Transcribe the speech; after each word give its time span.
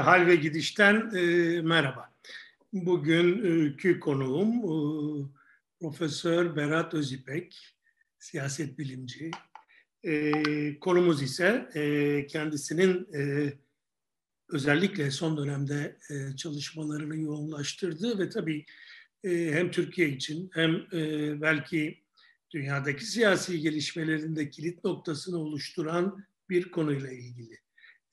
Hal 0.00 0.26
ve 0.26 0.36
Gidiş'ten 0.36 1.10
e, 1.14 1.60
merhaba. 1.62 2.14
Bugünkü 2.72 4.00
konuğum 4.00 4.48
e, 4.58 4.72
Profesör 5.80 6.56
Berat 6.56 6.94
Özipek, 6.94 7.76
siyaset 8.18 8.78
bilimci. 8.78 9.30
E, 10.04 10.32
konumuz 10.78 11.22
ise 11.22 11.68
e, 11.74 12.26
kendisinin 12.26 13.14
e, 13.14 13.52
özellikle 14.48 15.10
son 15.10 15.36
dönemde 15.36 15.98
e, 16.10 16.36
çalışmalarını 16.36 17.20
yoğunlaştırdığı 17.20 18.18
ve 18.18 18.28
tabii 18.28 18.64
e, 19.24 19.30
hem 19.52 19.70
Türkiye 19.70 20.08
için 20.08 20.50
hem 20.54 20.74
e, 20.92 21.40
belki 21.40 22.02
dünyadaki 22.50 23.06
siyasi 23.06 23.60
gelişmelerinde 23.60 24.50
kilit 24.50 24.84
noktasını 24.84 25.38
oluşturan 25.38 26.24
bir 26.50 26.70
konuyla 26.70 27.10
ilgili. 27.10 27.58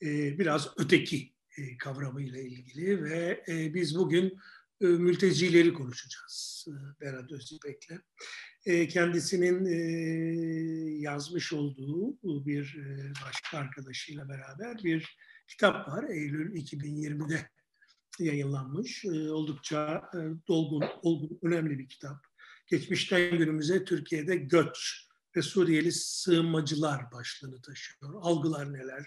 E, 0.02 0.38
biraz 0.38 0.68
öteki 0.76 1.16
e, 1.16 1.37
kavramıyla 1.78 2.40
ilgili 2.40 3.04
ve 3.04 3.44
e, 3.48 3.74
biz 3.74 3.98
bugün 3.98 4.38
e, 4.80 4.86
mültecileri 4.86 5.72
konuşacağız 5.72 6.66
Berat 7.00 7.32
Özipek'le. 7.32 8.00
Kendisinin 8.88 9.64
yazmış 11.00 11.52
olduğu 11.52 12.46
bir 12.46 12.76
başka 13.26 13.58
arkadaşıyla 13.58 14.28
beraber 14.28 14.84
bir 14.84 15.16
kitap 15.48 15.88
var. 15.88 16.04
Eylül 16.10 16.54
2020'de 16.54 17.50
yayınlanmış. 18.18 19.04
Oldukça 19.06 20.10
dolgun, 20.48 20.84
olgun, 21.02 21.38
önemli 21.42 21.78
bir 21.78 21.88
kitap. 21.88 22.26
Geçmişten 22.66 23.38
günümüze 23.38 23.84
Türkiye'de 23.84 24.36
göç 24.36 25.08
ve 25.36 25.42
Suriyeli 25.42 25.92
sığınmacılar 25.92 27.12
başlığını 27.12 27.62
taşıyor. 27.62 28.14
Algılar 28.20 28.72
neler, 28.72 29.06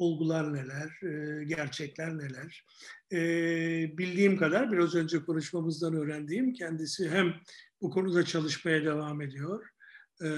olgular 0.00 0.54
neler, 0.54 1.02
e, 1.02 1.44
gerçekler 1.44 2.18
neler. 2.18 2.64
E, 3.12 3.18
bildiğim 3.98 4.38
kadar 4.38 4.72
biraz 4.72 4.94
önce 4.94 5.22
konuşmamızdan 5.22 5.94
öğrendiğim 5.94 6.52
kendisi 6.52 7.10
hem 7.10 7.34
bu 7.82 7.90
konuda 7.90 8.24
çalışmaya 8.24 8.84
devam 8.84 9.20
ediyor. 9.22 9.68
E, 10.20 10.28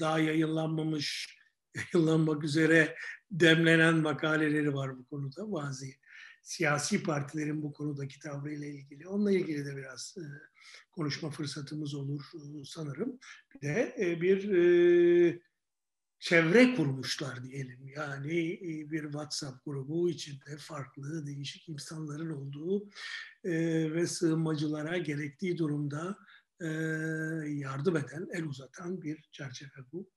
daha 0.00 0.18
yayınlanmamış, 0.18 1.38
yayınlanmak 1.94 2.44
üzere 2.44 2.96
demlenen 3.30 3.96
makaleleri 3.96 4.74
var 4.74 4.98
bu 4.98 5.06
konuda. 5.06 5.52
Bazı 5.52 5.86
siyasi 6.42 7.02
partilerin 7.02 7.62
bu 7.62 7.72
konudaki 7.72 8.18
tavrıyla 8.18 8.66
ilgili. 8.66 9.08
Onunla 9.08 9.32
ilgili 9.32 9.66
de 9.66 9.76
biraz 9.76 10.16
konuşma 10.92 11.30
fırsatımız 11.30 11.94
olur 11.94 12.24
sanırım. 12.64 13.18
Bir 13.54 13.68
de 13.68 13.94
bir 14.20 14.50
çevre 16.28 16.74
kurmuşlar 16.74 17.42
diyelim. 17.42 17.88
Yani 17.96 18.52
e, 18.52 18.90
bir 18.90 19.02
WhatsApp 19.02 19.64
grubu 19.64 20.10
içinde 20.10 20.56
farklı 20.58 21.26
değişik 21.26 21.68
insanların 21.68 22.30
olduğu 22.30 22.88
e, 23.44 23.52
ve 23.92 24.06
sığınmacılara 24.06 24.98
gerektiği 24.98 25.58
durumda 25.58 26.16
e, 26.60 26.66
yardım 27.46 27.96
eden, 27.96 28.28
el 28.32 28.44
uzatan 28.44 29.02
bir 29.02 29.28
çerçeve 29.32 29.70
bu. 29.92 30.10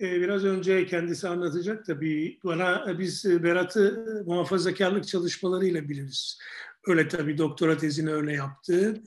Biraz 0.00 0.44
önce 0.44 0.86
kendisi 0.86 1.28
anlatacak 1.28 1.86
tabii. 1.86 2.38
Bana 2.44 2.98
biz 2.98 3.24
Berat'ı 3.42 4.04
muhafazakarlık 4.26 5.08
çalışmalarıyla 5.08 5.88
biliriz. 5.88 6.38
Öyle 6.86 7.08
tabii 7.08 7.38
doktora 7.38 7.76
tezini 7.76 8.12
öyle 8.12 8.32
yaptı 8.32 9.02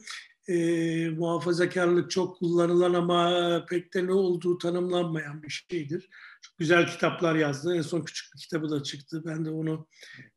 e, 0.48 1.10
muhafazakarlık 1.10 2.12
çok 2.12 2.38
kullanılan 2.38 2.94
ama 2.94 3.66
pek 3.70 3.94
de 3.94 4.08
ne 4.08 4.14
olduğu 4.14 4.58
tanımlanmayan 4.58 5.44
bir 5.44 5.66
şeydir. 5.70 6.10
Çok 6.42 6.58
güzel 6.58 6.88
kitaplar 6.88 7.36
yazdı. 7.36 7.76
En 7.76 7.82
son 7.82 8.02
küçük 8.02 8.34
bir 8.36 8.40
kitabı 8.40 8.70
da 8.70 8.84
çıktı. 8.84 9.24
Ben 9.26 9.46
de 9.46 9.50
onu 9.50 9.88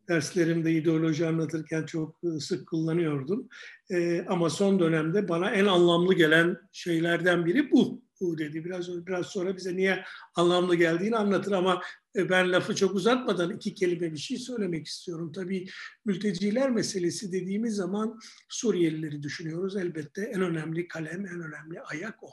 derslerimde 0.08 0.72
ideoloji 0.72 1.26
anlatırken 1.26 1.86
çok 1.86 2.20
sık 2.40 2.68
kullanıyordum. 2.68 3.48
E, 3.90 4.24
ama 4.28 4.50
son 4.50 4.80
dönemde 4.80 5.28
bana 5.28 5.50
en 5.50 5.66
anlamlı 5.66 6.14
gelen 6.14 6.56
şeylerden 6.72 7.46
biri 7.46 7.70
bu. 7.70 8.02
Bu 8.20 8.38
dedi. 8.38 8.64
Biraz 8.64 9.06
biraz 9.06 9.26
sonra 9.26 9.56
bize 9.56 9.76
niye 9.76 10.04
anlamlı 10.34 10.74
geldiğini 10.74 11.16
anlatır 11.16 11.52
ama 11.52 11.82
ben 12.16 12.52
lafı 12.52 12.74
çok 12.74 12.94
uzatmadan 12.94 13.50
iki 13.50 13.74
kelime 13.74 14.12
bir 14.12 14.18
şey 14.18 14.38
söylemek 14.38 14.86
istiyorum. 14.86 15.32
Tabii 15.32 15.66
mülteciler 16.04 16.70
meselesi 16.70 17.32
dediğimiz 17.32 17.74
zaman 17.74 18.20
Suriyelileri 18.48 19.22
düşünüyoruz. 19.22 19.76
Elbette 19.76 20.22
en 20.22 20.40
önemli 20.40 20.88
kalem, 20.88 21.26
en 21.26 21.40
önemli 21.40 21.80
ayak 21.80 22.24
o. 22.24 22.28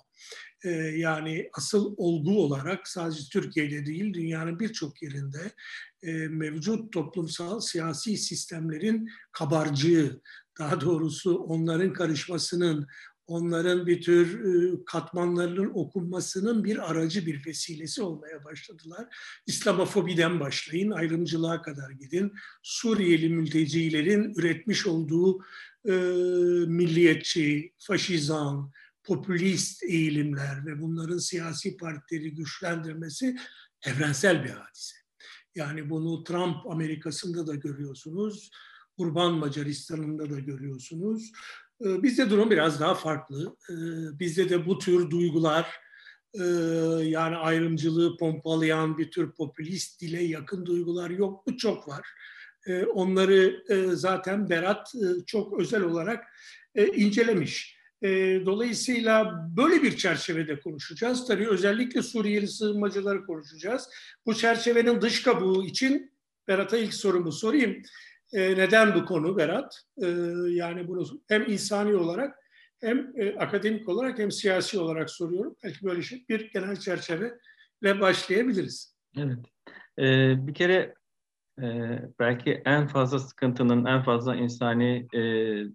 Ee, 0.65 0.69
yani 0.97 1.49
asıl 1.53 1.93
olgu 1.97 2.43
olarak 2.43 2.87
sadece 2.87 3.21
Türkiye'de 3.31 3.85
değil 3.85 4.13
dünyanın 4.13 4.59
birçok 4.59 5.01
yerinde 5.01 5.51
e, 6.03 6.11
mevcut 6.27 6.93
toplumsal 6.93 7.59
siyasi 7.59 8.17
sistemlerin 8.17 9.09
kabarcığı, 9.31 10.21
daha 10.59 10.81
doğrusu 10.81 11.35
onların 11.35 11.93
karışmasının, 11.93 12.87
onların 13.27 13.87
bir 13.87 14.01
tür 14.01 14.45
e, 14.45 14.85
katmanlarının 14.85 15.71
okunmasının 15.73 16.63
bir 16.63 16.91
aracı, 16.91 17.25
bir 17.25 17.45
vesilesi 17.45 18.01
olmaya 18.01 18.43
başladılar. 18.43 19.15
İslamofobiden 19.47 20.39
başlayın, 20.39 20.91
ayrımcılığa 20.91 21.61
kadar 21.61 21.91
gidin. 21.91 22.33
Suriyeli 22.63 23.29
mültecilerin 23.29 24.33
üretmiş 24.37 24.87
olduğu 24.87 25.43
e, 25.85 25.91
milliyetçi, 26.67 27.73
faşizan, 27.79 28.71
popülist 29.03 29.83
eğilimler 29.83 30.65
ve 30.65 30.81
bunların 30.81 31.17
siyasi 31.17 31.77
partileri 31.77 32.33
güçlendirmesi 32.35 33.35
evrensel 33.85 34.43
bir 34.43 34.49
hadise. 34.49 34.95
Yani 35.55 35.89
bunu 35.89 36.23
Trump 36.23 36.71
Amerika'sında 36.71 37.47
da 37.47 37.55
görüyorsunuz, 37.55 38.51
Urban 38.97 39.33
Macaristan'ında 39.33 40.29
da 40.29 40.39
görüyorsunuz. 40.39 41.31
Ee, 41.81 42.03
bizde 42.03 42.29
durum 42.29 42.51
biraz 42.51 42.79
daha 42.79 42.95
farklı. 42.95 43.57
Ee, 43.69 43.73
bizde 44.19 44.49
de 44.49 44.65
bu 44.65 44.79
tür 44.79 45.09
duygular, 45.09 45.83
e, 46.33 46.43
yani 47.03 47.35
ayrımcılığı 47.35 48.17
pompalayan 48.17 48.97
bir 48.97 49.11
tür 49.11 49.31
popülist 49.31 50.01
dile 50.01 50.23
yakın 50.23 50.65
duygular 50.65 51.09
yok 51.09 51.47
mu? 51.47 51.57
Çok 51.57 51.87
var. 51.87 52.07
Ee, 52.67 52.83
onları 52.83 53.63
e, 53.69 53.95
zaten 53.95 54.49
Berat 54.49 54.95
e, 54.95 55.25
çok 55.25 55.59
özel 55.59 55.81
olarak 55.81 56.25
incelemiş. 56.95 57.83
Dolayısıyla 58.45 59.47
böyle 59.57 59.83
bir 59.83 59.97
çerçevede 59.97 60.59
konuşacağız. 60.59 61.27
Tabii 61.27 61.47
özellikle 61.47 62.01
Suriyeli 62.01 62.47
sığınmacıları 62.47 63.25
konuşacağız. 63.25 63.89
Bu 64.25 64.33
çerçevenin 64.33 65.01
dış 65.01 65.23
kabuğu 65.23 65.65
için 65.65 66.11
Berat'a 66.47 66.77
ilk 66.77 66.93
sorumu 66.93 67.31
sorayım. 67.31 67.83
E, 68.33 68.57
neden 68.57 68.95
bu 68.95 69.05
konu 69.05 69.37
Berat? 69.37 69.81
E, 69.97 70.07
yani 70.49 70.87
bunu 70.87 71.05
hem 71.27 71.51
insani 71.51 71.95
olarak 71.95 72.35
hem 72.81 73.11
e, 73.15 73.35
akademik 73.35 73.89
olarak 73.89 74.19
hem 74.19 74.31
siyasi 74.31 74.79
olarak 74.79 75.09
soruyorum. 75.09 75.55
Belki 75.63 75.85
böyle 75.85 76.01
şey, 76.01 76.25
bir 76.29 76.51
genel 76.51 76.75
çerçeveyle 76.75 78.01
başlayabiliriz. 78.01 78.95
Evet. 79.17 79.39
Bir 80.47 80.53
kere 80.53 80.95
belki 82.19 82.61
en 82.65 82.87
fazla 82.87 83.19
sıkıntının, 83.19 83.85
en 83.85 84.03
fazla 84.03 84.35
insani 84.35 85.07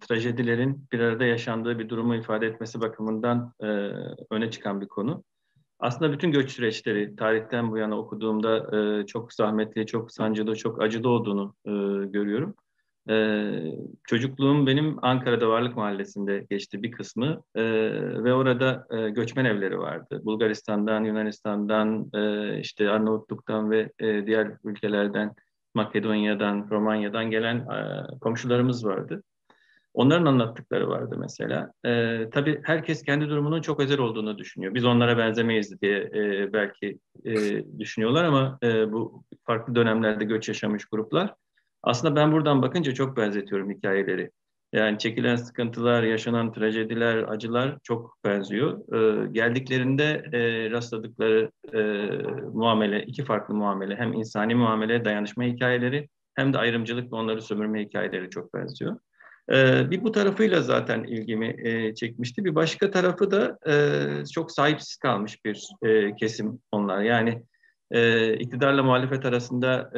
trajedilerin 0.00 0.86
bir 0.92 1.00
arada 1.00 1.24
yaşandığı 1.24 1.78
bir 1.78 1.88
durumu 1.88 2.16
ifade 2.16 2.46
etmesi 2.46 2.80
bakımından 2.80 3.52
öne 4.30 4.50
çıkan 4.50 4.80
bir 4.80 4.88
konu. 4.88 5.24
Aslında 5.80 6.12
bütün 6.12 6.32
göç 6.32 6.50
süreçleri 6.50 7.16
tarihten 7.16 7.70
bu 7.70 7.78
yana 7.78 7.98
okuduğumda 7.98 8.76
e, 8.76 9.06
çok 9.06 9.32
zahmetli, 9.32 9.86
çok 9.86 10.12
sancılı, 10.12 10.56
çok 10.56 10.82
acılı 10.82 11.08
olduğunu 11.08 11.54
e, 11.66 11.70
görüyorum. 12.06 12.54
E, 13.10 13.14
çocukluğum 14.04 14.66
benim 14.66 15.04
Ankara'da 15.04 15.48
Varlık 15.48 15.76
Mahallesi'nde 15.76 16.46
geçti 16.50 16.82
bir 16.82 16.92
kısmı 16.92 17.42
e, 17.54 17.62
ve 18.24 18.34
orada 18.34 18.86
e, 18.90 19.10
göçmen 19.10 19.44
evleri 19.44 19.78
vardı. 19.78 20.20
Bulgaristan'dan, 20.24 21.04
Yunanistan'dan, 21.04 22.10
e, 22.14 22.60
işte 22.60 22.90
Arnavutluk'tan 22.90 23.70
ve 23.70 23.92
e, 23.98 24.26
diğer 24.26 24.56
ülkelerden, 24.64 25.34
Makedonya'dan, 25.74 26.68
Romanya'dan 26.70 27.30
gelen 27.30 27.56
e, 27.56 28.06
komşularımız 28.20 28.86
vardı. 28.86 29.22
Onların 29.98 30.26
anlattıkları 30.26 30.88
vardı 30.88 31.16
mesela. 31.18 31.72
E, 31.84 32.24
tabii 32.30 32.60
herkes 32.64 33.02
kendi 33.02 33.28
durumunun 33.28 33.60
çok 33.60 33.80
özel 33.80 33.98
olduğunu 33.98 34.38
düşünüyor. 34.38 34.74
Biz 34.74 34.84
onlara 34.84 35.18
benzemeyiz 35.18 35.80
diye 35.80 35.98
e, 35.98 36.52
belki 36.52 36.98
e, 37.24 37.34
düşünüyorlar 37.78 38.24
ama 38.24 38.58
e, 38.62 38.92
bu 38.92 39.24
farklı 39.46 39.74
dönemlerde 39.74 40.24
göç 40.24 40.48
yaşamış 40.48 40.84
gruplar. 40.84 41.34
Aslında 41.82 42.16
ben 42.16 42.32
buradan 42.32 42.62
bakınca 42.62 42.94
çok 42.94 43.16
benzetiyorum 43.16 43.70
hikayeleri. 43.70 44.30
Yani 44.72 44.98
çekilen 44.98 45.36
sıkıntılar, 45.36 46.02
yaşanan 46.02 46.52
trajediler, 46.52 47.16
acılar 47.28 47.78
çok 47.82 48.18
benziyor. 48.24 48.94
Ee, 48.94 49.28
geldiklerinde 49.32 50.24
e, 50.32 50.70
rastladıkları 50.70 51.50
e, 51.74 51.80
muamele, 52.52 53.02
iki 53.02 53.24
farklı 53.24 53.54
muamele. 53.54 53.96
Hem 53.96 54.12
insani 54.12 54.54
muamele, 54.54 55.04
dayanışma 55.04 55.44
hikayeleri 55.44 56.08
hem 56.34 56.52
de 56.52 56.58
ayrımcılık 56.58 57.12
ve 57.12 57.16
onları 57.16 57.42
sömürme 57.42 57.84
hikayeleri 57.84 58.30
çok 58.30 58.54
benziyor. 58.54 58.96
Bir 59.90 60.04
bu 60.04 60.12
tarafıyla 60.12 60.62
zaten 60.62 61.04
ilgimi 61.04 61.56
çekmişti. 61.94 62.44
Bir 62.44 62.54
başka 62.54 62.90
tarafı 62.90 63.30
da 63.30 63.58
çok 64.34 64.52
sahipsiz 64.52 64.96
kalmış 64.96 65.44
bir 65.44 65.68
kesim 66.20 66.60
onlar. 66.72 67.02
Yani 67.02 67.42
iktidarla 68.40 68.82
muhalefet 68.82 69.26
arasında 69.26 69.90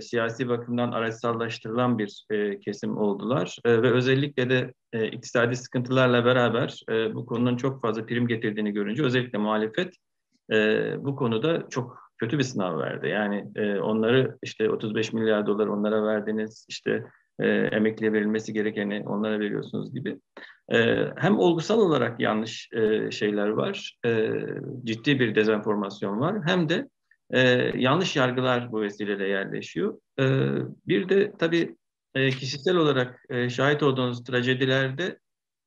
siyasi 0.00 0.48
bakımdan 0.48 0.92
araçsallaştırılan 0.92 1.98
bir 1.98 2.26
kesim 2.64 2.96
oldular. 2.98 3.56
Ve 3.66 3.92
özellikle 3.92 4.50
de 4.50 4.72
e, 4.92 5.06
iktisadi 5.06 5.56
sıkıntılarla 5.56 6.24
beraber 6.24 6.82
bu 7.14 7.26
konunun 7.26 7.56
çok 7.56 7.82
fazla 7.82 8.06
prim 8.06 8.26
getirdiğini 8.26 8.72
görünce 8.72 9.04
özellikle 9.04 9.38
muhalefet 9.38 9.94
bu 10.98 11.16
konuda 11.16 11.66
çok 11.70 11.98
kötü 12.18 12.38
bir 12.38 12.44
sınav 12.44 12.78
verdi. 12.78 13.08
Yani 13.08 13.44
onları 13.80 14.38
işte 14.42 14.70
35 14.70 15.12
milyar 15.12 15.46
dolar 15.46 15.66
onlara 15.66 16.02
verdiniz, 16.02 16.66
işte 16.68 17.04
e, 17.40 17.48
emekliye 17.48 18.12
verilmesi 18.12 18.52
gerekeni 18.52 19.02
onlara 19.06 19.40
veriyorsunuz 19.40 19.94
gibi. 19.94 20.18
E, 20.72 21.06
hem 21.16 21.38
olgusal 21.38 21.78
olarak 21.78 22.20
yanlış 22.20 22.68
e, 22.72 23.10
şeyler 23.10 23.48
var, 23.48 23.98
e, 24.06 24.30
ciddi 24.84 25.20
bir 25.20 25.34
dezenformasyon 25.34 26.20
var, 26.20 26.36
hem 26.46 26.68
de 26.68 26.88
e, 27.30 27.40
yanlış 27.74 28.16
yargılar 28.16 28.72
bu 28.72 28.80
vesileyle 28.80 29.28
yerleşiyor. 29.28 29.98
E, 30.20 30.24
bir 30.86 31.08
de 31.08 31.32
tabii 31.38 31.76
e, 32.14 32.30
kişisel 32.30 32.76
olarak 32.76 33.24
e, 33.30 33.50
şahit 33.50 33.82
olduğunuz 33.82 34.24
trajedilerde 34.24 35.18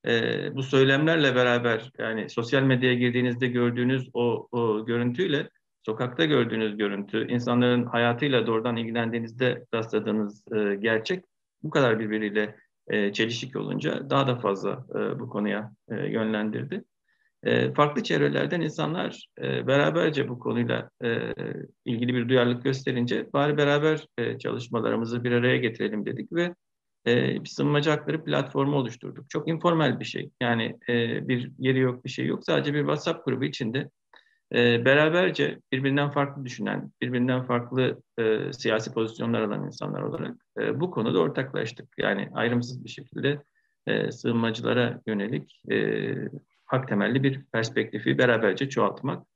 e, 0.08 0.56
bu 0.56 0.64
söylemlerle 0.64 1.36
beraber 1.36 1.92
yani 1.98 2.30
sosyal 2.30 2.64
medyaya 2.64 2.96
girdiğinizde 2.96 3.48
gördüğünüz 3.48 4.10
o, 4.14 4.48
o 4.52 4.86
görüntüyle 4.86 5.50
sokakta 5.86 6.26
gördüğünüz 6.26 6.78
görüntü, 6.78 7.28
insanların 7.28 7.86
hayatıyla 7.86 8.48
doğrudan 8.48 8.78
ilgilendiğinizde 8.78 9.66
rastladığınız 9.74 10.44
e, 10.56 10.76
gerçek 10.76 11.26
bu 11.64 11.70
kadar 11.70 12.00
birbiriyle 12.00 12.56
e, 12.88 13.14
çelişik 13.14 13.56
olunca 13.56 14.10
daha 14.10 14.28
da 14.28 14.36
fazla 14.36 14.86
e, 14.96 15.20
bu 15.20 15.30
konuya 15.30 15.72
e, 15.90 15.96
yönlendirdi. 15.96 16.84
E, 17.44 17.74
farklı 17.74 18.04
çevrelerden 18.04 18.62
insanlar 18.62 19.28
e, 19.42 19.68
beraberce 19.68 20.30
bu 20.30 20.40
konuyla 20.40 20.90
e, 21.04 21.34
ilgili 21.86 22.14
bir 22.14 22.30
duyarlılık 22.30 22.64
gösterince 22.64 23.34
bari 23.34 23.58
beraber 23.58 24.06
e, 24.18 24.40
çalışmalarımızı 24.40 25.24
bir 25.24 25.32
araya 25.32 25.58
getirelim 25.58 26.06
dedik 26.06 26.34
ve 26.34 26.56
e, 27.06 27.46
sığınmacı 27.46 27.90
hakları 27.90 28.24
platformu 28.24 28.76
oluşturduk. 28.76 29.30
Çok 29.30 29.48
informal 29.48 30.00
bir 30.00 30.06
şey. 30.06 30.32
Yani 30.42 30.78
e, 30.90 31.28
bir 31.28 31.52
yeri 31.60 31.80
yok, 31.80 32.06
bir 32.06 32.10
şey 32.10 32.26
yok. 32.26 32.44
Sadece 32.46 32.74
bir 32.74 32.80
WhatsApp 32.80 33.26
grubu 33.26 33.44
içinde 33.44 33.90
e, 34.56 34.86
beraberce 34.86 35.60
birbirinden 35.72 36.12
farklı 36.12 36.46
düşünen, 36.46 36.92
birbirinden 37.02 37.44
farklı 37.44 38.02
e, 38.18 38.54
siyasi 38.54 38.94
pozisyonlar 38.94 39.42
alan 39.42 39.66
insanlar 39.66 40.02
olarak 40.02 40.36
e, 40.60 40.80
bu 40.80 40.92
konuda 40.92 41.20
ortaklaştık. 41.20 41.90
Yani 41.98 42.30
ayrımsız 42.34 42.84
bir 42.84 42.90
şekilde 42.90 43.42
e, 43.88 44.12
sığınmacılara 44.12 45.02
yönelik 45.08 45.62
e, 45.72 46.16
hak 46.66 46.88
temelli 46.88 47.24
bir 47.24 47.44
perspektifi 47.44 48.18
beraberce 48.18 48.70
çoğaltmak. 48.70 49.28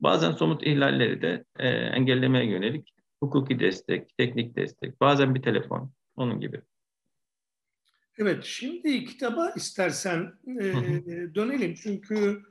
Bazen 0.00 0.32
somut 0.32 0.66
ihlalleri 0.66 1.22
de 1.22 1.44
e, 1.58 1.68
engellemeye 1.68 2.50
yönelik 2.50 2.94
hukuki 3.20 3.60
destek, 3.60 4.16
teknik 4.18 4.56
destek, 4.56 5.00
bazen 5.00 5.34
bir 5.34 5.42
telefon, 5.42 5.92
onun 6.16 6.40
gibi. 6.40 6.60
Evet, 8.18 8.44
şimdi 8.44 9.04
kitaba 9.04 9.50
istersen 9.56 10.32
e, 10.46 10.64
dönelim. 11.34 11.74
Çünkü 11.74 12.42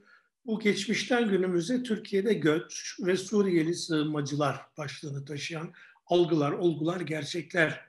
bu 0.46 0.60
geçmişten 0.60 1.30
günümüze 1.30 1.84
Türkiye'de 1.84 2.34
göç 2.34 2.98
ve 3.00 3.18
Suriyeli 3.18 3.76
sığınmacılar 3.76 4.62
başlığını 4.78 5.26
taşıyan 5.26 5.74
algılar, 6.08 6.52
olgular, 6.52 7.02
gerçekler 7.02 7.86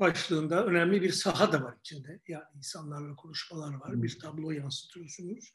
başlığında 0.00 0.66
önemli 0.66 1.02
bir 1.02 1.12
saha 1.12 1.52
da 1.52 1.62
var 1.62 1.74
içinde. 1.80 2.20
Yani 2.28 2.44
insanlarla 2.56 3.16
konuşmalar 3.16 3.74
var, 3.74 4.02
bir 4.02 4.18
tablo 4.18 4.50
yansıtıyorsunuz 4.50 5.52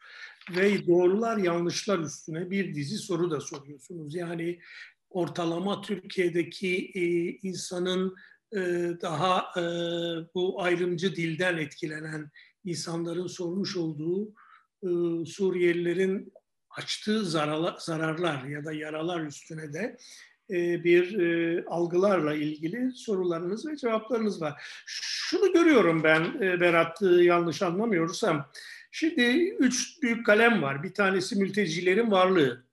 ve 0.56 0.88
doğrular 0.88 1.38
yanlışlar 1.38 2.00
üstüne 2.00 2.52
bir 2.52 2.76
dizi 2.76 2.98
soru 2.98 3.32
da 3.32 3.42
soruyorsunuz. 3.42 4.16
Yani 4.16 4.60
ortalama 5.10 5.82
Türkiye'deki 5.82 6.92
e, 6.96 7.02
insanın 7.48 8.16
e, 8.52 8.60
daha 9.02 9.62
e, 9.62 9.64
bu 10.36 10.62
ayrımcı 10.62 11.16
dilden 11.16 11.58
etkilenen 11.58 12.32
insanların 12.64 13.28
sormuş 13.28 13.78
olduğu 13.78 14.34
Suriyelilerin 15.26 16.34
açtığı 16.70 17.26
zararlar, 17.80 18.44
ya 18.44 18.66
da 18.66 18.74
yaralar 18.74 19.22
üstüne 19.22 19.74
de 19.74 19.98
e, 20.50 20.84
bir 20.84 21.20
e, 21.20 21.64
algılarla 21.66 22.34
ilgili 22.34 22.92
sorularınız 22.92 23.66
ve 23.68 23.78
cevaplarınız 23.78 24.42
var. 24.42 24.62
Şunu 24.86 25.54
görüyorum 25.54 26.04
ben 26.04 26.24
e, 26.42 26.60
Berat 26.60 27.02
yanlış 27.02 27.62
anlamıyorsam. 27.62 28.52
Şimdi 28.92 29.22
üç 29.60 30.02
büyük 30.02 30.26
kalem 30.26 30.62
var. 30.62 30.84
Bir 30.84 30.94
tanesi 30.94 31.36
mültecilerin 31.36 32.12
varlığı 32.12 32.66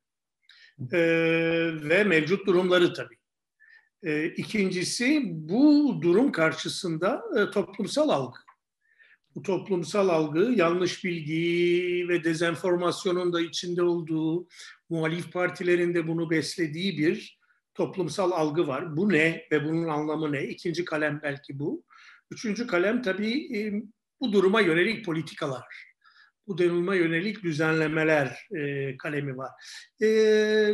ve 1.82 2.04
mevcut 2.04 2.46
durumları 2.46 2.94
tabii. 2.94 3.16
İkincisi 4.36 5.22
bu 5.24 5.98
durum 6.02 6.32
karşısında 6.32 7.24
toplumsal 7.50 8.08
algı. 8.08 8.38
Bu 9.34 9.42
toplumsal 9.42 10.08
algı 10.08 10.52
yanlış 10.56 11.04
bilgi 11.04 12.08
ve 12.08 12.24
dezenformasyonun 12.24 13.32
da 13.32 13.40
içinde 13.40 13.82
olduğu, 13.82 14.48
muhalif 14.90 15.32
partilerin 15.32 15.94
de 15.94 16.08
bunu 16.08 16.30
beslediği 16.30 16.98
bir 16.98 17.38
toplumsal 17.74 18.30
algı 18.30 18.66
var. 18.66 18.96
Bu 18.96 19.08
ne 19.08 19.46
ve 19.52 19.64
bunun 19.64 19.88
anlamı 19.88 20.32
ne? 20.32 20.44
İkinci 20.44 20.84
kalem 20.84 21.20
belki 21.22 21.58
bu. 21.58 21.84
Üçüncü 22.30 22.66
kalem 22.66 23.02
tabii 23.02 23.82
bu 24.20 24.32
duruma 24.32 24.60
yönelik 24.60 25.04
politikalar. 25.04 25.92
Bu 26.46 26.58
duruma 26.58 26.94
yönelik 26.94 27.42
düzenlemeler 27.42 28.48
kalemi 28.98 29.36
var. 29.36 29.50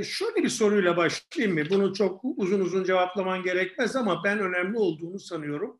Şöyle 0.05 0.43
bir 0.43 0.49
soruyla 0.49 0.97
başlayayım 0.97 1.59
mı? 1.59 1.65
Bunu 1.71 1.95
çok 1.95 2.21
uzun 2.37 2.61
uzun 2.61 2.85
cevaplaman 2.85 3.43
gerekmez 3.43 3.97
ama 3.97 4.25
ben 4.25 4.39
önemli 4.39 4.79
olduğunu 4.79 5.19
sanıyorum. 5.19 5.79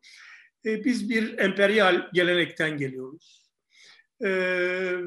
E, 0.65 0.85
biz 0.85 1.09
bir 1.09 1.37
emperyal 1.37 2.09
gelenekten 2.13 2.77
geliyoruz. 2.77 3.49
E, 4.21 4.29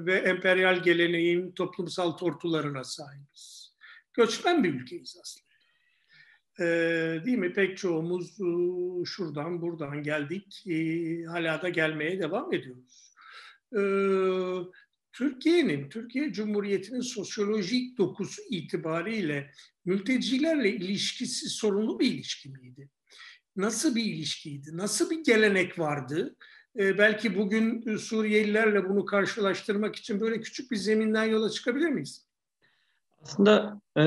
ve 0.06 0.14
emperyal 0.14 0.82
geleneğin 0.82 1.52
toplumsal 1.52 2.12
tortularına 2.12 2.84
sahibiz. 2.84 3.74
Göçmen 4.14 4.64
bir 4.64 4.74
ülkeyiz 4.74 5.16
aslında. 5.22 5.52
E, 6.60 6.64
değil 7.24 7.38
mi? 7.38 7.52
Pek 7.52 7.78
çoğumuz 7.78 8.40
e, 8.40 8.50
şuradan 9.04 9.62
buradan 9.62 10.02
geldik. 10.02 10.66
E, 10.66 10.74
hala 11.24 11.62
da 11.62 11.68
gelmeye 11.68 12.18
devam 12.18 12.52
ediyoruz. 12.52 13.14
E, 13.72 13.82
Türkiye'nin, 15.12 15.88
Türkiye 15.88 16.32
Cumhuriyeti'nin 16.32 17.00
sosyolojik 17.00 17.98
dokusu 17.98 18.42
itibariyle 18.50 19.52
mültecilerle 19.84 20.70
ilişkisi 20.70 21.48
sorunlu 21.48 22.00
bir 22.00 22.06
ilişki 22.06 22.48
miydi? 22.48 22.90
Nasıl 23.56 23.94
bir 23.94 24.04
ilişkiydi? 24.04 24.76
Nasıl 24.76 25.10
bir 25.10 25.24
gelenek 25.24 25.78
vardı? 25.78 26.36
E, 26.78 26.98
belki 26.98 27.38
bugün 27.38 27.96
Suriyelilerle 27.96 28.88
bunu 28.88 29.04
karşılaştırmak 29.04 29.96
için 29.96 30.20
böyle 30.20 30.40
küçük 30.40 30.70
bir 30.70 30.76
zeminden 30.76 31.24
yola 31.24 31.50
çıkabilir 31.50 31.88
miyiz? 31.88 32.26
Aslında 33.22 33.80
e, 33.98 34.04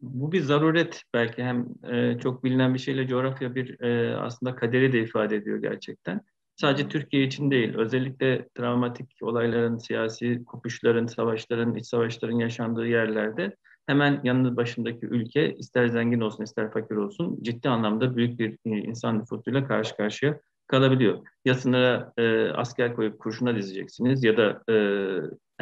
bu 0.00 0.32
bir 0.32 0.40
zaruret 0.40 1.02
belki 1.14 1.42
hem 1.42 1.66
e, 1.92 2.18
çok 2.18 2.44
bilinen 2.44 2.74
bir 2.74 2.78
şeyle 2.78 3.06
coğrafya 3.06 3.54
bir 3.54 3.80
e, 3.80 4.16
aslında 4.16 4.56
kaderi 4.56 4.92
de 4.92 5.02
ifade 5.02 5.36
ediyor 5.36 5.58
gerçekten. 5.58 6.20
Sadece 6.56 6.88
Türkiye 6.88 7.24
için 7.24 7.50
değil, 7.50 7.74
özellikle 7.76 8.48
travmatik 8.54 9.10
olayların, 9.22 9.78
siyasi 9.78 10.44
kopuşların, 10.44 11.06
savaşların, 11.06 11.74
iç 11.74 11.86
savaşların 11.86 12.38
yaşandığı 12.38 12.86
yerlerde 12.86 13.56
hemen 13.88 14.20
yanı 14.24 14.56
başındaki 14.56 15.06
ülke 15.06 15.54
ister 15.54 15.86
zengin 15.86 16.20
olsun 16.20 16.44
ister 16.44 16.70
fakir 16.72 16.96
olsun 16.96 17.38
ciddi 17.42 17.68
anlamda 17.68 18.16
büyük 18.16 18.38
bir 18.38 18.52
e, 18.52 18.70
insan 18.70 19.18
nüfusuyla 19.18 19.68
karşı 19.68 19.96
karşıya 19.96 20.40
kalabiliyor. 20.66 21.18
Ya 21.44 21.54
sınıra 21.54 22.12
e, 22.16 22.48
asker 22.48 22.94
koyup 22.94 23.18
kurşuna 23.18 23.56
dizeceksiniz 23.56 24.24
ya 24.24 24.36
da 24.36 24.62
e, 24.72 24.74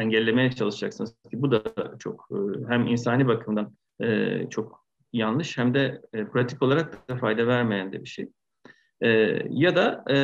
engellemeye 0.02 0.52
çalışacaksınız 0.52 1.10
ki 1.30 1.42
bu 1.42 1.50
da 1.50 1.62
çok 1.98 2.28
e, 2.30 2.36
hem 2.68 2.86
insani 2.86 3.26
bakımdan 3.26 3.76
e, 4.02 4.40
çok 4.50 4.86
yanlış 5.12 5.58
hem 5.58 5.74
de 5.74 6.00
e, 6.12 6.24
pratik 6.24 6.62
olarak 6.62 7.08
da 7.08 7.16
fayda 7.16 7.46
vermeyen 7.46 7.92
de 7.92 8.02
bir 8.02 8.08
şey. 8.08 8.28
E, 9.00 9.08
ya 9.50 9.76
da 9.76 10.04
e, 10.10 10.16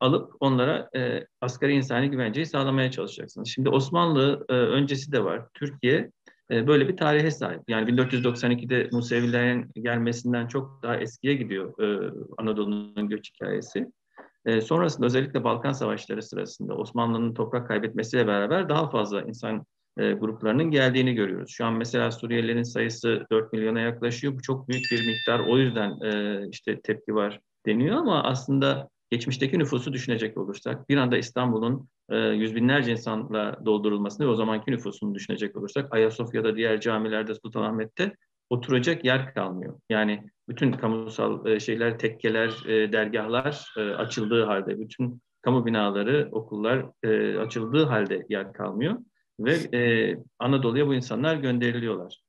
alıp 0.00 0.32
onlara 0.40 0.90
e, 0.96 1.26
asgari 1.40 1.72
insani 1.72 2.10
güvenceyi 2.10 2.46
sağlamaya 2.46 2.90
çalışacaksınız. 2.90 3.48
Şimdi 3.48 3.68
Osmanlı 3.68 4.46
e, 4.48 4.52
öncesi 4.52 5.12
de 5.12 5.24
var. 5.24 5.42
Türkiye 5.54 6.10
e, 6.50 6.66
böyle 6.66 6.88
bir 6.88 6.96
tarihe 6.96 7.30
sahip. 7.30 7.62
Yani 7.68 7.90
1492'de 7.90 8.88
Musevilerin 8.92 9.70
gelmesinden 9.74 10.46
çok 10.46 10.82
daha 10.82 10.96
eskiye 10.96 11.34
gidiyor 11.34 11.82
e, 11.82 12.12
Anadolu'nun 12.38 13.08
göç 13.08 13.30
hikayesi. 13.34 13.86
E, 14.44 14.60
sonrasında 14.60 15.06
özellikle 15.06 15.44
Balkan 15.44 15.72
Savaşları 15.72 16.22
sırasında 16.22 16.74
Osmanlı'nın 16.74 17.34
toprak 17.34 17.68
kaybetmesiyle 17.68 18.26
beraber 18.26 18.68
daha 18.68 18.90
fazla 18.90 19.22
insan 19.22 19.64
e, 19.98 20.12
gruplarının 20.12 20.70
geldiğini 20.70 21.14
görüyoruz. 21.14 21.50
Şu 21.50 21.64
an 21.64 21.74
mesela 21.74 22.10
Suriyelilerin 22.10 22.62
sayısı 22.62 23.26
4 23.30 23.52
milyona 23.52 23.80
yaklaşıyor. 23.80 24.34
Bu 24.34 24.42
çok 24.42 24.68
büyük 24.68 24.84
bir 24.92 25.06
miktar. 25.06 25.40
O 25.40 25.58
yüzden 25.58 25.96
işte 26.50 26.80
tepki 26.80 27.14
var 27.14 27.40
deniyor 27.66 27.96
ama 27.96 28.22
aslında 28.22 28.88
geçmişteki 29.10 29.58
nüfusu 29.58 29.92
düşünecek 29.92 30.38
olursak 30.38 30.88
bir 30.88 30.96
anda 30.96 31.16
İstanbul'un 31.16 31.88
e, 32.10 32.16
yüz 32.18 32.54
binlerce 32.54 32.92
insanla 32.92 33.56
doldurulmasını 33.64 34.26
ve 34.26 34.30
o 34.30 34.34
zamanki 34.34 34.70
nüfusunu 34.70 35.14
düşünecek 35.14 35.56
olursak 35.56 35.94
Ayasofya'da 35.94 36.56
diğer 36.56 36.80
camilerde 36.80 37.34
Sultanahmet'te 37.34 38.16
oturacak 38.50 39.04
yer 39.04 39.34
kalmıyor. 39.34 39.80
Yani 39.90 40.30
bütün 40.48 40.72
kamusal 40.72 41.46
e, 41.46 41.60
şeyler, 41.60 41.98
tekkeler, 41.98 42.66
e, 42.66 42.92
dergahlar 42.92 43.74
e, 43.76 43.80
açıldığı 43.80 44.44
halde, 44.44 44.80
bütün 44.80 45.22
kamu 45.42 45.66
binaları, 45.66 46.28
okullar 46.32 46.86
e, 47.02 47.38
açıldığı 47.38 47.84
halde 47.84 48.26
yer 48.28 48.52
kalmıyor 48.52 48.96
ve 49.40 49.78
e, 49.78 50.16
Anadolu'ya 50.38 50.86
bu 50.86 50.94
insanlar 50.94 51.36
gönderiliyorlar. 51.36 52.20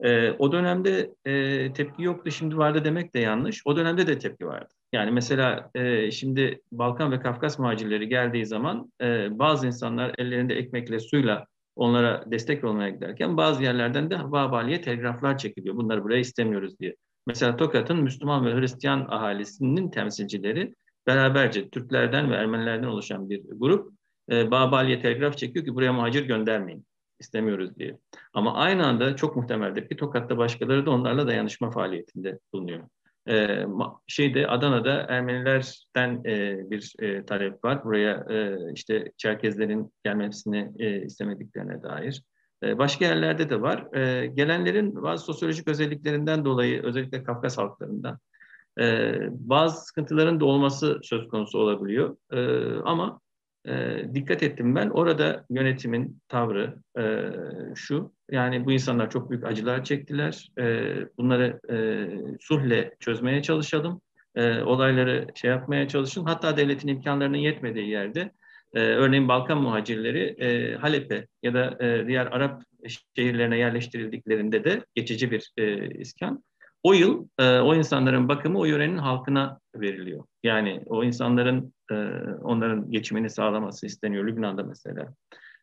E, 0.00 0.30
o 0.30 0.52
dönemde 0.52 1.14
e, 1.24 1.72
tepki 1.72 2.02
yoktu, 2.02 2.30
şimdi 2.30 2.56
vardı 2.56 2.84
demek 2.84 3.14
de 3.14 3.18
yanlış. 3.18 3.62
O 3.64 3.76
dönemde 3.76 4.06
de 4.06 4.18
tepki 4.18 4.46
vardı. 4.46 4.74
Yani 4.92 5.10
mesela 5.10 5.70
e, 5.74 6.10
şimdi 6.10 6.60
Balkan 6.72 7.12
ve 7.12 7.20
Kafkas 7.20 7.58
muhacirleri 7.58 8.08
geldiği 8.08 8.46
zaman 8.46 8.92
e, 9.00 9.38
bazı 9.38 9.66
insanlar 9.66 10.14
ellerinde 10.18 10.54
ekmekle 10.54 11.00
suyla 11.00 11.46
onlara 11.76 12.24
destek 12.30 12.64
olmaya 12.64 12.90
giderken 12.90 13.36
bazı 13.36 13.62
yerlerden 13.62 14.10
de 14.10 14.32
Babali'ye 14.32 14.80
telgraflar 14.80 15.38
çekiliyor. 15.38 15.76
Bunları 15.76 16.04
buraya 16.04 16.20
istemiyoruz 16.20 16.78
diye. 16.78 16.96
Mesela 17.26 17.56
Tokat'ın 17.56 18.02
Müslüman 18.02 18.46
ve 18.46 18.54
Hristiyan 18.54 19.06
ahalisinin 19.10 19.90
temsilcileri 19.90 20.74
beraberce 21.06 21.68
Türklerden 21.68 22.30
ve 22.30 22.34
Ermenilerden 22.34 22.86
oluşan 22.86 23.30
bir 23.30 23.42
grup 23.56 23.92
e, 24.30 24.50
Babali'ye 24.50 25.00
telgraf 25.00 25.38
çekiyor 25.38 25.64
ki 25.64 25.74
buraya 25.74 25.92
muhacir 25.92 26.26
göndermeyin. 26.26 26.86
istemiyoruz 27.20 27.76
diye. 27.76 27.98
Ama 28.32 28.54
aynı 28.54 28.86
anda 28.86 29.16
çok 29.16 29.36
muhtemeldir 29.36 29.88
ki 29.88 29.96
Tokat'ta 29.96 30.38
başkaları 30.38 30.86
da 30.86 30.90
onlarla 30.90 31.26
dayanışma 31.26 31.70
faaliyetinde 31.70 32.38
bulunuyor. 32.52 32.88
E, 33.28 33.66
şeyde 34.06 34.46
Adana'da 34.46 35.06
Ermenilerden 35.08 36.24
e, 36.24 36.70
bir 36.70 36.92
e, 36.98 37.24
talep 37.24 37.64
var. 37.64 37.84
Buraya 37.84 38.26
e, 38.30 38.58
işte 38.74 39.12
Çerkezlerin 39.16 39.92
gelmesini 40.04 40.72
e, 40.78 41.02
istemediklerine 41.02 41.82
dair. 41.82 42.22
E, 42.62 42.78
başka 42.78 43.04
yerlerde 43.04 43.50
de 43.50 43.60
var. 43.60 43.96
E, 43.96 44.26
gelenlerin 44.26 45.02
bazı 45.02 45.24
sosyolojik 45.24 45.68
özelliklerinden 45.68 46.44
dolayı 46.44 46.82
özellikle 46.82 47.24
Kafkas 47.24 47.58
halklarından 47.58 48.18
e, 48.80 49.14
bazı 49.30 49.86
sıkıntıların 49.86 50.40
da 50.40 50.44
olması 50.44 51.00
söz 51.02 51.28
konusu 51.28 51.58
olabiliyor. 51.58 52.16
E, 52.32 52.40
ama 52.84 53.20
e, 53.68 54.04
dikkat 54.14 54.42
ettim 54.42 54.74
ben. 54.74 54.88
Orada 54.88 55.46
yönetimin 55.50 56.18
tavrı 56.28 56.76
e, 56.98 57.04
şu 57.74 58.12
yani 58.30 58.64
bu 58.64 58.72
insanlar 58.72 59.10
çok 59.10 59.30
büyük 59.30 59.44
acılar 59.44 59.84
çektiler. 59.84 60.48
E, 60.58 60.94
bunları 61.18 61.60
e, 61.70 61.76
sulhle 62.40 62.94
çözmeye 63.00 63.42
çalışalım. 63.42 64.00
E, 64.34 64.60
olayları 64.60 65.26
şey 65.34 65.50
yapmaya 65.50 65.88
çalışın. 65.88 66.24
Hatta 66.24 66.56
devletin 66.56 66.88
imkanlarının 66.88 67.36
yetmediği 67.36 67.88
yerde 67.88 68.30
e, 68.74 68.80
örneğin 68.80 69.28
Balkan 69.28 69.62
muhacirleri 69.62 70.36
e, 70.38 70.76
Halep'e 70.76 71.26
ya 71.42 71.54
da 71.54 71.84
e, 71.84 72.06
diğer 72.06 72.26
Arap 72.26 72.62
şehirlerine 73.16 73.58
yerleştirildiklerinde 73.58 74.64
de 74.64 74.84
geçici 74.94 75.30
bir 75.30 75.52
e, 75.56 75.94
iskan 75.94 76.44
o 76.82 76.92
yıl 76.92 77.28
e, 77.38 77.58
o 77.58 77.74
insanların 77.74 78.28
bakımı 78.28 78.58
o 78.58 78.64
yörenin 78.64 78.98
halkına 78.98 79.60
veriliyor. 79.76 80.24
Yani 80.42 80.82
o 80.86 81.04
insanların 81.04 81.74
e, 81.90 81.94
onların 82.42 82.90
geçimini 82.90 83.30
sağlaması 83.30 83.86
isteniyor 83.86 84.26
Lübnan'da 84.26 84.62
mesela. 84.62 85.14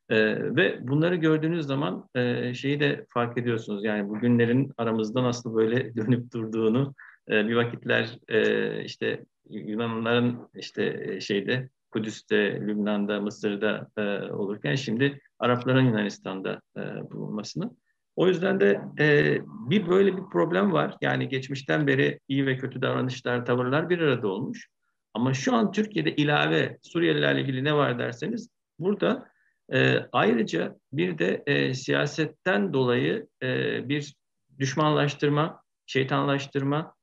E, 0.09 0.17
ve 0.55 0.87
bunları 0.87 1.15
gördüğünüz 1.15 1.65
zaman 1.65 2.09
e, 2.15 2.53
şeyi 2.53 2.79
de 2.79 3.05
fark 3.09 3.37
ediyorsunuz. 3.37 3.85
Yani 3.85 4.09
bu 4.09 4.19
günlerin 4.19 4.71
aramızda 4.77 5.23
nasıl 5.23 5.55
böyle 5.55 5.95
dönüp 5.95 6.33
durduğunu 6.33 6.95
e, 7.29 7.47
bir 7.47 7.55
vakitler 7.55 8.19
e, 8.27 8.83
işte 8.83 9.25
Yunanlıların 9.49 10.49
işte 10.55 11.03
e, 11.07 11.19
şeyde 11.19 11.69
Kudüs'te, 11.91 12.61
Lübnan'da, 12.61 13.21
Mısır'da 13.21 13.87
e, 13.97 14.31
olurken 14.31 14.75
şimdi 14.75 15.21
Arapların 15.39 15.85
Yunanistan'da 15.85 16.61
e, 16.77 17.11
bulunmasını. 17.11 17.71
O 18.15 18.27
yüzden 18.27 18.59
de 18.59 18.81
e, 18.99 19.37
bir 19.69 19.89
böyle 19.89 20.17
bir 20.17 20.23
problem 20.31 20.73
var. 20.73 20.97
Yani 21.01 21.29
geçmişten 21.29 21.87
beri 21.87 22.19
iyi 22.27 22.45
ve 22.45 22.57
kötü 22.57 22.81
davranışlar, 22.81 23.45
tavırlar 23.45 23.89
bir 23.89 23.99
arada 23.99 24.27
olmuş. 24.27 24.67
Ama 25.13 25.33
şu 25.33 25.55
an 25.55 25.71
Türkiye'de 25.71 26.15
ilave 26.15 26.77
Suriyelilerle 26.81 27.41
ilgili 27.41 27.63
ne 27.63 27.73
var 27.73 27.99
derseniz 27.99 28.49
burada 28.79 29.29
e, 29.73 29.97
ayrıca 30.11 30.75
bir 30.93 31.17
de 31.17 31.43
e, 31.45 31.73
siyasetten 31.73 32.73
dolayı 32.73 33.27
e, 33.43 33.49
bir 33.89 34.15
düşmanlaştırma, 34.59 35.61
şeytanlaştırma, 35.85 36.95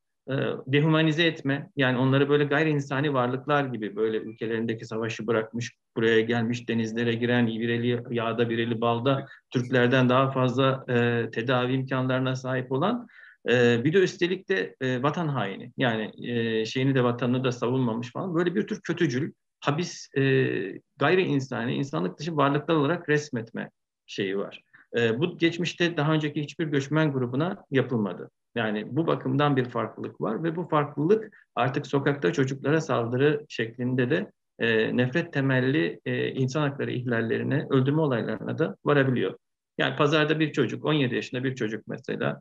dehumanize 0.66 1.22
etme 1.22 1.70
yani 1.76 1.98
onları 1.98 2.28
böyle 2.28 2.44
gayri 2.44 2.70
insani 2.70 3.14
varlıklar 3.14 3.64
gibi 3.64 3.96
böyle 3.96 4.18
ülkelerindeki 4.18 4.86
savaşı 4.86 5.26
bırakmış 5.26 5.72
buraya 5.96 6.20
gelmiş 6.20 6.68
denizlere 6.68 7.14
giren 7.14 7.46
bir 7.46 7.68
eli 7.68 8.02
yağda 8.10 8.50
bir 8.50 8.58
eli 8.58 8.80
balda 8.80 9.26
Türklerden 9.50 10.08
daha 10.08 10.30
fazla 10.30 10.84
e, 10.88 11.30
tedavi 11.30 11.72
imkanlarına 11.72 12.36
sahip 12.36 12.72
olan 12.72 13.08
e, 13.50 13.84
bir 13.84 13.92
de 13.92 13.98
üstelik 13.98 14.48
de 14.48 14.76
e, 14.80 15.02
vatan 15.02 15.28
haini 15.28 15.72
yani 15.76 16.12
e, 16.30 16.66
şeyini 16.66 16.94
de 16.94 17.04
vatanını 17.04 17.44
da 17.44 17.52
savunmamış 17.52 18.12
falan 18.12 18.34
böyle 18.34 18.54
bir 18.54 18.66
tür 18.66 18.80
kötücül 18.80 19.32
habis 19.60 20.08
e, 20.16 20.22
gayri 20.98 21.22
insani 21.22 21.74
insanlık 21.74 22.18
dışı 22.18 22.36
varlıklar 22.36 22.74
olarak 22.74 23.08
resmetme 23.08 23.70
şeyi 24.06 24.38
var. 24.38 24.62
E, 24.96 25.20
bu 25.20 25.38
geçmişte 25.38 25.96
daha 25.96 26.12
önceki 26.12 26.42
hiçbir 26.42 26.66
göçmen 26.66 27.12
grubuna 27.12 27.64
yapılmadı. 27.70 28.30
Yani 28.54 28.96
bu 28.96 29.06
bakımdan 29.06 29.56
bir 29.56 29.64
farklılık 29.64 30.20
var 30.20 30.44
ve 30.44 30.56
bu 30.56 30.68
farklılık 30.68 31.46
artık 31.54 31.86
sokakta 31.86 32.32
çocuklara 32.32 32.80
saldırı 32.80 33.44
şeklinde 33.48 34.10
de 34.10 34.32
e, 34.58 34.96
nefret 34.96 35.32
temelli 35.32 36.00
e, 36.04 36.28
insan 36.28 36.68
hakları 36.68 36.90
ihlallerine, 36.90 37.66
öldürme 37.70 38.00
olaylarına 38.00 38.58
da 38.58 38.76
varabiliyor. 38.84 39.38
Yani 39.78 39.96
pazarda 39.96 40.40
bir 40.40 40.52
çocuk, 40.52 40.84
17 40.84 41.14
yaşında 41.14 41.44
bir 41.44 41.54
çocuk 41.54 41.86
mesela 41.86 42.40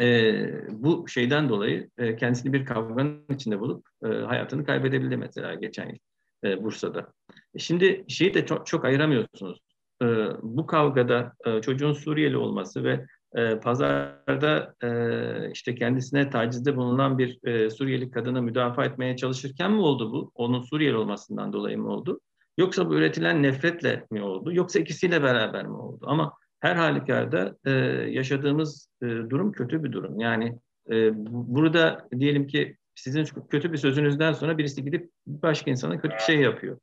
e, 0.00 0.34
bu 0.70 1.08
şeyden 1.08 1.48
dolayı 1.48 1.90
e, 1.98 2.16
kendisini 2.16 2.52
bir 2.52 2.64
kavganın 2.64 3.24
içinde 3.34 3.60
bulup 3.60 3.86
e, 4.04 4.08
hayatını 4.08 4.64
kaybedebildi 4.64 5.16
mesela 5.16 5.54
geçen 5.54 5.88
yıl 5.88 5.98
e, 6.44 6.64
Bursa'da. 6.64 7.12
E, 7.54 7.58
şimdi 7.58 8.04
şeyi 8.08 8.34
de 8.34 8.46
çok, 8.46 8.66
çok 8.66 8.84
ayıramıyorsunuz. 8.84 9.58
E, 10.02 10.06
bu 10.42 10.66
kavgada 10.66 11.32
e, 11.46 11.60
çocuğun 11.60 11.92
Suriyeli 11.92 12.36
olması 12.36 12.84
ve 12.84 13.06
e, 13.34 13.60
pazarda 13.60 14.74
e, 14.82 15.50
işte 15.52 15.74
kendisine 15.74 16.30
tacizde 16.30 16.76
bulunan 16.76 17.18
bir 17.18 17.38
e, 17.44 17.70
Suriyeli 17.70 18.10
kadını 18.10 18.42
müdafaa 18.42 18.84
etmeye 18.84 19.16
çalışırken 19.16 19.72
mi 19.72 19.80
oldu 19.80 20.12
bu? 20.12 20.32
Onun 20.34 20.62
Suriyeli 20.62 20.96
olmasından 20.96 21.52
dolayı 21.52 21.78
mı 21.78 21.88
oldu? 21.88 22.20
Yoksa 22.58 22.88
bu 22.88 22.94
üretilen 22.94 23.42
nefretle 23.42 24.06
mi 24.10 24.22
oldu? 24.22 24.52
Yoksa 24.54 24.78
ikisiyle 24.78 25.22
beraber 25.22 25.66
mi 25.66 25.76
oldu? 25.76 26.04
Ama 26.08 26.32
her 26.60 26.76
halükarda 26.76 27.56
e, 27.64 27.70
yaşadığımız 28.10 28.88
e, 29.02 29.06
durum 29.06 29.52
kötü 29.52 29.84
bir 29.84 29.92
durum. 29.92 30.20
Yani 30.20 30.58
e, 30.90 31.10
burada 31.26 32.08
diyelim 32.18 32.46
ki 32.46 32.76
sizin 32.94 33.24
kötü 33.50 33.72
bir 33.72 33.78
sözünüzden 33.78 34.32
sonra 34.32 34.58
birisi 34.58 34.84
gidip 34.84 35.10
başka 35.26 35.70
insana 35.70 36.00
kötü 36.00 36.14
bir 36.14 36.20
şey 36.20 36.40
yapıyor. 36.40 36.78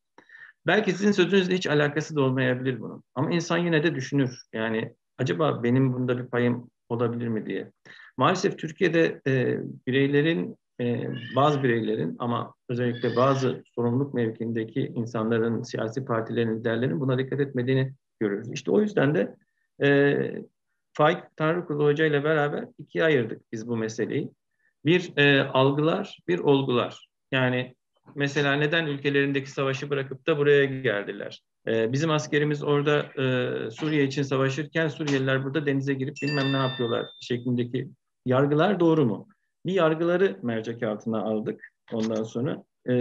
Belki 0.68 0.92
sizin 0.92 1.12
sözünüzle 1.12 1.56
hiç 1.56 1.68
alakası 1.68 2.16
da 2.16 2.22
olmayabilir 2.22 2.80
bunun. 2.80 3.04
Ama 3.16 3.32
insan 3.32 3.58
yine 3.58 3.84
de 3.84 3.96
düşünür. 3.96 4.42
Yani 4.54 4.94
acaba 5.18 5.64
benim 5.64 5.94
bunda 5.94 6.18
bir 6.18 6.26
payım 6.26 6.70
olabilir 6.90 7.28
mi 7.28 7.46
diye. 7.46 7.72
Maalesef 8.18 8.58
Türkiye'de 8.58 9.22
e, 9.28 9.60
bireylerin, 9.88 10.58
e, 10.82 11.10
bazı 11.36 11.64
bireylerin 11.64 12.16
ama 12.20 12.54
özellikle 12.70 13.16
bazı 13.16 13.64
sorumluluk 13.76 14.14
mevkiindeki 14.14 14.82
insanların, 14.96 15.64
siyasi 15.64 16.06
partilerin, 16.06 16.60
liderlerin 16.60 17.00
buna 17.00 17.18
dikkat 17.18 17.40
etmediğini 17.40 17.94
görüyoruz. 18.20 18.52
İşte 18.52 18.72
o 18.72 18.82
yüzden 18.82 19.16
de 19.16 19.36
e, 19.84 20.42
Faik 20.94 21.18
Tanrıkulu 21.38 21.86
Hoca 21.86 22.06
ile 22.06 22.24
beraber 22.24 22.66
ikiye 22.78 23.04
ayırdık 23.04 23.52
biz 23.52 23.68
bu 23.68 23.78
meseleyi. 23.78 24.32
Bir 24.86 25.18
e, 25.18 25.42
algılar, 25.42 26.20
bir 26.28 26.40
olgular. 26.40 27.10
Yani 27.32 27.76
mesela 28.16 28.54
neden 28.54 28.86
ülkelerindeki 28.86 29.52
savaşı 29.52 29.90
bırakıp 29.90 30.28
da 30.28 30.38
buraya 30.38 30.66
geldiler? 30.66 31.42
Ee, 31.68 31.94
bizim 31.94 32.12
askerimiz 32.12 32.64
orada 32.64 32.98
e, 33.00 33.72
Suriye 33.72 34.04
için 34.04 34.24
savaşırken 34.24 34.88
Suriyeliler 34.88 35.44
burada 35.44 35.66
denize 35.66 35.94
girip 35.94 36.16
bilmem 36.24 36.54
ne 36.54 36.58
yapıyorlar 36.58 37.06
şeklindeki 37.22 37.90
yargılar 38.26 38.80
doğru 38.80 39.06
mu? 39.06 39.28
Bir 39.66 39.74
yargıları 39.74 40.40
mercek 40.44 40.84
altına 40.84 41.22
aldık 41.22 41.72
ondan 41.94 42.24
sonra 42.24 42.64
e, 42.86 42.94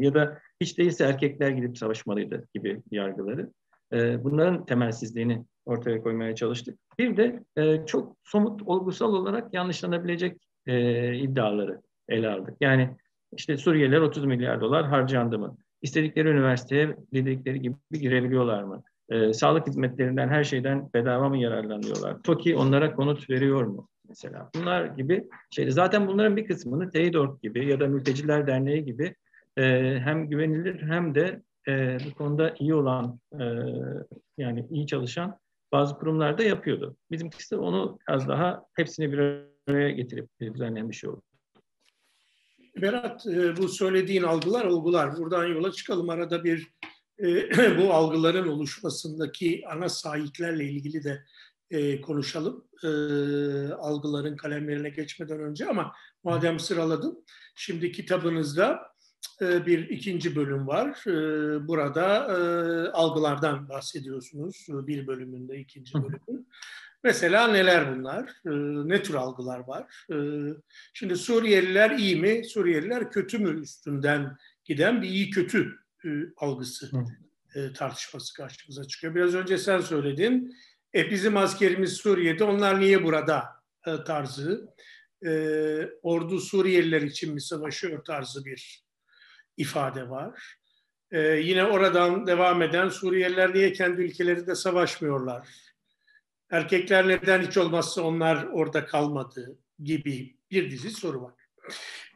ya 0.00 0.14
da 0.14 0.38
hiç 0.60 0.78
değilse 0.78 1.04
erkekler 1.04 1.50
gidip 1.50 1.78
savaşmalıydı 1.78 2.48
gibi 2.54 2.82
yargıları. 2.90 3.50
E, 3.92 4.24
bunların 4.24 4.66
temelsizliğini 4.66 5.44
ortaya 5.66 6.02
koymaya 6.02 6.34
çalıştık. 6.34 6.78
Bir 6.98 7.16
de 7.16 7.44
e, 7.56 7.86
çok 7.86 8.16
somut 8.24 8.62
olgusal 8.62 9.14
olarak 9.14 9.54
yanlışlanabilecek 9.54 10.40
e, 10.66 11.14
iddiaları 11.14 11.80
ele 12.08 12.28
aldık. 12.28 12.54
Yani 12.60 12.96
işte 13.36 13.56
Suriyeliler 13.56 14.00
30 14.00 14.24
milyar 14.24 14.60
dolar 14.60 14.86
harcandı 14.86 15.38
mı? 15.38 15.56
İstedikleri 15.86 16.28
üniversiteye 16.28 16.96
dedikleri 17.14 17.60
gibi 17.60 17.76
girebiliyorlar 17.92 18.62
mı? 18.62 18.82
E, 19.10 19.32
sağlık 19.32 19.66
hizmetlerinden 19.66 20.28
her 20.28 20.44
şeyden 20.44 20.90
bedava 20.94 21.28
mı 21.28 21.38
yararlanıyorlar? 21.38 22.22
TOKİ 22.22 22.56
onlara 22.56 22.94
konut 22.94 23.30
veriyor 23.30 23.64
mu? 23.64 23.88
Mesela 24.08 24.50
bunlar 24.54 24.84
gibi 24.84 25.24
şeydi. 25.50 25.72
Zaten 25.72 26.08
bunların 26.08 26.36
bir 26.36 26.46
kısmını 26.46 26.90
TEİDORG 26.90 27.42
gibi 27.42 27.66
ya 27.66 27.80
da 27.80 27.86
Mülteciler 27.86 28.46
Derneği 28.46 28.84
gibi 28.84 29.14
e, 29.56 29.62
hem 30.04 30.28
güvenilir 30.28 30.82
hem 30.82 31.14
de 31.14 31.42
e, 31.68 31.98
bu 32.06 32.14
konuda 32.14 32.54
iyi 32.58 32.74
olan 32.74 33.20
e, 33.40 33.44
yani 34.38 34.66
iyi 34.70 34.86
çalışan 34.86 35.38
bazı 35.72 35.98
kurumlar 35.98 36.38
da 36.38 36.42
yapıyordu. 36.42 36.96
Bizimkisi 37.10 37.56
onu 37.56 37.98
biraz 38.08 38.28
daha 38.28 38.62
hepsini 38.74 39.12
bir 39.12 39.18
araya 39.68 39.90
getirip 39.90 40.28
düzenleyen 40.40 40.90
şey 40.90 41.10
oldu. 41.10 41.22
Berat 42.82 43.26
e, 43.26 43.56
bu 43.56 43.68
söylediğin 43.68 44.22
algılar 44.22 44.64
olgular. 44.64 45.16
Buradan 45.16 45.46
yola 45.46 45.72
çıkalım. 45.72 46.10
Arada 46.10 46.44
bir 46.44 46.68
e, 47.18 47.26
bu 47.78 47.94
algıların 47.94 48.48
oluşmasındaki 48.48 49.64
ana 49.68 49.88
sahiplerle 49.88 50.64
ilgili 50.64 51.04
de 51.04 51.24
e, 51.70 52.00
konuşalım. 52.00 52.64
Algıların 53.78 54.36
kalemlerine 54.36 54.90
geçmeden 54.90 55.40
önce 55.40 55.66
ama 55.66 55.92
madem 56.24 56.60
sıraladım. 56.60 57.18
Şimdi 57.54 57.92
kitabınızda 57.92 58.80
bir 59.40 59.88
ikinci 59.88 60.36
bölüm 60.36 60.66
var. 60.66 61.02
Burada 61.68 62.28
algılardan 62.92 63.68
bahsediyorsunuz. 63.68 64.66
Bir 64.68 65.06
bölümünde 65.06 65.58
ikinci 65.58 65.94
bölümün. 65.94 66.48
Mesela 67.04 67.48
neler 67.48 67.96
bunlar? 67.96 68.28
Ee, 68.28 68.50
ne 68.88 69.02
tür 69.02 69.14
algılar 69.14 69.58
var? 69.58 70.04
Ee, 70.12 70.16
şimdi 70.92 71.16
Suriyeliler 71.16 71.90
iyi 71.90 72.16
mi? 72.16 72.44
Suriyeliler 72.44 73.10
kötü 73.10 73.38
mü 73.38 73.60
üstünden 73.62 74.36
giden 74.64 75.02
bir 75.02 75.08
iyi 75.08 75.30
kötü 75.30 75.78
e, 76.04 76.08
algısı 76.36 76.90
e, 77.54 77.72
tartışması 77.72 78.34
karşımıza 78.34 78.84
çıkıyor. 78.84 79.14
Biraz 79.14 79.34
önce 79.34 79.58
sen 79.58 79.80
söyledin. 79.80 80.56
E, 80.94 81.10
bizim 81.10 81.36
askerimiz 81.36 81.92
Suriye'de, 81.92 82.44
onlar 82.44 82.80
niye 82.80 83.04
burada 83.04 83.44
e, 83.86 84.04
tarzı. 84.04 84.76
Ordu 86.02 86.40
Suriyeliler 86.40 87.02
için 87.02 87.34
mi 87.34 87.40
savaşıyor 87.40 88.04
tarzı 88.04 88.44
bir 88.44 88.84
ifade 89.56 90.08
var. 90.08 90.58
Yine 91.42 91.64
oradan 91.64 92.26
devam 92.26 92.62
eden 92.62 92.88
Suriyeliler 92.88 93.54
niye 93.54 93.72
kendi 93.72 94.02
ülkelerinde 94.02 94.54
savaşmıyorlar? 94.54 95.48
Erkekler 96.50 97.08
neden 97.08 97.42
hiç 97.42 97.56
olmazsa 97.56 98.02
onlar 98.02 98.46
orada 98.52 98.86
kalmadı 98.86 99.58
gibi 99.82 100.36
bir 100.50 100.70
dizi 100.70 100.90
soru 100.90 101.22
var. 101.22 101.34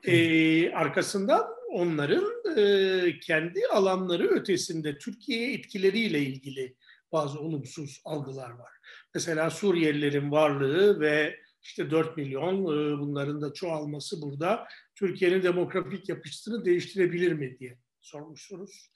Ee, 0.04 0.72
arkasından 0.72 1.46
onların 1.70 2.56
e, 2.56 3.18
kendi 3.20 3.60
alanları 3.72 4.28
ötesinde 4.28 4.98
Türkiye'ye 4.98 5.54
etkileriyle 5.54 6.20
ilgili 6.20 6.76
bazı 7.12 7.40
olumsuz 7.40 8.02
algılar 8.04 8.50
var. 8.50 8.72
Mesela 9.14 9.50
Suriyelilerin 9.50 10.30
varlığı 10.30 11.00
ve 11.00 11.40
işte 11.62 11.90
4 11.90 12.16
milyon 12.16 12.56
e, 12.56 12.98
bunların 12.98 13.42
da 13.42 13.52
çoğalması 13.52 14.22
burada 14.22 14.68
Türkiye'nin 14.94 15.42
demografik 15.42 16.08
yapısını 16.08 16.64
değiştirebilir 16.64 17.32
mi 17.32 17.58
diye 17.58 17.78
sormuşsunuz. 18.00 18.92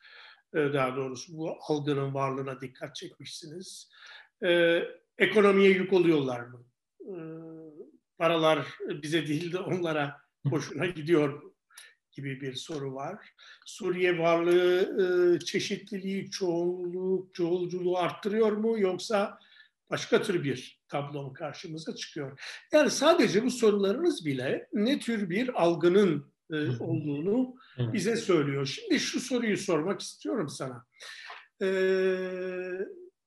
E, 0.55 0.59
daha 0.59 0.97
doğrusu 0.97 1.37
bu 1.37 1.57
algının 1.69 2.15
varlığına 2.15 2.61
dikkat 2.61 2.97
çekmişsiniz. 2.97 3.91
E, 4.45 4.81
ekonomiye 5.19 5.71
yük 5.71 5.93
oluyorlar 5.93 6.41
mı? 6.41 6.65
Ee, 7.01 7.15
paralar 8.19 8.67
bize 9.03 9.27
değil 9.27 9.53
de 9.53 9.59
onlara 9.59 10.21
hoşuna 10.51 10.87
gidiyor 10.87 11.43
gibi 12.13 12.41
bir 12.41 12.55
soru 12.55 12.95
var. 12.95 13.19
Suriye 13.67 14.19
varlığı 14.19 14.81
e, 15.03 15.39
çeşitliliği, 15.39 16.31
çoğunluğu, 16.31 17.31
çoğulculuğu 17.33 17.99
arttırıyor 17.99 18.53
mu 18.53 18.79
yoksa 18.79 19.39
başka 19.91 20.23
tür 20.23 20.45
bir 20.45 20.83
tablo 20.89 21.23
mu 21.23 21.33
karşımıza 21.33 21.95
çıkıyor? 21.95 22.41
Yani 22.73 22.91
sadece 22.91 23.45
bu 23.45 23.51
sorularınız 23.51 24.27
bile 24.27 24.69
ne 24.73 24.99
tür 24.99 25.31
bir 25.31 25.63
algının 25.63 26.33
e, 26.53 26.57
olduğunu 26.81 27.55
bize 27.79 28.17
söylüyor. 28.17 28.67
Şimdi 28.67 29.01
şu 29.01 29.21
soruyu 29.21 29.57
sormak 29.57 30.01
istiyorum 30.01 30.49
sana. 30.49 30.87
Ee, 31.63 31.67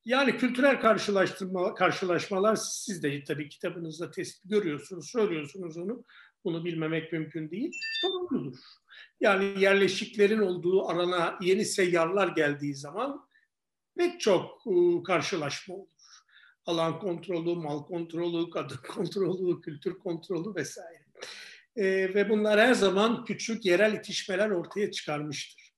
yani 0.08 0.38
kültürel 0.38 0.80
karşılaştırma, 0.80 1.74
karşılaşmalar 1.74 2.56
siz 2.56 3.04
de 3.04 3.24
tabii 3.24 3.50
kitabınızda 3.50 4.12
tespit 4.12 4.52
görüyorsunuz, 4.52 5.10
söylüyorsunuz 5.10 5.78
onu. 5.78 6.04
Bunu 6.44 6.66
bilmemek 6.66 7.14
mümkün 7.14 7.52
değil. 7.52 7.72
Sorumludur. 8.02 8.58
Yani 9.20 9.62
yerleşiklerin 9.62 10.40
olduğu 10.40 10.88
arana 10.88 11.38
yeni 11.42 11.66
seyyarlar 11.66 12.28
geldiği 12.28 12.76
zaman 12.76 13.27
pek 13.98 14.20
çok 14.20 14.62
e, 14.68 15.03
karşılaşma 15.03 15.75
olur. 15.75 15.88
Alan 16.66 17.00
kontrolü, 17.00 17.55
mal 17.55 17.84
kontrolü, 17.84 18.50
kadın 18.50 18.79
kontrolü, 18.88 19.62
kültür 19.62 20.00
kontrolü 20.00 20.55
vesaire. 20.55 21.05
E, 21.75 21.86
ve 21.86 22.29
bunlar 22.29 22.60
her 22.60 22.74
zaman 22.74 23.25
küçük 23.25 23.66
yerel 23.66 23.94
itişmeler 23.94 24.50
ortaya 24.50 24.92
çıkarmıştır. 24.92 25.74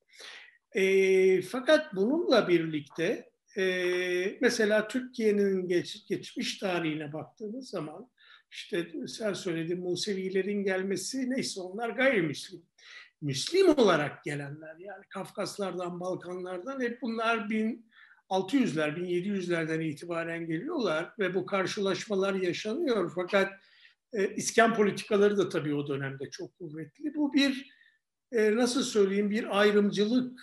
E, 0.72 1.42
fakat 1.42 1.96
bununla 1.96 2.48
birlikte 2.48 3.30
e, 3.60 4.38
mesela 4.42 4.88
Türkiye'nin 4.88 5.68
geç, 5.68 6.08
geçmiş 6.08 6.58
tarihine 6.58 7.14
baktığınız 7.14 7.70
zaman 7.70 8.10
işte 8.52 8.88
sen 9.08 9.34
söyledin 9.34 9.80
Musevilerin 9.80 10.64
gelmesi 10.64 11.30
neyse 11.30 11.62
onlar 11.62 11.90
gayrimüslim. 11.90 12.62
Müslim 13.22 13.70
olarak 13.70 14.24
gelenler 14.24 14.76
yani 14.80 15.04
Kafkaslardan, 15.10 16.00
Balkanlardan 16.00 16.82
hep 16.82 17.02
bunlar 17.02 17.38
1600'ler, 17.38 18.96
1700'lerden 18.96 19.82
itibaren 19.82 20.48
geliyorlar 20.48 21.14
ve 21.20 21.34
bu 21.34 21.46
karşılaşmalar 21.46 22.34
yaşanıyor. 22.34 23.12
Fakat 23.16 23.52
e, 24.14 24.36
iskan 24.36 24.76
politikaları 24.76 25.38
da 25.38 25.50
tabii 25.50 25.76
o 25.76 25.88
dönemde 25.88 26.30
çok 26.30 26.58
kuvvetli. 26.58 27.16
Bu 27.16 27.34
bir 27.34 27.72
e, 28.32 28.56
nasıl 28.56 28.84
söyleyeyim 28.84 29.30
bir 29.30 29.60
ayrımcılık 29.60 30.40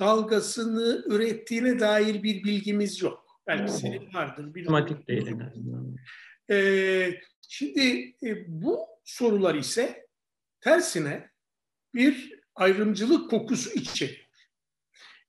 dalgasını 0.00 1.04
ürettiğine 1.06 1.80
dair 1.80 2.22
bir 2.22 2.44
bilgimiz 2.44 3.02
yok. 3.02 3.40
Belki 3.46 3.72
senin 3.72 4.14
vardır. 4.14 4.50
Otomatik 4.62 5.08
değil. 5.08 5.36
Ee, 6.50 7.20
şimdi 7.48 8.14
e, 8.22 8.44
bu 8.48 8.78
sorular 9.04 9.54
ise 9.54 10.06
tersine 10.60 11.30
bir 11.94 12.40
ayrımcılık 12.54 13.30
kokusu 13.30 13.70
içeriyor. 13.70 14.26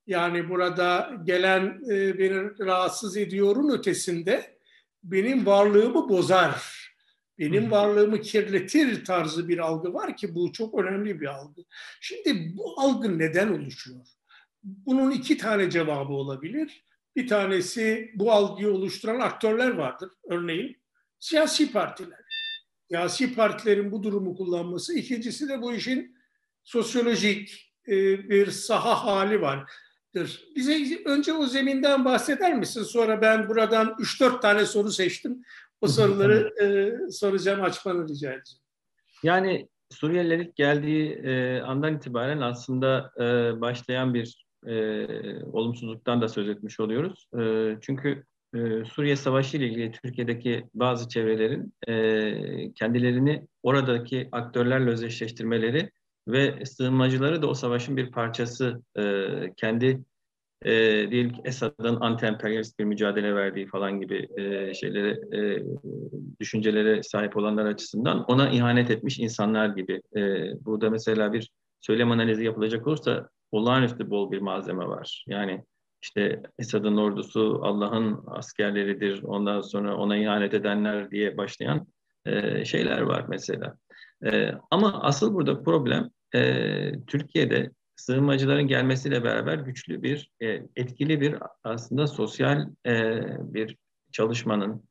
Yani 0.08 0.50
burada 0.50 1.14
gelen 1.24 1.82
e, 1.90 2.20
beni 2.20 2.60
rahatsız 2.60 3.18
ediyorun 3.18 3.70
ötesinde 3.70 4.58
benim 5.04 5.46
varlığımı 5.46 6.10
bozar, 6.10 6.82
benim 7.40 7.72
varlığımı 7.72 8.22
kirletir 8.22 9.06
tarzı 9.06 9.48
bir 9.48 9.58
algı 9.58 9.94
var 9.94 10.18
ki 10.18 10.36
bu 10.36 10.52
çok 10.52 10.80
önemli 10.80 11.22
bir 11.22 11.28
algı. 11.28 11.62
Şimdi 12.02 12.58
bu 12.58 12.80
algı 12.82 13.20
neden 13.20 13.48
oluşuyor? 13.48 14.06
Bunun 14.64 15.12
iki 15.12 15.38
tane 15.38 15.70
cevabı 15.70 16.14
olabilir. 16.14 16.86
Bir 17.16 17.28
tanesi 17.28 18.12
bu 18.16 18.32
algıyı 18.32 18.74
oluşturan 18.74 19.20
aktörler 19.20 19.70
vardır. 19.70 20.10
Örneğin 20.30 20.82
siyasi 21.20 21.72
partiler. 21.72 22.20
Siyasi 22.88 23.36
partilerin 23.36 23.92
bu 23.92 24.04
durumu 24.04 24.36
kullanması. 24.36 24.98
İkincisi 24.98 25.50
de 25.50 25.62
bu 25.62 25.74
işin 25.74 26.16
sosyolojik 26.64 27.74
e, 27.88 28.30
bir 28.30 28.52
saha 28.52 29.06
hali 29.06 29.42
vardır. 29.42 30.46
Bize 30.56 31.04
önce 31.06 31.34
o 31.34 31.46
zeminden 31.46 32.06
bahseder 32.06 32.56
misin? 32.56 32.84
Sonra 32.84 33.22
ben 33.22 33.50
buradan 33.50 33.88
3-4 33.88 34.42
tane 34.42 34.66
soru 34.66 34.92
seçtim. 34.92 35.44
O 35.82 35.88
soruları 35.88 36.54
e, 36.64 37.12
soracağım, 37.12 37.64
açmanı 37.64 38.08
rica 38.08 38.34
edeceğim. 38.34 38.62
Yani 39.24 39.68
Suriyeliler 39.92 40.40
ilk 40.40 40.56
geldiği 40.56 41.14
e, 41.14 41.62
andan 41.62 41.96
itibaren 41.96 42.42
aslında 42.42 43.12
e, 43.18 43.62
başlayan 43.62 44.14
bir 44.14 44.46
e, 44.68 45.06
olumsuzluktan 45.44 46.22
da 46.22 46.28
söz 46.28 46.50
etmiş 46.50 46.80
oluyoruz. 46.80 47.28
E, 47.40 47.76
çünkü 47.82 48.24
e, 48.56 48.86
Suriye 48.86 49.16
Savaşı 49.16 49.58
ile 49.58 49.68
ilgili 49.68 49.92
Türkiye'deki 49.92 50.66
bazı 50.74 51.10
çevrelerin 51.10 51.74
e, 51.88 52.74
kendilerini 52.74 53.48
oradaki 53.64 54.30
aktörlerle 54.32 54.90
özdeşleştirmeleri 54.90 55.92
ve 56.28 56.66
sığınmacıları 56.66 57.42
da 57.42 57.48
o 57.48 57.54
savaşın 57.54 57.98
bir 57.98 58.12
parçası 58.12 58.82
e, 58.98 59.26
kendi 59.58 60.04
e, 60.66 60.72
diyelim 61.12 61.34
Esad'ın 61.46 61.96
anti-emperyalist 61.96 62.80
bir 62.80 62.86
mücadele 62.86 63.36
verdiği 63.36 63.68
falan 63.68 64.00
gibi 64.00 64.28
e, 64.38 64.74
şeylere, 64.74 65.38
e, 65.38 65.64
düşüncelere 66.40 67.04
sahip 67.04 67.38
olanlar 67.38 67.66
açısından 67.66 68.24
ona 68.24 68.50
ihanet 68.50 68.92
etmiş 68.92 69.20
insanlar 69.20 69.70
gibi. 69.70 70.02
E, 70.16 70.22
burada 70.66 70.90
mesela 70.90 71.34
bir 71.34 71.52
söylem 71.80 72.12
analizi 72.12 72.46
yapılacak 72.46 72.88
olursa 72.88 73.30
olağanüstü 73.52 74.10
bol 74.10 74.32
bir 74.32 74.42
malzeme 74.42 74.88
var. 74.88 75.26
Yani 75.28 75.64
işte 76.02 76.42
Esad'ın 76.60 76.98
ordusu 76.98 77.60
Allah'ın 77.64 78.24
askerleridir, 78.28 79.24
ondan 79.24 79.62
sonra 79.62 79.98
ona 79.98 80.18
ihanet 80.18 80.54
edenler 80.54 81.12
diye 81.12 81.38
başlayan 81.38 81.88
e, 82.26 82.66
şeyler 82.66 83.02
var 83.02 83.26
mesela. 83.30 83.76
E, 84.26 84.52
ama 84.72 85.02
asıl 85.04 85.34
burada 85.34 85.64
problem 85.64 86.10
e, 86.36 86.92
Türkiye'de 87.08 87.72
sığınmacıların 87.96 88.68
gelmesiyle 88.68 89.24
beraber 89.24 89.56
güçlü 89.56 90.04
bir, 90.04 90.32
e, 90.42 90.62
etkili 90.76 91.22
bir 91.22 91.36
aslında 91.64 92.08
sosyal 92.08 92.68
e, 92.88 93.22
bir 93.40 93.78
çalışmanın 94.12 94.84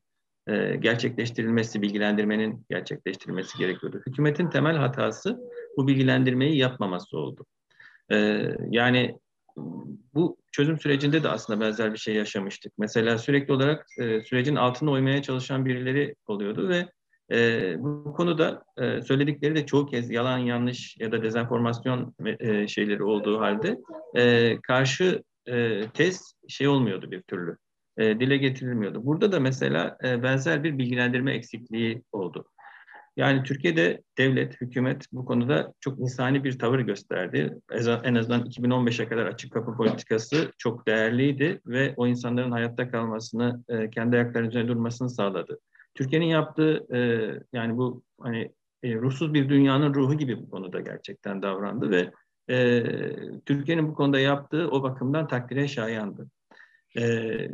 e, 0.47 0.75
gerçekleştirilmesi, 0.75 1.81
bilgilendirmenin 1.81 2.65
gerçekleştirilmesi 2.69 3.57
gerekiyordu. 3.57 4.01
Hükümetin 4.07 4.49
temel 4.49 4.77
hatası 4.77 5.39
bu 5.77 5.87
bilgilendirmeyi 5.87 6.57
yapmaması 6.57 7.17
oldu. 7.17 7.45
Ee, 8.11 8.55
yani 8.69 9.15
bu 10.13 10.37
çözüm 10.51 10.79
sürecinde 10.79 11.23
de 11.23 11.29
aslında 11.29 11.59
benzer 11.59 11.93
bir 11.93 11.97
şey 11.97 12.15
yaşamıştık. 12.15 12.73
Mesela 12.77 13.17
sürekli 13.17 13.53
olarak 13.53 13.85
e, 13.97 14.21
sürecin 14.21 14.55
altına 14.55 14.91
oymaya 14.91 15.21
çalışan 15.21 15.65
birileri 15.65 16.15
oluyordu 16.27 16.69
ve 16.69 16.87
e, 17.31 17.75
bu 17.79 18.13
konuda 18.13 18.63
e, 18.77 19.01
söyledikleri 19.01 19.55
de 19.55 19.65
çoğu 19.65 19.85
kez 19.85 20.11
yalan, 20.11 20.37
yanlış 20.37 20.97
ya 20.99 21.11
da 21.11 21.23
dezenformasyon 21.23 22.15
e, 22.39 22.67
şeyleri 22.67 23.03
olduğu 23.03 23.39
halde 23.39 23.77
e, 24.15 24.57
karşı 24.61 25.23
e, 25.47 25.81
tez 25.93 26.33
şey 26.47 26.67
olmuyordu 26.67 27.11
bir 27.11 27.21
türlü. 27.21 27.57
E, 27.97 28.19
dile 28.19 28.37
getirilmiyordu. 28.37 29.05
Burada 29.05 29.31
da 29.31 29.39
mesela 29.39 29.97
e, 30.03 30.23
benzer 30.23 30.63
bir 30.63 30.77
bilgilendirme 30.77 31.33
eksikliği 31.33 32.03
oldu. 32.11 32.45
Yani 33.17 33.43
Türkiye'de 33.43 34.01
devlet, 34.17 34.61
hükümet 34.61 35.05
bu 35.11 35.25
konuda 35.25 35.73
çok 35.79 35.99
insani 35.99 36.43
bir 36.43 36.59
tavır 36.59 36.79
gösterdi. 36.79 37.57
En 38.03 38.15
azından 38.15 38.45
2015'e 38.45 39.07
kadar 39.07 39.25
açık 39.25 39.53
kapı 39.53 39.77
politikası 39.77 40.51
çok 40.57 40.87
değerliydi 40.87 41.61
ve 41.65 41.93
o 41.97 42.07
insanların 42.07 42.51
hayatta 42.51 42.91
kalmasını, 42.91 43.63
e, 43.69 43.89
kendi 43.89 44.15
ayaklarının 44.15 44.49
üzerine 44.49 44.67
durmasını 44.67 45.09
sağladı. 45.09 45.59
Türkiye'nin 45.95 46.25
yaptığı 46.25 46.95
e, 46.95 46.99
yani 47.53 47.77
bu 47.77 48.03
hani 48.21 48.51
e, 48.83 48.95
ruhsuz 48.95 49.33
bir 49.33 49.49
dünyanın 49.49 49.93
ruhu 49.93 50.13
gibi 50.13 50.41
bu 50.41 50.49
konuda 50.49 50.79
gerçekten 50.79 51.41
davrandı 51.41 51.91
ve 51.91 52.11
Türkiye'nin 53.45 53.87
bu 53.87 53.93
konuda 53.93 54.19
yaptığı 54.19 54.69
o 54.71 54.83
bakımdan 54.83 55.27
takdire 55.27 55.67
şayandı. 55.67 56.27
Ee, 56.97 57.47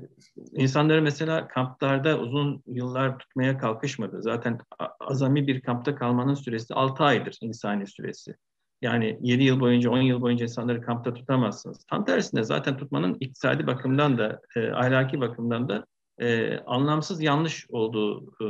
insanları 0.54 1.02
mesela 1.02 1.48
kamplarda 1.48 2.20
uzun 2.20 2.64
yıllar 2.68 3.20
tutmaya 3.20 3.58
kalkışmadı. 3.58 4.22
Zaten 4.22 4.60
azami 5.00 5.48
bir 5.48 5.62
kampta 5.62 5.96
kalmanın 5.96 6.34
süresi 6.34 6.74
6 6.74 7.04
aydır 7.04 7.38
insani 7.42 7.88
süresi. 7.88 8.36
Yani 8.82 9.20
7 9.22 9.44
yıl 9.44 9.60
boyunca, 9.60 9.92
10 9.92 9.98
yıl 9.98 10.22
boyunca 10.22 10.44
insanları 10.44 10.82
kampta 10.82 11.14
tutamazsınız. 11.14 11.86
Tam 11.90 12.06
tersine 12.06 12.44
zaten 12.44 12.78
tutmanın 12.78 13.18
iktisadi 13.20 13.68
bakımdan 13.68 14.18
da, 14.18 14.42
e, 14.56 14.72
ahlaki 14.72 15.22
bakımdan 15.22 15.70
da 15.70 15.86
e, 16.20 16.58
anlamsız 16.58 17.22
yanlış 17.22 17.66
olduğu 17.70 18.24
e, 18.24 18.46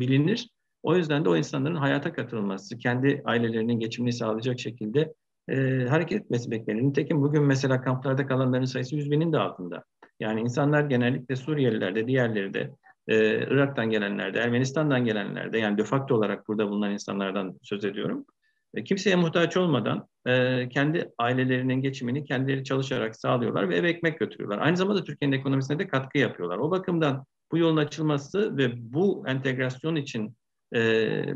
bilinir. 0.00 0.50
O 0.82 0.96
yüzden 0.96 1.24
de 1.24 1.28
o 1.28 1.36
insanların 1.36 1.76
hayata 1.76 2.12
katılması, 2.12 2.78
kendi 2.78 3.22
ailelerinin 3.24 3.80
geçimini 3.80 4.12
sağlayacak 4.12 4.60
şekilde 4.60 5.14
e, 5.48 5.86
hareket 5.88 6.22
etmesi 6.22 6.50
beklenir. 6.50 6.82
Nitekim 6.82 7.22
bugün 7.22 7.42
mesela 7.42 7.82
kamplarda 7.82 8.26
kalanların 8.26 8.64
sayısı 8.64 8.96
100 8.96 9.10
binin 9.10 9.32
de 9.32 9.38
altında. 9.38 9.84
Yani 10.20 10.40
insanlar 10.40 10.84
genellikle 10.84 11.36
Suriyeliler 11.36 11.94
de 11.94 12.06
diğerleri 12.06 12.54
de 12.54 12.70
e, 13.08 13.38
Irak'tan 13.38 13.90
gelenler 13.90 14.34
de 14.34 14.38
Ermenistan'dan 14.38 15.04
gelenler 15.04 15.52
de 15.52 15.58
yani 15.58 15.78
de 15.78 15.84
facto 15.84 16.14
olarak 16.14 16.48
burada 16.48 16.68
bulunan 16.68 16.92
insanlardan 16.92 17.58
söz 17.62 17.84
ediyorum. 17.84 18.26
E, 18.74 18.84
kimseye 18.84 19.16
muhtaç 19.16 19.56
olmadan 19.56 20.08
e, 20.26 20.68
kendi 20.68 21.12
ailelerinin 21.18 21.82
geçimini 21.82 22.24
kendileri 22.24 22.64
çalışarak 22.64 23.16
sağlıyorlar 23.16 23.68
ve 23.68 23.76
eve 23.76 23.88
ekmek 23.88 24.18
götürüyorlar. 24.18 24.58
Aynı 24.58 24.76
zamanda 24.76 25.04
Türkiye'nin 25.04 25.36
ekonomisine 25.36 25.78
de 25.78 25.88
katkı 25.88 26.18
yapıyorlar. 26.18 26.58
O 26.58 26.70
bakımdan 26.70 27.24
bu 27.52 27.58
yolun 27.58 27.76
açılması 27.76 28.56
ve 28.56 28.92
bu 28.92 29.24
entegrasyon 29.26 29.96
için 29.96 30.36
e, 30.74 30.80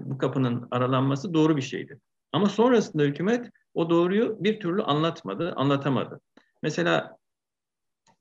bu 0.05 0.19
kapının 0.19 0.69
aralanması 0.71 1.35
doğru 1.35 1.57
bir 1.57 1.63
şeydi. 1.63 1.99
Ama 2.33 2.47
sonrasında 2.47 3.03
hükümet 3.03 3.51
o 3.75 3.91
doğruyu 3.91 4.37
bir 4.41 4.61
türlü 4.61 4.83
anlatmadı, 4.83 5.53
anlatamadı. 5.57 6.21
Mesela 6.63 7.17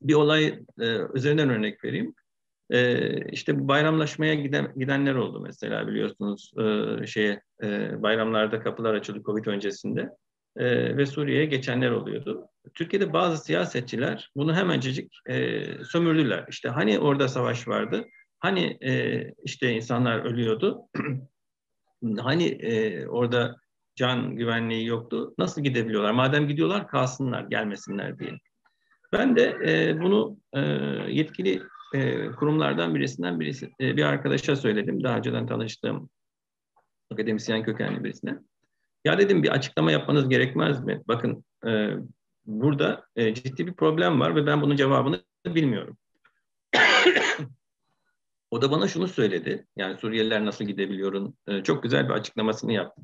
bir 0.02 0.14
olay 0.14 0.46
e, 0.80 0.98
üzerinden 1.14 1.50
örnek 1.50 1.84
vereyim. 1.84 2.14
E, 2.70 3.30
işte 3.30 3.68
bayramlaşmaya 3.68 4.34
giden, 4.34 4.72
gidenler 4.76 5.14
oldu 5.14 5.40
mesela 5.40 5.88
biliyorsunuz 5.88 6.52
e, 6.58 7.06
şeye 7.06 7.42
e, 7.62 8.02
bayramlarda 8.02 8.60
kapılar 8.60 8.94
açıldı 8.94 9.22
Covid 9.22 9.46
öncesinde 9.46 10.10
e, 10.56 10.96
ve 10.96 11.06
Suriye'ye 11.06 11.44
geçenler 11.44 11.90
oluyordu. 11.90 12.48
Türkiye'de 12.74 13.12
bazı 13.12 13.44
siyasetçiler 13.44 14.30
bunu 14.36 14.56
hemencecik 14.56 15.12
e, 15.26 15.64
sömürdüler. 15.84 16.44
İşte 16.48 16.68
hani 16.68 16.98
orada 16.98 17.28
savaş 17.28 17.68
vardı, 17.68 18.04
hani 18.38 18.78
e, 18.80 19.24
işte 19.44 19.72
insanlar 19.72 20.24
ölüyordu, 20.24 20.80
hani 22.18 22.46
e, 22.46 23.06
orada 23.06 23.56
can 23.96 24.36
güvenliği 24.36 24.86
yoktu, 24.86 25.34
nasıl 25.38 25.62
gidebiliyorlar? 25.62 26.12
Madem 26.12 26.48
gidiyorlar 26.48 26.88
kalsınlar, 26.88 27.44
gelmesinler 27.44 28.18
diye. 28.18 28.38
Ben 29.12 29.36
de 29.36 29.58
e, 29.66 30.00
bunu 30.00 30.36
e, 30.52 30.60
yetkili 31.08 31.62
e, 31.94 32.26
kurumlardan 32.30 32.94
birisinden 32.94 33.40
birisi 33.40 33.70
e, 33.80 33.96
bir 33.96 34.04
arkadaşa 34.04 34.56
söyledim. 34.56 35.04
Daha 35.04 35.16
önceden 35.16 35.46
tanıştığım 35.46 36.10
akademisyen 37.12 37.62
kökenli 37.62 38.04
birisine. 38.04 38.38
Ya 39.04 39.18
dedim 39.18 39.42
bir 39.42 39.48
açıklama 39.48 39.92
yapmanız 39.92 40.28
gerekmez 40.28 40.84
mi? 40.84 41.02
Bakın 41.08 41.44
e, 41.66 41.90
burada 42.46 43.04
e, 43.16 43.34
ciddi 43.34 43.66
bir 43.66 43.74
problem 43.74 44.20
var 44.20 44.36
ve 44.36 44.46
ben 44.46 44.62
bunun 44.62 44.76
cevabını 44.76 45.22
bilmiyorum. 45.46 45.96
o 48.50 48.62
da 48.62 48.70
bana 48.70 48.88
şunu 48.88 49.08
söyledi. 49.08 49.66
Yani 49.76 49.98
Suriyeliler 49.98 50.44
nasıl 50.44 50.64
gidebiliyorun 50.64 51.38
e, 51.46 51.62
çok 51.62 51.82
güzel 51.82 52.08
bir 52.08 52.14
açıklamasını 52.14 52.72
yaptı 52.72 53.02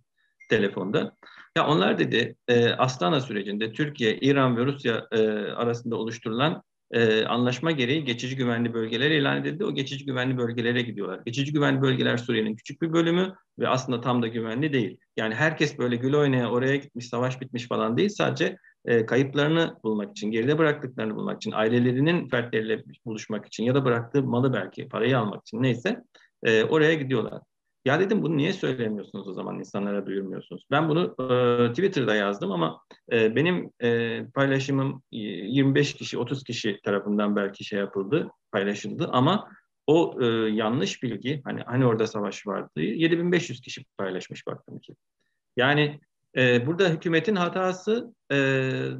telefonda. 0.49 1.13
Ya 1.57 1.67
onlar 1.67 1.99
dedi 1.99 2.37
e, 2.49 2.69
Astana 2.69 3.21
sürecinde 3.21 3.73
Türkiye, 3.73 4.17
İran 4.17 4.57
ve 4.57 4.67
Rusya 4.67 5.07
e, 5.13 5.29
arasında 5.51 5.97
oluşturulan 5.97 6.63
e, 6.91 7.25
anlaşma 7.25 7.71
gereği 7.71 8.05
geçici 8.05 8.37
güvenli 8.37 8.75
bölgeler 8.75 9.11
ilan 9.11 9.41
edildi. 9.41 9.65
O 9.65 9.75
geçici 9.75 10.05
güvenli 10.05 10.39
bölgelere 10.39 10.83
gidiyorlar. 10.83 11.21
Geçici 11.27 11.53
güvenli 11.53 11.83
bölgeler 11.83 12.17
Suriye'nin 12.17 12.57
küçük 12.57 12.83
bir 12.83 12.93
bölümü 12.93 13.35
ve 13.59 13.69
aslında 13.69 14.01
tam 14.01 14.23
da 14.23 14.27
güvenli 14.27 14.73
değil. 14.73 14.99
Yani 15.17 15.35
herkes 15.35 15.79
böyle 15.79 15.97
gül 15.97 16.15
oynaya 16.15 16.51
oraya 16.51 16.77
gitmiş, 16.77 17.09
savaş 17.09 17.41
bitmiş 17.41 17.69
falan 17.69 17.97
değil. 17.97 18.09
Sadece 18.09 18.57
e, 18.85 19.07
kayıplarını 19.07 19.77
bulmak 19.85 20.11
için, 20.11 20.31
geride 20.31 20.59
bıraktıklarını 20.59 21.15
bulmak 21.17 21.37
için, 21.37 21.53
ailelerinin 21.53 22.29
fertleriyle 22.29 22.85
buluşmak 23.05 23.47
için 23.47 23.65
ya 23.65 23.75
da 23.75 23.85
bıraktığı 23.85 24.23
malı 24.23 24.53
belki 24.53 24.89
parayı 24.89 25.19
almak 25.19 25.43
için 25.43 25.63
neyse 25.63 26.03
e, 26.43 26.65
oraya 26.65 26.95
gidiyorlar. 26.95 27.43
Ya 27.87 28.01
dedim 28.01 28.23
bunu 28.23 28.37
niye 28.37 28.53
söylemiyorsunuz 28.53 29.29
o 29.29 29.33
zaman 29.33 29.59
insanlara 29.59 30.07
duyurmuyorsunuz? 30.07 30.67
Ben 30.71 30.89
bunu 30.89 31.03
e, 31.03 31.71
Twitter'da 31.71 32.15
yazdım 32.15 32.53
ama 32.53 32.81
e, 33.13 33.37
benim 33.37 33.71
e, 33.83 34.21
paylaşımım 34.35 35.03
25 35.13 35.95
kişi 35.95 36.19
30 36.19 36.45
kişi 36.45 36.81
tarafından 36.85 37.37
belki 37.37 37.65
şey 37.65 37.79
yapıldı 37.79 38.31
paylaşıldı 38.53 39.09
ama 39.13 39.49
o 39.87 40.19
e, 40.21 40.27
yanlış 40.51 41.03
bilgi 41.03 41.43
hani 41.45 41.63
hani 41.67 41.87
orada 41.87 42.07
savaş 42.07 42.47
vardı 42.47 42.81
7500 42.81 43.61
kişi 43.61 43.85
paylaşmış 43.99 44.47
baktım 44.47 44.79
ki. 44.79 44.95
Yani 45.57 46.01
e, 46.37 46.67
burada 46.67 46.89
hükümetin 46.89 47.37
hatası 47.37 48.15
e, 48.33 48.37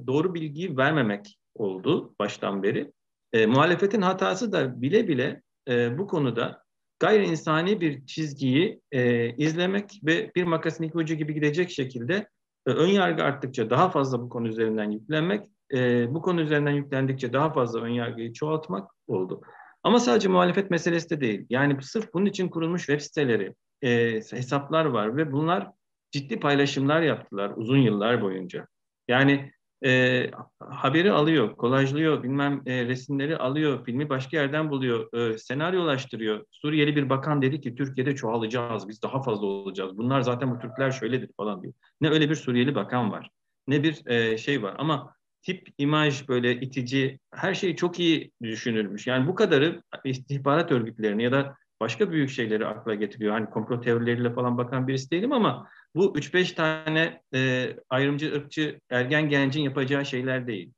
doğru 0.07 0.35
bilgiyi 0.35 0.77
vermemek 0.77 1.39
oldu 1.55 2.15
baştan 2.19 2.63
beri. 2.63 2.93
E, 3.33 3.47
muhalefetin 3.47 4.03
hatası 4.03 4.53
da 4.53 4.83
bile 4.83 5.09
bile 5.09 5.43
e, 5.69 5.99
bu 5.99 6.07
konuda 6.07 6.66
gayri 6.99 7.27
insani 7.27 7.81
bir 7.81 8.07
çizgiyi 8.07 8.81
e, 8.93 9.31
izlemek 9.37 10.01
ve 10.05 10.31
bir 10.37 10.45
makasın 10.45 10.85
iki 10.85 10.99
ucu 10.99 11.15
gibi 11.15 11.35
gidecek 11.35 11.71
şekilde 11.71 12.29
e, 12.67 12.71
ön 12.71 12.89
yargı 12.89 13.23
arttıkça 13.23 13.71
daha 13.71 13.91
fazla 13.91 14.23
bu 14.23 14.29
konu 14.29 14.49
üzerinden 14.49 14.91
yüklenmek, 14.91 15.51
e, 15.75 16.15
bu 16.15 16.23
konu 16.23 16.41
üzerinden 16.41 16.71
yüklendikçe 16.71 17.33
daha 17.33 17.53
fazla 17.53 17.81
ön 17.81 17.89
yargıyı 17.89 18.33
çoğaltmak 18.33 18.91
oldu. 19.07 19.41
Ama 19.83 20.01
sadece 20.01 20.29
muhalefet 20.29 20.71
meselesi 20.71 21.11
de 21.11 21.21
değil. 21.21 21.47
Yani 21.51 21.83
sırf 21.83 22.15
bunun 22.15 22.27
için 22.27 22.49
kurulmuş 22.49 22.87
web 22.87 23.01
siteleri, 23.01 23.55
e, 23.83 24.13
hesaplar 24.15 24.85
var 24.85 25.17
ve 25.17 25.33
bunlar 25.33 25.71
ciddi 26.11 26.41
paylaşımlar 26.41 27.03
yaptılar 27.03 27.53
uzun 27.57 27.79
yıllar 27.79 28.23
boyunca. 28.23 28.67
Yani 29.09 29.53
e, 29.85 30.31
haberi 30.61 31.13
alıyor, 31.13 31.57
kolajlıyor, 31.57 32.23
bilmem 32.23 32.63
e, 32.67 32.85
resimleri 32.85 33.37
alıyor, 33.37 33.85
filmi 33.85 34.09
başka 34.09 34.37
yerden 34.37 34.71
buluyor, 34.71 35.13
e, 35.13 35.39
senaryolaştırıyor. 35.39 36.45
Suriyeli 36.51 36.97
bir 36.97 37.11
bakan 37.11 37.43
dedi 37.43 37.61
ki 37.61 37.75
Türkiye'de 37.75 38.17
çoğalacağız, 38.17 38.89
biz 38.89 39.03
daha 39.03 39.23
fazla 39.23 39.47
olacağız. 39.47 39.99
Bunlar 39.99 40.21
zaten 40.21 40.55
bu 40.55 40.59
Türkler 40.59 40.91
şöyledir 40.91 41.31
falan 41.37 41.63
diyor. 41.63 41.75
Ne 42.01 42.11
öyle 42.11 42.31
bir 42.31 42.35
Suriyeli 42.35 42.75
bakan 42.75 43.13
var, 43.13 43.31
ne 43.69 43.83
bir 43.83 44.07
e, 44.07 44.39
şey 44.39 44.63
var. 44.63 44.75
Ama 44.79 45.15
tip, 45.43 45.69
imaj 45.79 46.29
böyle 46.29 46.61
itici, 46.61 47.19
her 47.35 47.55
şey 47.55 47.77
çok 47.77 48.01
iyi 48.01 48.31
düşünülmüş. 48.43 49.07
Yani 49.07 49.27
bu 49.27 49.35
kadarı 49.35 49.83
istihbarat 50.05 50.73
örgütlerini 50.73 51.23
ya 51.23 51.33
da 51.33 51.57
başka 51.81 52.11
büyük 52.11 52.31
şeyleri 52.31 52.67
akla 52.67 52.95
getiriyor. 52.95 53.33
Hani 53.33 53.51
komplo 53.51 53.81
teorileriyle 53.81 54.35
falan 54.35 54.59
bakan 54.59 54.89
birisi 54.89 55.11
değilim 55.11 55.33
ama 55.33 55.69
bu 55.97 56.19
3-5 56.19 56.55
tane 56.55 57.23
e, 57.35 57.71
ayrımcı, 57.89 58.35
ırkçı, 58.35 58.81
ergen 58.91 59.29
gencin 59.29 59.63
yapacağı 59.63 60.07
şeyler 60.07 60.47
değil. 60.47 60.73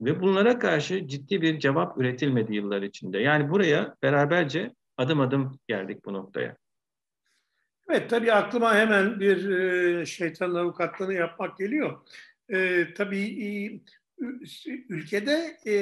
Ve 0.00 0.20
bunlara 0.20 0.58
karşı 0.58 1.08
ciddi 1.08 1.42
bir 1.42 1.58
cevap 1.58 1.98
üretilmedi 1.98 2.54
yıllar 2.54 2.82
içinde. 2.82 3.18
Yani 3.18 3.50
buraya 3.50 3.96
beraberce 4.02 4.74
adım 4.96 5.20
adım 5.20 5.58
geldik 5.68 6.04
bu 6.04 6.12
noktaya. 6.12 6.56
Evet 7.90 8.10
tabii 8.10 8.32
aklıma 8.32 8.74
hemen 8.74 9.20
bir 9.20 9.50
e, 9.50 10.06
şeytanın 10.06 10.54
avukatlığını 10.54 11.14
yapmak 11.14 11.58
geliyor. 11.58 12.00
E, 12.48 12.86
tabii 12.94 13.44
e, 13.44 13.80
ülkede 14.88 15.56
e, 15.66 15.74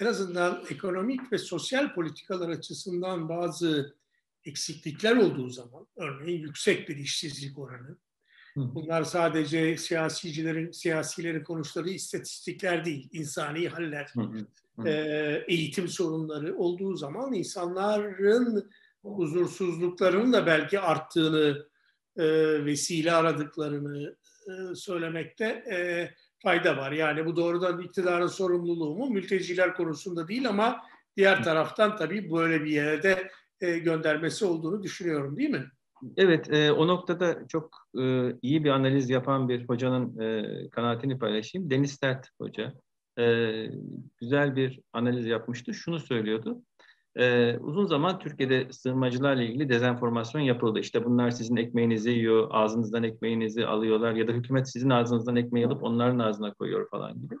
en 0.00 0.06
azından 0.06 0.62
ekonomik 0.70 1.32
ve 1.32 1.38
sosyal 1.38 1.94
politikalar 1.94 2.48
açısından 2.48 3.28
bazı 3.28 3.96
eksiklikler 4.44 5.16
olduğu 5.16 5.48
zaman, 5.48 5.86
örneğin 5.96 6.40
yüksek 6.40 6.88
bir 6.88 6.96
işsizlik 6.96 7.58
oranı, 7.58 7.98
Bunlar 8.56 9.04
sadece 9.04 9.76
siyasicilerin, 9.76 10.70
siyasilerin 10.70 11.44
konuşları 11.44 11.90
istatistikler 11.90 12.84
değil, 12.84 13.08
insani 13.12 13.68
haller, 13.68 14.12
e, 14.84 14.90
eğitim 15.48 15.88
sorunları 15.88 16.56
olduğu 16.56 16.96
zaman 16.96 17.32
insanların 17.32 18.70
huzursuzluklarının 19.02 20.32
da 20.32 20.46
belki 20.46 20.80
arttığını 20.80 21.66
e, 22.16 22.24
vesile 22.64 23.12
aradıklarını 23.12 24.16
e, 24.48 24.74
söylemekte 24.74 25.44
e, 25.44 26.10
fayda 26.42 26.76
var. 26.76 26.92
Yani 26.92 27.26
bu 27.26 27.36
doğrudan 27.36 27.80
iktidarın 27.80 28.26
sorumluluğu 28.26 28.96
mu? 28.96 29.10
Mülteciler 29.10 29.74
konusunda 29.74 30.28
değil 30.28 30.48
ama 30.48 30.82
diğer 31.16 31.44
taraftan 31.44 31.96
tabii 31.96 32.30
böyle 32.30 32.64
bir 32.64 32.70
yere 32.70 33.02
de 33.02 33.30
e, 33.60 33.78
göndermesi 33.78 34.44
olduğunu 34.44 34.82
düşünüyorum 34.82 35.36
değil 35.36 35.50
mi? 35.50 35.70
Evet, 36.16 36.52
e, 36.52 36.72
o 36.72 36.86
noktada 36.86 37.48
çok 37.48 37.76
e, 38.00 38.32
iyi 38.42 38.64
bir 38.64 38.70
analiz 38.70 39.10
yapan 39.10 39.48
bir 39.48 39.68
hocanın 39.68 40.20
e, 40.20 40.68
kanaatini 40.70 41.18
paylaşayım. 41.18 41.70
Deniz 41.70 41.96
Tert 41.96 42.28
Hoca 42.40 42.72
e, 43.18 43.24
güzel 44.20 44.56
bir 44.56 44.80
analiz 44.92 45.26
yapmıştı. 45.26 45.74
Şunu 45.74 46.00
söylüyordu. 46.00 46.62
Ee, 47.16 47.58
uzun 47.58 47.86
zaman 47.86 48.18
Türkiye'de 48.18 48.72
sığınmacılarla 48.72 49.42
ilgili 49.42 49.68
dezenformasyon 49.68 50.40
yapıldı. 50.40 50.78
İşte 50.78 51.04
bunlar 51.04 51.30
sizin 51.30 51.56
ekmeğinizi 51.56 52.10
yiyor, 52.10 52.48
ağzınızdan 52.50 53.02
ekmeğinizi 53.02 53.66
alıyorlar 53.66 54.12
ya 54.12 54.28
da 54.28 54.32
hükümet 54.32 54.70
sizin 54.70 54.90
ağzınızdan 54.90 55.36
ekmeği 55.36 55.66
alıp 55.66 55.82
onların 55.82 56.18
ağzına 56.18 56.54
koyuyor 56.54 56.90
falan 56.90 57.20
gibi. 57.20 57.34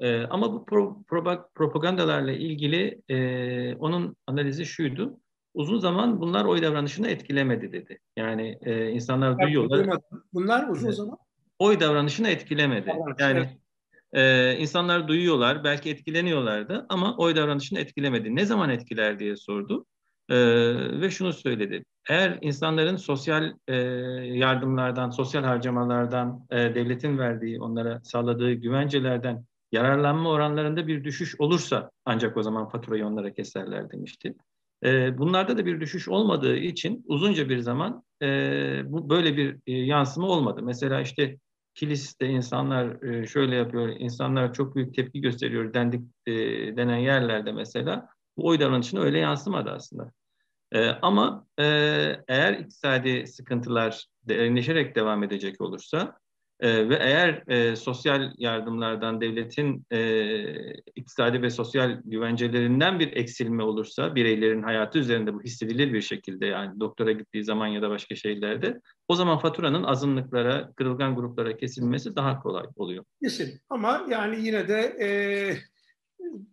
Ee, 0.00 0.22
ama 0.22 0.52
bu 0.52 0.64
pro, 0.64 1.02
pro, 1.08 1.48
propagandalarla 1.54 2.32
ilgili 2.32 3.02
e, 3.08 3.76
onun 3.76 4.16
analizi 4.26 4.66
şuydu. 4.66 5.20
Uzun 5.56 5.78
zaman 5.78 6.20
bunlar 6.20 6.44
oy 6.44 6.62
davranışını 6.62 7.08
etkilemedi 7.08 7.72
dedi. 7.72 7.98
Yani 8.16 8.58
e, 8.62 8.90
insanlar 8.90 9.38
duyuyorlar. 9.38 10.00
Bunlar 10.32 10.68
uzun 10.68 10.90
zaman 10.90 11.16
oy 11.58 11.80
davranışını 11.80 12.28
etkilemedi. 12.28 12.92
Yani 13.18 13.58
ee, 14.12 14.56
insanlar 14.58 15.08
duyuyorlar, 15.08 15.64
belki 15.64 15.90
etkileniyorlardı 15.90 16.86
ama 16.88 17.16
oy 17.16 17.36
davranışını 17.36 17.78
etkilemedi. 17.78 18.36
Ne 18.36 18.44
zaman 18.44 18.70
etkiler 18.70 19.18
diye 19.18 19.36
sordu 19.36 19.86
ee, 20.28 20.36
ve 21.00 21.10
şunu 21.10 21.32
söyledi. 21.32 21.84
Eğer 22.10 22.38
insanların 22.40 22.96
sosyal 22.96 23.52
e, 23.68 23.74
yardımlardan, 24.24 25.10
sosyal 25.10 25.44
harcamalardan, 25.44 26.46
e, 26.50 26.56
devletin 26.56 27.18
verdiği, 27.18 27.60
onlara 27.60 28.00
sağladığı 28.04 28.52
güvencelerden 28.52 29.44
yararlanma 29.72 30.30
oranlarında 30.30 30.86
bir 30.86 31.04
düşüş 31.04 31.40
olursa 31.40 31.90
ancak 32.04 32.36
o 32.36 32.42
zaman 32.42 32.68
faturayı 32.68 33.06
onlara 33.06 33.32
keserler 33.32 33.90
demişti. 33.90 34.34
E, 34.86 35.18
bunlarda 35.18 35.58
da 35.58 35.66
bir 35.66 35.80
düşüş 35.80 36.08
olmadığı 36.08 36.56
için 36.56 37.04
uzunca 37.06 37.48
bir 37.48 37.58
zaman 37.58 38.02
e, 38.22 38.26
bu 38.84 39.10
böyle 39.10 39.36
bir 39.36 39.56
e, 39.66 39.72
yansıma 39.72 40.26
olmadı. 40.26 40.60
Mesela 40.62 41.00
işte 41.00 41.38
Kilis'te 41.74 42.26
insanlar 42.26 43.02
e, 43.02 43.26
şöyle 43.26 43.56
yapıyor, 43.56 43.88
insanlar 43.88 44.52
çok 44.54 44.76
büyük 44.76 44.94
tepki 44.94 45.20
gösteriyor 45.20 45.74
dendik 45.74 46.02
e, 46.26 46.32
denen 46.76 46.96
yerlerde 46.96 47.52
mesela 47.52 48.08
bu 48.36 48.46
oy 48.46 48.60
davranışına 48.60 49.00
öyle 49.00 49.18
yansımadı 49.18 49.70
aslında. 49.70 50.12
E, 50.72 50.88
ama 50.88 51.46
eğer 52.28 52.52
iktisadi 52.52 53.26
sıkıntılar 53.26 54.06
derinleşerek 54.22 54.96
devam 54.96 55.22
edecek 55.22 55.60
olursa 55.60 56.18
e, 56.60 56.88
ve 56.88 56.98
eğer 57.00 57.42
e, 57.48 57.76
sosyal 57.76 58.32
yardımlardan 58.38 59.20
devletin 59.20 59.86
e, 59.92 60.72
iktisadi 60.96 61.42
ve 61.42 61.50
sosyal 61.50 62.00
güvencelerinden 62.04 63.00
bir 63.00 63.16
eksilme 63.16 63.62
olursa 63.62 64.14
bireylerin 64.14 64.62
hayatı 64.62 64.98
üzerinde 64.98 65.34
bu 65.34 65.42
hissedilir 65.42 65.92
bir 65.92 66.00
şekilde 66.00 66.46
yani 66.46 66.80
doktora 66.80 67.12
gittiği 67.12 67.44
zaman 67.44 67.66
ya 67.66 67.82
da 67.82 67.90
başka 67.90 68.14
şeylerde 68.14 68.80
o 69.08 69.14
zaman 69.14 69.38
faturanın 69.38 69.84
azınlıklara, 69.84 70.72
kırılgan 70.76 71.16
gruplara 71.16 71.56
kesilmesi 71.56 72.16
daha 72.16 72.40
kolay 72.40 72.66
oluyor. 72.76 73.04
Kesin 73.22 73.60
ama 73.70 74.06
yani 74.10 74.46
yine 74.46 74.68
de 74.68 74.80
e, 75.00 75.08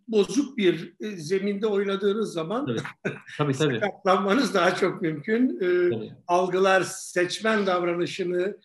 bozuk 0.08 0.58
bir 0.58 0.94
e, 1.00 1.10
zeminde 1.10 1.66
oynadığınız 1.66 2.32
zaman 2.32 2.66
tabii. 2.66 2.78
Tabii, 3.38 3.52
tabii. 3.52 3.80
sakatlanmanız 3.80 4.54
daha 4.54 4.74
çok 4.74 5.02
mümkün. 5.02 5.56
E, 5.56 5.90
tabii. 5.90 6.12
Algılar 6.26 6.82
seçmen 6.82 7.66
davranışını 7.66 8.56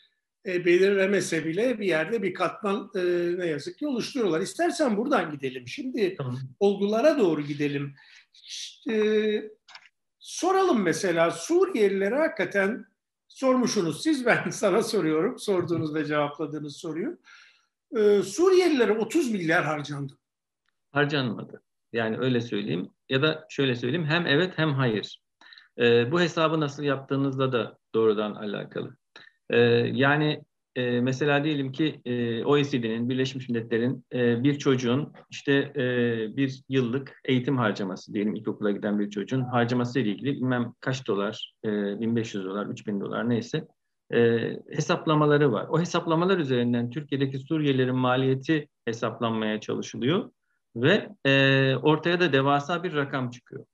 e, 0.46 0.66
belirlemese 0.66 1.46
bile 1.46 1.80
bir 1.80 1.86
yerde 1.86 2.24
bir 2.24 2.34
katman 2.34 2.92
e, 2.96 3.02
ne 3.38 3.46
yazık 3.46 3.78
ki 3.78 3.88
oluşturuyorlar. 3.88 4.42
İstersen 4.42 4.98
buradan 4.98 5.32
gidelim. 5.32 5.68
Şimdi 5.68 6.16
tamam. 6.18 6.40
olgulara 6.60 7.20
doğru 7.20 7.42
gidelim. 7.42 7.96
İşte, 8.34 9.52
soralım 10.20 10.82
mesela 10.82 11.32
Suriyelilere 11.32 12.16
hakikaten 12.16 12.86
sormuşsunuz 13.28 14.04
siz 14.04 14.26
ben 14.26 14.50
sana 14.52 14.84
soruyorum 14.84 15.40
sorduğunuz 15.40 15.96
ve 15.96 16.06
cevapladığınız 16.06 16.78
soruyu. 16.78 17.20
E, 17.98 18.24
Suriyelilere 18.24 18.92
30 18.92 19.32
milyar 19.32 19.66
harcandı. 19.66 20.14
Harcanmadı. 20.92 21.62
Yani 21.94 22.18
öyle 22.18 22.42
söyleyeyim 22.42 22.90
ya 23.10 23.22
da 23.22 23.46
şöyle 23.50 23.76
söyleyeyim 23.76 24.06
hem 24.06 24.28
evet 24.28 24.54
hem 24.56 24.74
hayır. 24.74 25.22
E, 25.78 26.12
bu 26.12 26.22
hesabı 26.22 26.60
nasıl 26.60 26.84
yaptığınızla 26.84 27.52
da 27.52 27.78
doğrudan 27.94 28.36
alakalı. 28.36 28.99
E, 29.50 29.58
yani 29.94 30.44
e, 30.76 31.02
mesela 31.02 31.44
diyelim 31.44 31.72
ki 31.72 32.02
e, 32.06 32.44
OECD'nin, 32.46 33.10
Birleşmiş 33.10 33.50
Milletler'in 33.50 34.06
e, 34.14 34.44
bir 34.44 34.60
çocuğun 34.60 35.14
işte 35.30 35.54
e, 35.76 35.84
bir 36.38 36.64
yıllık 36.70 37.22
eğitim 37.26 37.58
harcaması 37.58 38.14
diyelim 38.14 38.36
ilkokula 38.36 38.72
giden 38.72 39.00
bir 39.00 39.10
çocuğun 39.10 39.42
harcaması 39.42 40.00
ile 40.00 40.10
ilgili 40.10 40.36
bilmem 40.36 40.74
kaç 40.80 41.08
dolar, 41.08 41.54
e, 41.66 41.70
1500 42.00 42.46
dolar, 42.46 42.66
3000 42.66 43.02
dolar 43.02 43.30
neyse 43.30 43.68
e, 44.14 44.52
hesaplamaları 44.72 45.52
var. 45.52 45.68
O 45.70 45.80
hesaplamalar 45.80 46.38
üzerinden 46.38 46.90
Türkiye'deki 46.90 47.40
Suriyelilerin 47.40 47.96
maliyeti 47.96 48.68
hesaplanmaya 48.86 49.60
çalışılıyor 49.60 50.32
ve 50.76 51.10
e, 51.26 51.76
ortaya 51.76 52.20
da 52.20 52.34
devasa 52.34 52.84
bir 52.84 52.94
rakam 52.94 53.30
çıkıyor. 53.30 53.66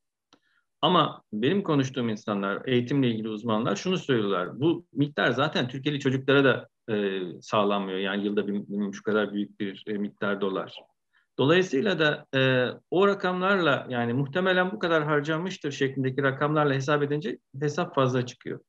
Ama 0.85 1.21
benim 1.33 1.63
konuştuğum 1.63 2.09
insanlar, 2.09 2.61
eğitimle 2.65 3.09
ilgili 3.09 3.29
uzmanlar 3.29 3.75
şunu 3.75 3.97
söylüyorlar. 3.97 4.59
Bu 4.59 4.85
miktar 4.93 5.31
zaten 5.31 5.67
Türkiye'li 5.67 5.99
çocuklara 5.99 6.43
da 6.43 6.67
e, 6.93 7.21
sağlanmıyor. 7.41 7.99
Yani 7.99 8.25
yılda 8.25 8.47
bir, 8.47 8.93
şu 8.93 9.03
kadar 9.03 9.33
büyük 9.33 9.59
bir 9.59 9.83
e, 9.87 9.93
miktar 9.93 10.41
dolar. 10.41 10.75
Dolayısıyla 11.39 11.99
da 11.99 12.25
e, 12.39 12.69
o 12.91 13.07
rakamlarla 13.07 13.87
yani 13.89 14.13
muhtemelen 14.13 14.71
bu 14.71 14.79
kadar 14.79 15.03
harcanmıştır 15.03 15.71
şeklindeki 15.71 16.23
rakamlarla 16.23 16.73
hesap 16.73 17.03
edince 17.03 17.37
hesap 17.59 17.95
fazla 17.95 18.25
çıkıyor. 18.25 18.59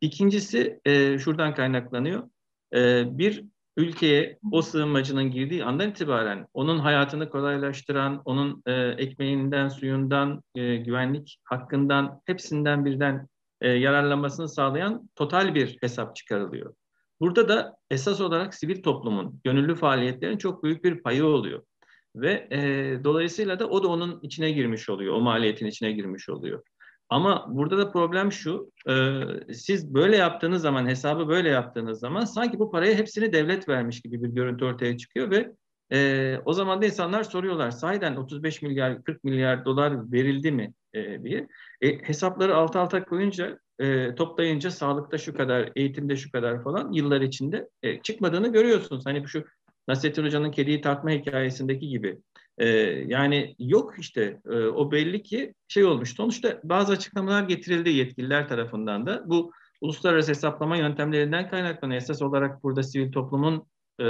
İkincisi 0.00 0.80
e, 0.84 1.18
şuradan 1.18 1.54
kaynaklanıyor. 1.54 2.30
E, 2.74 3.04
bir 3.18 3.44
ülkeye 3.78 4.38
o 4.52 4.62
sığınmacının 4.62 5.30
girdiği 5.30 5.64
andan 5.64 5.90
itibaren 5.90 6.46
onun 6.54 6.78
hayatını 6.78 7.30
kolaylaştıran, 7.30 8.22
onun 8.24 8.62
e, 8.66 8.72
ekmeğinden, 8.72 9.68
suyundan, 9.68 10.42
e, 10.54 10.76
güvenlik 10.76 11.38
hakkından 11.44 12.20
hepsinden 12.24 12.84
birden 12.84 13.28
e, 13.60 13.68
yararlanmasını 13.68 14.48
sağlayan 14.48 15.10
total 15.16 15.54
bir 15.54 15.78
hesap 15.80 16.16
çıkarılıyor. 16.16 16.74
Burada 17.20 17.48
da 17.48 17.76
esas 17.90 18.20
olarak 18.20 18.54
sivil 18.54 18.82
toplumun, 18.82 19.40
gönüllü 19.44 19.74
faaliyetlerin 19.74 20.38
çok 20.38 20.64
büyük 20.64 20.84
bir 20.84 21.02
payı 21.02 21.24
oluyor. 21.24 21.62
Ve 22.16 22.48
e, 22.50 22.60
dolayısıyla 23.04 23.58
da 23.58 23.68
o 23.68 23.82
da 23.82 23.88
onun 23.88 24.20
içine 24.22 24.50
girmiş 24.50 24.88
oluyor, 24.88 25.14
o 25.14 25.20
maliyetin 25.20 25.66
içine 25.66 25.92
girmiş 25.92 26.28
oluyor. 26.28 26.62
Ama 27.08 27.46
burada 27.48 27.78
da 27.78 27.92
problem 27.92 28.32
şu, 28.32 28.72
e, 28.88 29.22
siz 29.54 29.94
böyle 29.94 30.16
yaptığınız 30.16 30.62
zaman, 30.62 30.86
hesabı 30.86 31.28
böyle 31.28 31.48
yaptığınız 31.48 32.00
zaman 32.00 32.24
sanki 32.24 32.58
bu 32.58 32.70
parayı 32.70 32.94
hepsini 32.94 33.32
devlet 33.32 33.68
vermiş 33.68 34.00
gibi 34.00 34.22
bir 34.22 34.28
görüntü 34.28 34.64
ortaya 34.64 34.96
çıkıyor 34.96 35.30
ve 35.30 35.52
e, 35.92 36.38
o 36.44 36.52
zaman 36.52 36.82
da 36.82 36.86
insanlar 36.86 37.22
soruyorlar, 37.22 37.70
sahiden 37.70 38.16
35 38.16 38.62
milyar, 38.62 39.04
40 39.04 39.24
milyar 39.24 39.64
dolar 39.64 40.12
verildi 40.12 40.52
mi 40.52 40.72
e, 40.94 41.22
diye. 41.22 41.48
E, 41.80 42.08
hesapları 42.08 42.56
alt 42.56 42.76
alta 42.76 43.04
koyunca, 43.04 43.58
e, 43.78 44.14
toplayınca 44.14 44.70
sağlıkta 44.70 45.18
şu 45.18 45.36
kadar, 45.36 45.72
eğitimde 45.76 46.16
şu 46.16 46.32
kadar 46.32 46.62
falan 46.62 46.92
yıllar 46.92 47.20
içinde 47.20 47.68
e, 47.82 48.02
çıkmadığını 48.02 48.52
görüyorsunuz. 48.52 49.06
Hani 49.06 49.28
şu 49.28 49.44
Nasrettin 49.88 50.24
Hoca'nın 50.24 50.50
kediyi 50.50 50.80
tartma 50.80 51.10
hikayesindeki 51.10 51.88
gibi. 51.88 52.18
Ee, 52.58 52.66
yani 53.06 53.54
yok 53.58 53.94
işte 53.98 54.40
e, 54.50 54.56
o 54.56 54.90
belli 54.92 55.22
ki 55.22 55.54
şey 55.68 55.84
olmuş. 55.84 56.14
Sonuçta 56.14 56.60
bazı 56.64 56.92
açıklamalar 56.92 57.42
getirildi 57.42 57.90
yetkililer 57.90 58.48
tarafından 58.48 59.06
da. 59.06 59.22
Bu 59.26 59.52
uluslararası 59.80 60.30
hesaplama 60.30 60.76
yöntemlerinden 60.76 61.50
kaynaklanıyor. 61.50 62.02
Esas 62.02 62.22
olarak 62.22 62.62
burada 62.62 62.82
sivil 62.82 63.12
toplumun 63.12 63.66
e, 63.98 64.04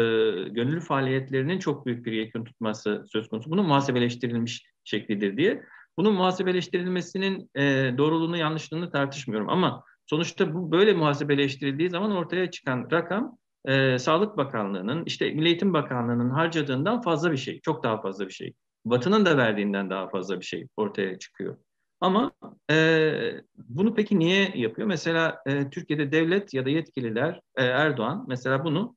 gönüllü 0.48 0.80
faaliyetlerinin 0.80 1.58
çok 1.58 1.86
büyük 1.86 2.06
bir 2.06 2.12
yekün 2.12 2.44
tutması 2.44 3.04
söz 3.12 3.28
konusu. 3.28 3.50
Bunun 3.50 3.66
muhasebeleştirilmiş 3.66 4.66
şeklidir 4.84 5.36
diye. 5.36 5.62
Bunun 5.96 6.14
muhasebeleştirilmesinin 6.14 7.50
e, 7.54 7.94
doğruluğunu 7.98 8.36
yanlışlığını 8.36 8.90
tartışmıyorum 8.90 9.48
ama 9.48 9.84
sonuçta 10.06 10.54
bu 10.54 10.72
böyle 10.72 10.92
muhasebeleştirildiği 10.92 11.90
zaman 11.90 12.12
ortaya 12.12 12.50
çıkan 12.50 12.88
rakam 12.92 13.38
e, 13.64 13.98
Sağlık 13.98 14.36
Bakanlığı'nın, 14.36 15.04
işte 15.04 15.30
Milli 15.30 15.46
Eğitim 15.46 15.72
Bakanlığı'nın 15.72 16.30
harcadığından 16.30 17.02
fazla 17.02 17.32
bir 17.32 17.36
şey, 17.36 17.60
çok 17.60 17.84
daha 17.84 18.00
fazla 18.00 18.26
bir 18.26 18.32
şey. 18.32 18.52
Batı'nın 18.84 19.26
da 19.26 19.36
verdiğinden 19.36 19.90
daha 19.90 20.08
fazla 20.08 20.40
bir 20.40 20.44
şey 20.44 20.66
ortaya 20.76 21.18
çıkıyor. 21.18 21.56
Ama 22.00 22.32
e, 22.70 23.32
bunu 23.56 23.94
peki 23.94 24.18
niye 24.18 24.52
yapıyor? 24.54 24.88
Mesela 24.88 25.42
e, 25.46 25.70
Türkiye'de 25.70 26.12
devlet 26.12 26.54
ya 26.54 26.66
da 26.66 26.70
yetkililer 26.70 27.40
e, 27.56 27.64
Erdoğan 27.64 28.24
mesela 28.28 28.64
bunu 28.64 28.96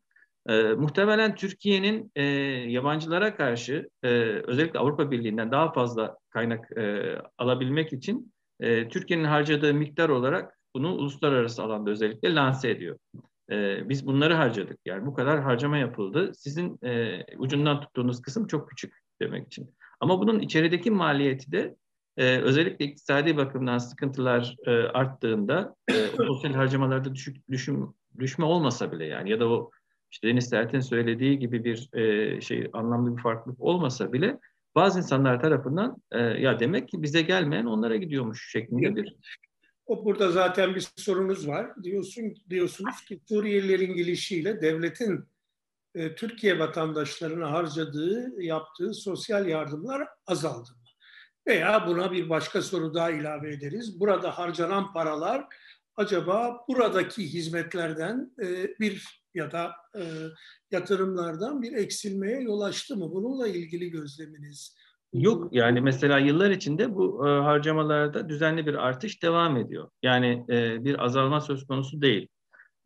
e, 0.50 0.64
muhtemelen 0.64 1.36
Türkiye'nin 1.36 2.12
e, 2.16 2.24
yabancılara 2.72 3.36
karşı 3.36 3.90
e, 4.04 4.08
özellikle 4.48 4.80
Avrupa 4.80 5.12
Birliği'nden 5.12 5.52
daha 5.52 5.72
fazla 5.72 6.18
kaynak 6.30 6.78
e, 6.78 7.16
alabilmek 7.38 7.94
için 7.94 8.34
e, 8.60 8.88
Türkiye'nin 8.88 9.26
harcadığı 9.26 9.74
miktar 9.74 10.10
olarak 10.10 10.58
bunu 10.76 10.94
uluslararası 10.94 11.64
alanda 11.64 11.92
özellikle 11.92 12.36
lanse 12.36 12.70
ediyor. 12.70 12.98
E, 13.52 13.90
biz 13.90 14.08
bunları 14.08 14.34
harcadık. 14.34 14.80
Yani 14.86 15.06
bu 15.06 15.14
kadar 15.14 15.42
harcama 15.42 15.78
yapıldı. 15.78 16.32
Sizin 16.36 16.80
e, 16.86 17.24
ucundan 17.38 17.82
tuttuğunuz 17.82 18.22
kısım 18.22 18.48
çok 18.48 18.70
küçük 18.70 18.94
demek 19.22 19.48
için. 19.48 19.76
Ama 20.00 20.20
bunun 20.20 20.40
içerideki 20.40 20.92
maliyeti 20.92 21.52
de 21.52 21.76
e, 22.18 22.38
özellikle 22.38 22.86
iktisadi 22.86 23.38
bakımdan 23.38 23.78
sıkıntılar 23.78 24.56
e, 24.66 24.72
arttığında 24.72 25.76
e, 25.90 26.08
sosyal 26.18 26.54
harcamalarda 26.54 27.16
düşük 27.16 27.50
düşüm, 27.50 27.94
düşme 28.20 28.46
olmasa 28.46 28.92
bile 28.92 29.06
yani 29.06 29.30
ya 29.30 29.40
da 29.40 29.50
o 29.50 29.72
işte 30.12 30.28
Deniz 30.28 30.50
Sert'in 30.50 30.80
söylediği 30.80 31.40
gibi 31.40 31.64
bir 31.64 31.90
e, 31.94 32.42
şey 32.42 32.70
anlamlı 32.74 33.18
bir 33.18 33.22
farklılık 33.22 33.62
olmasa 33.62 34.14
bile 34.14 34.40
bazı 34.76 35.00
insanlar 35.00 35.42
tarafından 35.42 35.98
e, 36.12 36.20
ya 36.20 36.60
demek 36.60 36.90
ki 36.90 37.04
bize 37.04 37.22
gelmeyen 37.22 37.66
onlara 37.66 37.96
gidiyormuş 37.96 38.52
şeklinde 38.52 38.96
bir 38.96 39.16
o 39.86 40.06
burada 40.06 40.32
zaten 40.32 40.76
bir 40.76 40.88
sorunuz 40.96 41.48
var. 41.48 41.84
Diyorsun 41.84 42.36
diyorsunuz 42.50 43.06
ki 43.06 43.22
Suriyelilerin 43.28 43.94
gelişiyle 43.94 44.62
devletin 44.62 45.26
e, 45.96 46.16
Türkiye 46.16 46.60
vatandaşlarına 46.60 47.52
harcadığı, 47.52 48.42
yaptığı 48.42 48.94
sosyal 48.94 49.48
yardımlar 49.48 50.08
azaldı? 50.28 50.70
Veya 51.48 51.88
buna 51.88 52.12
bir 52.12 52.30
başka 52.30 52.62
soru 52.62 52.94
daha 52.94 53.12
ilave 53.12 53.54
ederiz. 53.54 54.00
Burada 54.00 54.38
harcanan 54.38 54.94
paralar 54.94 55.46
acaba 55.96 56.66
buradaki 56.68 57.34
hizmetlerden 57.34 58.32
e, 58.44 58.68
bir 58.80 59.22
ya 59.34 59.52
da 59.52 59.72
e, 59.96 60.04
yatırımlardan 60.72 61.62
bir 61.62 61.74
eksilmeye 61.74 62.42
yol 62.42 62.62
açtı 62.62 62.98
mı? 62.98 63.12
Bununla 63.12 63.48
ilgili 63.48 63.90
gözleminiz 63.90 64.76
Yok 65.14 65.54
yani 65.54 65.82
mesela 65.82 66.20
yıllar 66.20 66.52
içinde 66.52 66.96
bu 66.96 67.28
e, 67.28 67.30
harcamalarda 67.30 68.30
düzenli 68.30 68.66
bir 68.66 68.74
artış 68.88 69.24
devam 69.24 69.58
ediyor. 69.58 69.90
Yani 70.04 70.46
e, 70.50 70.86
bir 70.86 71.06
azalma 71.06 71.42
söz 71.42 71.68
konusu 71.68 72.02
değil. 72.02 72.28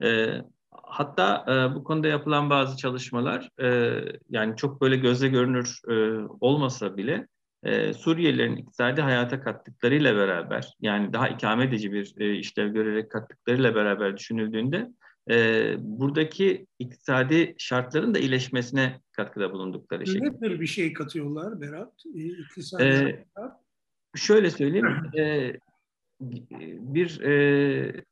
E, 0.03 0.41
hatta 0.71 1.45
e, 1.47 1.75
bu 1.75 1.83
konuda 1.83 2.07
yapılan 2.07 2.49
bazı 2.49 2.77
çalışmalar 2.77 3.49
e, 3.61 3.99
yani 4.29 4.55
çok 4.57 4.81
böyle 4.81 4.95
gözle 4.95 5.27
görünür 5.27 5.79
e, 5.89 5.93
olmasa 6.41 6.97
bile 6.97 7.27
e, 7.63 7.93
Suriyelilerin 7.93 8.55
iktisadi 8.55 9.01
hayata 9.01 9.41
kattıklarıyla 9.41 10.15
beraber 10.15 10.73
yani 10.81 11.13
daha 11.13 11.29
ikame 11.29 11.63
edici 11.63 11.91
bir 11.91 12.13
e, 12.17 12.35
işlev 12.35 12.67
görerek 12.67 13.11
kattıklarıyla 13.11 13.75
beraber 13.75 14.17
düşünüldüğünde 14.17 14.91
e, 15.29 15.75
buradaki 15.79 16.67
iktisadi 16.79 17.55
şartların 17.57 18.13
da 18.13 18.19
iyileşmesine 18.19 19.01
katkıda 19.11 19.53
bulundukları 19.53 20.07
şey. 20.07 20.21
Ne 20.21 20.39
tür 20.39 20.59
bir 20.59 20.67
şey 20.67 20.93
katıyorlar 20.93 21.61
Berat? 21.61 21.93
İktisadi 22.15 22.83
ee, 22.83 23.25
şöyle 24.15 24.49
söyleyeyim. 24.49 24.87
e, 25.17 25.53
bir 26.95 27.21
e, 27.21 28.03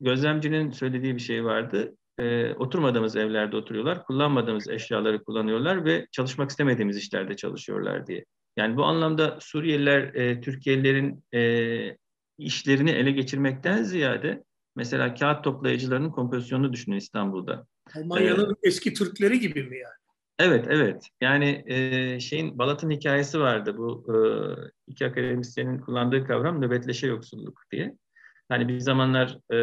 gözlemcinin 0.00 0.70
söylediği 0.70 1.14
bir 1.14 1.20
şey 1.20 1.44
vardı. 1.44 1.96
E, 2.18 2.54
oturmadığımız 2.54 3.16
evlerde 3.16 3.56
oturuyorlar, 3.56 4.04
kullanmadığımız 4.04 4.68
eşyaları 4.68 5.24
kullanıyorlar 5.24 5.84
ve 5.84 6.06
çalışmak 6.12 6.50
istemediğimiz 6.50 6.96
işlerde 6.96 7.36
çalışıyorlar 7.36 8.06
diye. 8.06 8.24
Yani 8.56 8.76
bu 8.76 8.84
anlamda 8.84 9.38
Suriyeliler, 9.40 10.14
e, 10.14 10.40
Türkiye'lilerin 10.40 11.24
e, 11.34 11.96
işlerini 12.38 12.90
ele 12.90 13.10
geçirmekten 13.10 13.82
ziyade 13.82 14.44
Mesela 14.76 15.14
kağıt 15.14 15.44
toplayıcılarının 15.44 16.10
kompozisyonunu 16.10 16.72
düşünün 16.72 16.96
İstanbul'da. 16.96 17.66
Almanya'nın 17.96 18.50
ee, 18.50 18.68
eski 18.68 18.94
Türkleri 18.94 19.40
gibi 19.40 19.62
mi 19.62 19.78
yani? 19.78 20.02
Evet, 20.38 20.66
evet. 20.68 21.08
Yani 21.20 21.64
e, 21.66 22.20
şeyin 22.20 22.58
Balat'ın 22.58 22.90
hikayesi 22.90 23.40
vardı. 23.40 23.78
Bu 23.78 24.06
e, 24.08 24.16
iki 24.86 25.06
akademisyenin 25.06 25.78
kullandığı 25.78 26.26
kavram 26.26 26.60
nöbetleşe 26.60 27.06
yoksulluk 27.06 27.62
diye. 27.72 27.96
Hani 28.48 28.68
bir 28.68 28.78
zamanlar 28.78 29.38
e, 29.50 29.56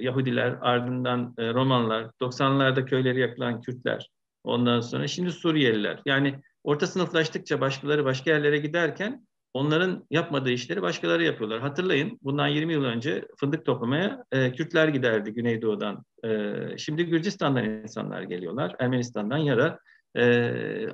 Yahudiler, 0.00 0.58
ardından 0.60 1.34
e, 1.38 1.54
Romanlar, 1.54 2.10
90'larda 2.20 2.86
köyleri 2.86 3.20
yakılan 3.20 3.60
Kürtler, 3.60 4.10
ondan 4.44 4.80
sonra 4.80 5.06
şimdi 5.06 5.32
Suriyeliler. 5.32 6.02
Yani 6.06 6.40
orta 6.64 6.86
sınıflaştıkça 6.86 7.60
başkaları 7.60 8.04
başka 8.04 8.30
yerlere 8.30 8.58
giderken 8.58 9.26
onların 9.54 10.06
yapmadığı 10.10 10.50
işleri 10.50 10.82
başkaları 10.82 11.24
yapıyorlar. 11.24 11.60
Hatırlayın 11.60 12.18
bundan 12.22 12.48
20 12.48 12.72
yıl 12.72 12.84
önce 12.84 13.28
fındık 13.36 13.66
toplamaya 13.66 14.24
e, 14.32 14.52
Kürtler 14.52 14.88
giderdi 14.88 15.32
Güneydoğu'dan. 15.32 16.04
E, 16.24 16.54
şimdi 16.78 17.04
Gürcistan'dan 17.04 17.64
insanlar 17.64 18.22
geliyorlar. 18.22 18.76
Ermenistan'dan 18.78 19.38
ya 19.38 19.58
da 19.58 19.78
e, 20.16 20.52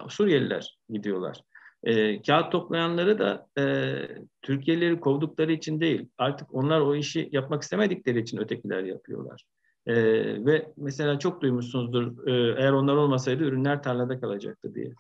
Suriyeliler 0.09 0.79
gidiyorlar. 0.89 1.41
E, 1.85 2.23
kağıt 2.23 2.53
toplayanları 2.53 3.19
da 3.19 3.47
e, 3.59 3.95
Türkiye'lileri 4.43 5.01
kovdukları 5.01 5.53
için 5.53 5.81
değil. 5.81 6.09
Artık 6.19 6.55
onlar 6.55 6.81
o 6.81 6.95
işi 6.95 7.29
yapmak 7.33 7.63
istemedikleri 7.63 8.21
için 8.21 8.39
ötekiler 8.39 8.83
yapıyorlar. 8.83 9.45
E, 9.87 9.95
ve 10.47 10.73
mesela 10.77 11.19
çok 11.19 11.43
duymuşsunuzdur 11.43 12.27
e, 12.29 12.63
eğer 12.63 12.73
onlar 12.73 12.97
olmasaydı 12.97 13.45
ürünler 13.45 13.83
tarlada 13.83 14.21
kalacaktı 14.21 14.75
diye. 14.75 14.93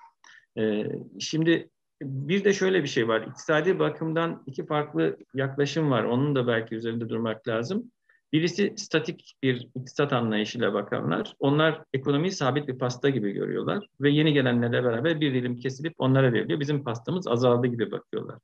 E, 0.58 0.86
şimdi 1.20 1.70
bir 2.02 2.44
de 2.44 2.52
şöyle 2.52 2.82
bir 2.82 2.88
şey 2.88 3.08
var. 3.08 3.26
İktisadi 3.30 3.78
bakımdan 3.78 4.42
iki 4.46 4.66
farklı 4.66 5.16
yaklaşım 5.34 5.90
var. 5.90 6.04
Onun 6.04 6.34
da 6.34 6.46
belki 6.46 6.74
üzerinde 6.74 7.08
durmak 7.08 7.48
lazım. 7.48 7.92
Birisi 8.32 8.74
statik 8.76 9.34
bir 9.42 9.68
iktisat 9.74 10.12
anlayışıyla 10.12 10.74
bakanlar. 10.74 11.34
Onlar 11.38 11.82
ekonomiyi 11.92 12.32
sabit 12.32 12.68
bir 12.68 12.78
pasta 12.78 13.08
gibi 13.08 13.32
görüyorlar 13.32 13.86
ve 14.00 14.10
yeni 14.10 14.32
gelenlerle 14.32 14.84
beraber 14.84 15.20
bir 15.20 15.34
dilim 15.34 15.56
kesilip 15.56 15.94
onlara 15.98 16.32
veriliyor. 16.32 16.60
Bizim 16.60 16.84
pastamız 16.84 17.28
azaldı 17.28 17.66
gibi 17.66 17.90
bakıyorlar. 17.90 18.38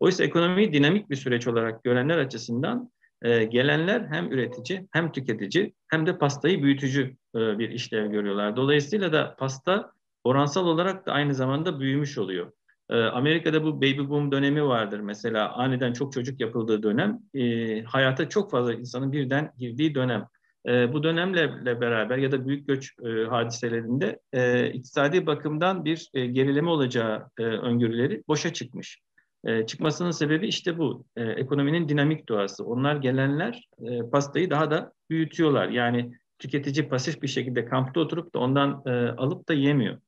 Oysa 0.00 0.24
ekonomiyi 0.24 0.72
dinamik 0.72 1.10
bir 1.10 1.16
süreç 1.16 1.46
olarak 1.46 1.84
görenler 1.84 2.18
açısından 2.18 2.90
e, 3.22 3.44
gelenler 3.44 4.06
hem 4.10 4.32
üretici 4.32 4.86
hem 4.90 5.12
tüketici 5.12 5.74
hem 5.88 6.06
de 6.06 6.18
pastayı 6.18 6.62
büyütücü 6.62 7.16
e, 7.34 7.58
bir 7.58 7.70
işlev 7.70 8.10
görüyorlar. 8.10 8.56
Dolayısıyla 8.56 9.12
da 9.12 9.36
pasta 9.38 9.92
oransal 10.24 10.66
olarak 10.66 11.06
da 11.06 11.12
aynı 11.12 11.34
zamanda 11.34 11.80
büyümüş 11.80 12.18
oluyor. 12.18 12.52
Ee, 12.90 12.94
Amerika'da 12.96 13.64
bu 13.64 13.76
baby 13.76 14.08
boom 14.08 14.32
dönemi 14.32 14.64
vardır 14.64 15.00
mesela 15.00 15.52
aniden 15.52 15.92
çok 15.92 16.12
çocuk 16.12 16.40
yapıldığı 16.40 16.82
dönem 16.82 17.20
e, 17.34 17.82
hayata 17.82 18.28
çok 18.28 18.50
fazla 18.50 18.74
insanın 18.74 19.12
birden 19.12 19.52
girdiği 19.58 19.94
dönem. 19.94 20.26
E, 20.66 20.92
bu 20.92 21.02
dönemle 21.02 21.64
beraber 21.80 22.18
ya 22.18 22.32
da 22.32 22.46
büyük 22.46 22.68
göç 22.68 22.94
e, 23.04 23.24
hadiselerinde 23.24 24.20
e, 24.32 24.70
iktisadi 24.70 25.26
bakımdan 25.26 25.84
bir 25.84 26.10
e, 26.14 26.26
gerileme 26.26 26.70
olacağı 26.70 27.30
e, 27.38 27.42
öngörüleri 27.42 28.22
boşa 28.28 28.52
çıkmış. 28.52 29.00
E, 29.44 29.66
çıkmasının 29.66 30.10
sebebi 30.10 30.48
işte 30.48 30.78
bu 30.78 31.06
ekonominin 31.16 31.88
dinamik 31.88 32.28
doğası. 32.28 32.64
Onlar 32.64 32.96
gelenler 32.96 33.68
pastayı 34.12 34.50
daha 34.50 34.70
da 34.70 34.92
büyütüyorlar. 35.10 35.68
Yani 35.68 36.12
tüketici 36.38 36.88
pasif 36.88 37.22
bir 37.22 37.28
şekilde 37.28 37.64
kampta 37.64 38.00
oturup 38.00 38.34
da 38.34 38.38
ondan 38.38 38.82
alıp 39.16 39.48
da 39.48 39.54
yemiyor. 39.54 39.98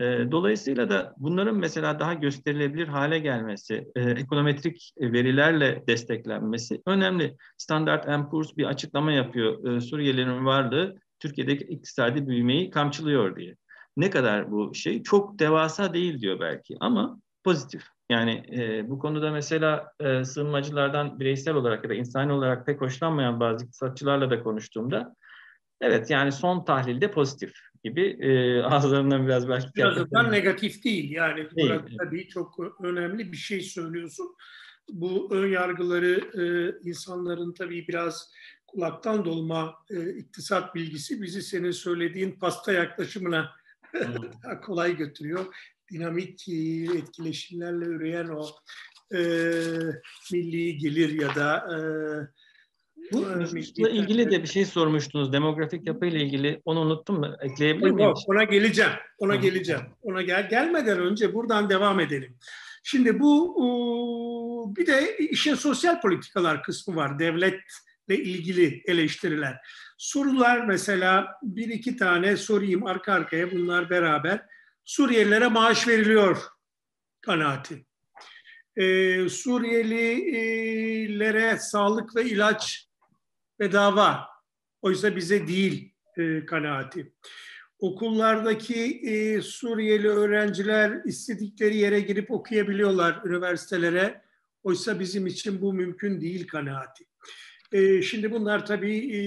Dolayısıyla 0.00 0.90
da 0.90 1.14
bunların 1.18 1.56
mesela 1.56 2.00
daha 2.00 2.14
gösterilebilir 2.14 2.88
hale 2.88 3.18
gelmesi, 3.18 3.88
ekonometrik 3.96 4.92
verilerle 5.00 5.84
desteklenmesi 5.86 6.82
önemli. 6.86 7.36
Standard 7.56 8.30
Poor's 8.30 8.56
bir 8.56 8.64
açıklama 8.64 9.12
yapıyor. 9.12 9.80
Suriyelilerin 9.80 10.46
varlığı 10.46 10.96
Türkiye'deki 11.20 11.64
iktisadi 11.64 12.26
büyümeyi 12.28 12.70
kamçılıyor 12.70 13.36
diye. 13.36 13.56
Ne 13.96 14.10
kadar 14.10 14.50
bu 14.50 14.74
şey? 14.74 15.02
Çok 15.02 15.38
devasa 15.38 15.94
değil 15.94 16.20
diyor 16.20 16.40
belki 16.40 16.76
ama 16.80 17.20
pozitif. 17.44 17.82
Yani 18.10 18.42
e, 18.52 18.88
bu 18.90 18.98
konuda 18.98 19.30
mesela 19.30 19.92
e, 20.00 20.24
sığınmacılardan 20.24 21.20
bireysel 21.20 21.54
olarak 21.54 21.84
ya 21.84 21.90
da 21.90 21.94
insani 21.94 22.32
olarak 22.32 22.66
pek 22.66 22.80
hoşlanmayan 22.80 23.40
bazı 23.40 23.64
iktisatçılarla 23.64 24.30
da 24.30 24.42
konuştuğumda 24.42 25.14
evet 25.80 26.10
yani 26.10 26.32
son 26.32 26.64
tahlilde 26.64 27.10
pozitif 27.10 27.52
gibi 27.84 28.16
e, 28.20 28.62
ağızlarından 28.62 29.26
biraz 29.26 29.48
belki... 29.48 29.68
Birazından 29.76 30.32
negatif 30.32 30.84
değil. 30.84 31.10
Yani 31.10 31.36
değil. 31.36 31.50
burada 31.56 31.84
tabii 31.98 32.28
çok 32.28 32.58
önemli 32.82 33.32
bir 33.32 33.36
şey 33.36 33.60
söylüyorsun. 33.60 34.36
Bu 34.92 35.28
ön 35.30 35.48
yargıları 35.48 36.20
e, 36.42 36.44
insanların 36.88 37.52
tabii 37.52 37.88
biraz 37.88 38.32
kulaktan 38.66 39.24
dolma 39.24 39.74
e, 39.90 40.10
iktisat 40.10 40.74
bilgisi 40.74 41.22
bizi 41.22 41.42
senin 41.42 41.70
söylediğin 41.70 42.32
pasta 42.32 42.72
yaklaşımına 42.72 43.50
daha 44.44 44.60
kolay 44.60 44.96
götürüyor. 44.96 45.54
Dinamik 45.92 46.48
e, 46.48 46.98
etkileşimlerle 46.98 47.84
üreyen 47.84 48.28
o 48.28 48.46
e, 49.14 49.20
milli 50.32 50.76
gelir 50.76 51.20
ya 51.20 51.34
da 51.34 51.56
e, 51.56 51.78
bu 53.12 53.38
nüfusla 53.38 53.88
ilgili 53.88 54.30
de 54.30 54.42
bir 54.42 54.48
şey 54.48 54.64
sormuştunuz. 54.64 55.32
Demografik 55.32 55.86
yapıyla 55.86 56.20
ilgili. 56.20 56.62
Onu 56.64 56.80
unuttum 56.80 57.18
mu? 57.18 57.36
Ekleyebilir 57.40 57.90
miyim? 57.90 58.08
Yok, 58.08 58.18
ona 58.26 58.44
geleceğim. 58.44 58.92
Ona 59.18 59.36
geleceğim. 59.36 59.82
Ona 60.02 60.22
gel 60.22 60.48
gelmeden 60.48 60.98
önce 60.98 61.34
buradan 61.34 61.70
devam 61.70 62.00
edelim. 62.00 62.36
Şimdi 62.82 63.20
bu 63.20 64.74
bir 64.76 64.86
de 64.86 65.18
işin 65.18 65.54
sosyal 65.54 66.00
politikalar 66.00 66.62
kısmı 66.62 66.96
var. 66.96 67.18
Devletle 67.18 68.16
ilgili 68.16 68.82
eleştiriler. 68.86 69.60
Surlular 69.98 70.66
mesela 70.66 71.38
bir 71.42 71.68
iki 71.68 71.96
tane 71.96 72.36
sorayım 72.36 72.86
arka 72.86 73.12
arkaya 73.12 73.52
bunlar 73.52 73.90
beraber. 73.90 74.46
Suriyelilere 74.84 75.48
maaş 75.48 75.88
veriliyor 75.88 76.42
kanaati. 77.20 77.86
Ee, 78.76 79.28
Suriyelilere 79.28 81.58
sağlık 81.58 82.16
ve 82.16 82.24
ilaç 82.24 82.87
bedava. 83.60 84.26
Oysa 84.82 85.16
bize 85.16 85.48
değil 85.48 85.94
e, 86.16 86.46
kanaati. 86.46 87.12
Okullardaki 87.78 89.00
e, 89.04 89.42
Suriyeli 89.42 90.08
öğrenciler 90.08 91.04
istedikleri 91.04 91.76
yere 91.76 92.00
girip 92.00 92.30
okuyabiliyorlar 92.30 93.20
üniversitelere. 93.24 94.22
Oysa 94.62 95.00
bizim 95.00 95.26
için 95.26 95.60
bu 95.62 95.72
mümkün 95.72 96.20
değil 96.20 96.46
kanaati. 96.46 97.04
E, 97.72 98.02
şimdi 98.02 98.30
bunlar 98.32 98.66
tabii 98.66 98.96
e, 98.96 99.20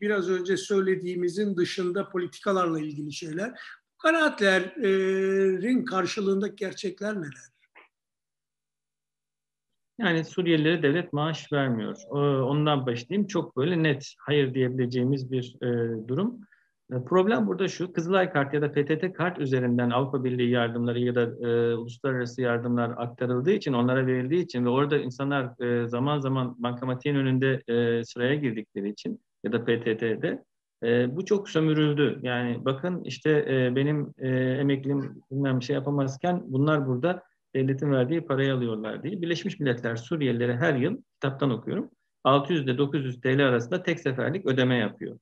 biraz 0.00 0.28
önce 0.28 0.56
söylediğimizin 0.56 1.56
dışında 1.56 2.08
politikalarla 2.08 2.80
ilgili 2.80 3.12
şeyler. 3.12 3.60
Kanaatlerin 3.98 5.84
karşılığındaki 5.84 6.56
gerçekler 6.56 7.14
neler? 7.14 7.53
Yani 9.98 10.24
Suriyelilere 10.24 10.82
devlet 10.82 11.12
maaş 11.12 11.52
vermiyor. 11.52 11.96
Ondan 12.42 12.86
başlayayım. 12.86 13.26
Çok 13.26 13.56
böyle 13.56 13.82
net 13.82 14.14
hayır 14.18 14.54
diyebileceğimiz 14.54 15.32
bir 15.32 15.56
e, 15.62 15.68
durum. 16.08 16.40
E, 16.92 16.94
problem 17.04 17.46
burada 17.46 17.68
şu, 17.68 17.92
Kızılay 17.92 18.32
Kart 18.32 18.54
ya 18.54 18.62
da 18.62 18.72
PTT 18.72 19.12
Kart 19.12 19.38
üzerinden 19.38 19.90
Avrupa 19.90 20.24
Birliği 20.24 20.50
yardımları 20.50 21.00
ya 21.00 21.14
da 21.14 21.48
e, 21.48 21.74
uluslararası 21.74 22.42
yardımlar 22.42 22.90
aktarıldığı 22.96 23.50
için, 23.50 23.72
onlara 23.72 24.06
verildiği 24.06 24.44
için 24.44 24.64
ve 24.64 24.68
orada 24.68 24.98
insanlar 24.98 25.50
zaman 25.86 26.18
zaman 26.18 26.62
bankamatiğin 26.62 27.16
önünde 27.16 27.62
sıraya 28.04 28.34
girdikleri 28.34 28.90
için 28.90 29.20
ya 29.44 29.52
da 29.52 29.64
PTT'de 29.64 30.44
bu 31.16 31.24
çok 31.24 31.50
sömürüldü. 31.50 32.18
Yani 32.22 32.64
bakın 32.64 33.04
işte 33.04 33.46
benim 33.76 34.14
e, 34.18 34.28
emeklim 34.28 35.22
bilmem 35.30 35.62
şey 35.62 35.74
yapamazken 35.74 36.42
bunlar 36.46 36.86
burada 36.86 37.22
devletin 37.54 37.92
verdiği 37.92 38.26
parayı 38.26 38.54
alıyorlar 38.54 39.02
diye. 39.02 39.22
Birleşmiş 39.22 39.60
Milletler 39.60 39.96
Suriyelilere 39.96 40.56
her 40.56 40.74
yıl 40.74 40.96
kitaptan 41.14 41.50
okuyorum. 41.50 41.90
600 42.24 42.64
ile 42.64 42.78
900 42.78 43.20
TL 43.20 43.48
arasında 43.48 43.82
tek 43.82 44.00
seferlik 44.00 44.46
ödeme 44.46 44.76
yapıyor. 44.76 45.18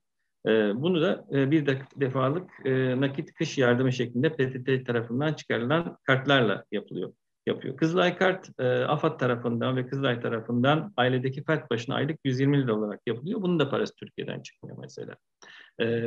Ee, 0.46 0.50
bunu 0.74 1.02
da 1.02 1.24
e, 1.32 1.50
bir 1.50 1.66
defalık 1.96 2.50
e, 2.64 3.00
nakit 3.00 3.34
kış 3.34 3.58
yardımı 3.58 3.92
şeklinde 3.92 4.32
PTT 4.32 4.86
tarafından 4.86 5.32
çıkarılan 5.32 5.96
kartlarla 6.02 6.64
yapılıyor. 6.72 7.12
yapıyor. 7.46 7.76
Kızılay 7.76 8.16
Kart 8.16 8.50
e, 8.58 8.64
AFAD 8.64 9.18
tarafından 9.18 9.76
ve 9.76 9.86
Kızılay 9.86 10.20
tarafından 10.20 10.92
ailedeki 10.96 11.44
fert 11.44 11.70
başına 11.70 11.94
aylık 11.94 12.18
120 12.24 12.62
lira 12.62 12.74
olarak 12.74 13.00
yapılıyor. 13.06 13.42
Bunun 13.42 13.58
da 13.58 13.70
parası 13.70 13.94
Türkiye'den 13.94 14.40
çıkmıyor 14.40 14.78
mesela. 14.80 15.16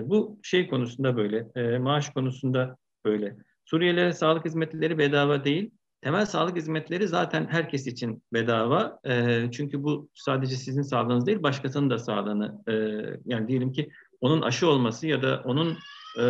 Bu 0.09 0.39
şey 0.43 0.67
konusunda 0.67 1.17
böyle, 1.17 1.47
maaş 1.77 2.09
konusunda 2.09 2.77
böyle. 3.05 3.35
Suriyelilere 3.65 4.13
sağlık 4.13 4.45
hizmetleri 4.45 4.97
bedava 4.97 5.43
değil. 5.43 5.71
Temel 6.05 6.25
sağlık 6.25 6.57
hizmetleri 6.57 7.07
zaten 7.07 7.47
herkes 7.47 7.87
için 7.87 8.23
bedava. 8.33 8.99
çünkü 9.51 9.83
bu 9.83 10.09
sadece 10.13 10.55
sizin 10.55 10.81
sağlığınız 10.81 11.25
değil, 11.25 11.43
başkasının 11.43 11.89
da 11.89 11.99
sağlığını. 11.99 12.61
yani 13.25 13.47
diyelim 13.47 13.71
ki 13.71 13.89
onun 14.21 14.41
aşı 14.41 14.69
olması 14.69 15.07
ya 15.07 15.21
da 15.21 15.41
onun 15.45 15.77
e, 16.19 16.23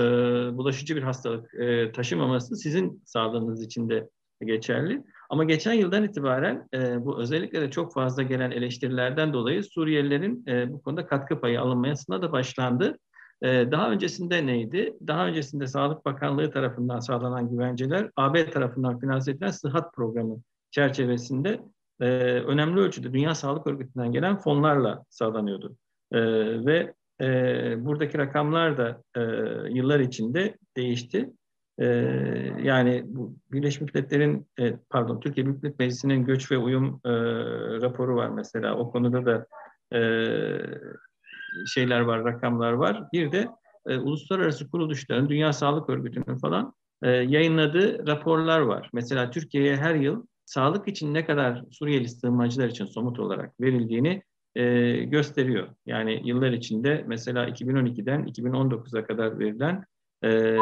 bulaşıcı 0.57 0.95
bir 0.95 1.03
hastalık 1.03 1.53
e, 1.53 1.91
taşımaması 1.91 2.55
sizin 2.55 3.03
sağlığınız 3.05 3.63
için 3.63 3.89
de 3.89 4.09
geçerli. 4.45 5.03
Ama 5.29 5.43
geçen 5.43 5.73
yıldan 5.73 6.03
itibaren 6.03 6.67
e, 6.73 7.05
bu 7.05 7.21
özellikle 7.21 7.61
de 7.61 7.71
çok 7.71 7.93
fazla 7.93 8.23
gelen 8.23 8.51
eleştirilerden 8.51 9.33
dolayı 9.33 9.63
Suriyelilerin 9.63 10.45
e, 10.47 10.71
bu 10.73 10.81
konuda 10.81 11.07
katkı 11.07 11.41
payı 11.41 11.61
alınmasına 11.61 12.21
da 12.21 12.31
başlandı. 12.31 12.97
E, 13.45 13.71
daha 13.71 13.91
öncesinde 13.91 14.45
neydi? 14.45 14.97
Daha 15.07 15.27
öncesinde 15.27 15.67
Sağlık 15.67 16.05
Bakanlığı 16.05 16.51
tarafından 16.51 16.99
sağlanan 16.99 17.49
güvenceler 17.49 18.11
AB 18.15 18.49
tarafından 18.49 18.99
finanse 18.99 19.31
edilen 19.31 19.51
sıhhat 19.51 19.93
programı 19.93 20.37
çerçevesinde 20.71 21.59
e, 21.99 22.05
önemli 22.39 22.79
ölçüde 22.79 23.13
Dünya 23.13 23.35
Sağlık 23.35 23.67
Örgütü'nden 23.67 24.11
gelen 24.11 24.37
fonlarla 24.37 25.03
sağlanıyordu. 25.09 25.75
E, 26.11 26.19
ve 26.65 26.93
e, 27.21 27.25
buradaki 27.85 28.17
rakamlar 28.17 28.77
da 28.77 29.03
e, 29.15 29.21
yıllar 29.69 29.99
içinde 29.99 30.57
değişti. 30.77 31.29
E, 31.79 31.85
yani 32.63 33.03
bu 33.05 33.35
Birleşmiş 33.51 33.93
Milletler'in, 33.93 34.47
e, 34.59 34.75
pardon 34.89 35.19
Türkiye 35.19 35.45
Büyük 35.45 35.63
Millet 35.63 35.79
Meclisi'nin 35.79 36.25
göç 36.25 36.51
ve 36.51 36.57
uyum 36.57 37.01
e, 37.05 37.11
raporu 37.81 38.15
var 38.15 38.29
mesela. 38.29 38.77
O 38.77 38.91
konuda 38.91 39.25
da 39.25 39.45
e, 39.97 40.01
şeyler 41.67 41.99
var, 41.99 42.25
rakamlar 42.25 42.71
var. 42.71 43.03
Bir 43.13 43.31
de 43.31 43.47
e, 43.87 43.97
uluslararası 43.97 44.69
kuruluşların, 44.69 45.29
Dünya 45.29 45.53
Sağlık 45.53 45.89
Örgütü'nün 45.89 46.37
falan 46.37 46.73
e, 47.03 47.09
yayınladığı 47.09 48.07
raporlar 48.07 48.59
var. 48.59 48.89
Mesela 48.93 49.31
Türkiye'ye 49.31 49.77
her 49.77 49.95
yıl 49.95 50.25
sağlık 50.45 50.87
için 50.87 51.13
ne 51.13 51.25
kadar 51.25 51.63
Suriyeli 51.71 52.09
sığınmacılar 52.09 52.67
için 52.67 52.85
somut 52.85 53.19
olarak 53.19 53.61
verildiğini 53.61 54.23
e, 54.55 54.95
gösteriyor. 55.03 55.67
Yani 55.85 56.21
yıllar 56.25 56.51
içinde 56.51 57.03
mesela 57.07 57.49
2012'den 57.49 58.23
2019'a 58.23 59.05
kadar 59.05 59.39
verilen 59.39 59.85
e, 60.23 60.57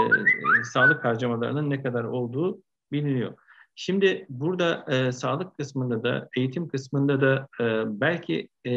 sağlık 0.73 1.05
harcamalarının 1.05 1.69
ne 1.69 1.83
kadar 1.83 2.03
olduğu 2.03 2.61
biliniyor. 2.91 3.33
Şimdi 3.75 4.25
burada 4.29 4.85
e, 4.87 5.11
sağlık 5.11 5.57
kısmında 5.57 6.03
da, 6.03 6.29
eğitim 6.37 6.67
kısmında 6.67 7.21
da 7.21 7.47
e, 7.59 7.83
belki 8.01 8.49
e, 8.65 8.71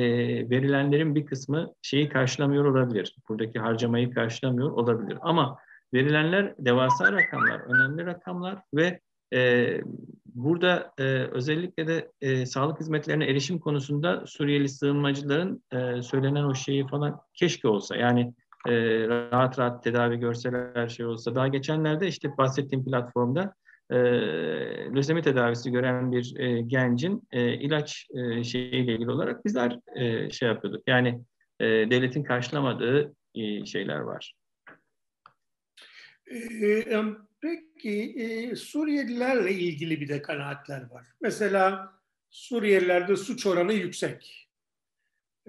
verilenlerin 0.50 1.14
bir 1.14 1.26
kısmı 1.26 1.72
şeyi 1.82 2.08
karşılamıyor 2.08 2.64
olabilir. 2.64 3.16
Buradaki 3.28 3.58
harcamayı 3.58 4.10
karşılamıyor 4.14 4.70
olabilir. 4.70 5.18
Ama 5.20 5.58
verilenler 5.94 6.54
devasa 6.58 7.12
rakamlar, 7.12 7.60
önemli 7.60 8.06
rakamlar 8.06 8.62
ve 8.74 9.00
e, 9.34 9.80
burada 10.34 10.92
e, 10.98 11.02
özellikle 11.12 11.86
de 11.86 12.12
e, 12.20 12.46
sağlık 12.46 12.80
hizmetlerine 12.80 13.24
erişim 13.26 13.58
konusunda 13.58 14.26
Suriyeli 14.26 14.68
sığınmacıların 14.68 15.62
e, 15.72 16.02
söylenen 16.02 16.44
o 16.44 16.54
şeyi 16.54 16.86
falan 16.86 17.20
keşke 17.34 17.68
olsa. 17.68 17.96
Yani 17.96 18.34
e, 18.68 18.72
rahat 19.08 19.58
rahat 19.58 19.84
tedavi 19.84 20.16
görseler 20.16 20.88
şey 20.88 21.06
olsa. 21.06 21.34
Daha 21.34 21.48
geçenlerde 21.48 22.08
işte 22.08 22.36
bahsettiğim 22.38 22.84
platformda 22.84 23.54
e, 23.90 23.96
lösemi 24.94 25.22
tedavisi 25.22 25.70
gören 25.70 26.12
bir 26.12 26.36
e, 26.38 26.60
gencin 26.60 27.22
e, 27.32 27.54
ilaç 27.54 28.06
e, 28.14 28.44
şeyiyle 28.44 28.94
ilgili 28.94 29.10
olarak 29.10 29.44
bizler 29.44 29.78
e, 29.94 30.30
şey 30.30 30.48
yapıyorduk. 30.48 30.82
Yani 30.86 31.20
e, 31.60 31.64
devletin 31.66 32.22
karşılamadığı 32.22 33.14
e, 33.34 33.66
şeyler 33.66 33.98
var. 33.98 34.34
Ee, 36.30 36.82
Peki 37.40 38.14
e, 38.18 38.56
Suriyelilerle 38.56 39.52
ilgili 39.52 40.00
bir 40.00 40.08
de 40.08 40.22
kanaatler 40.22 40.90
var. 40.90 41.06
Mesela 41.20 41.92
Suriyelilerde 42.30 43.16
suç 43.16 43.46
oranı 43.46 43.72
yüksek. 43.72 44.48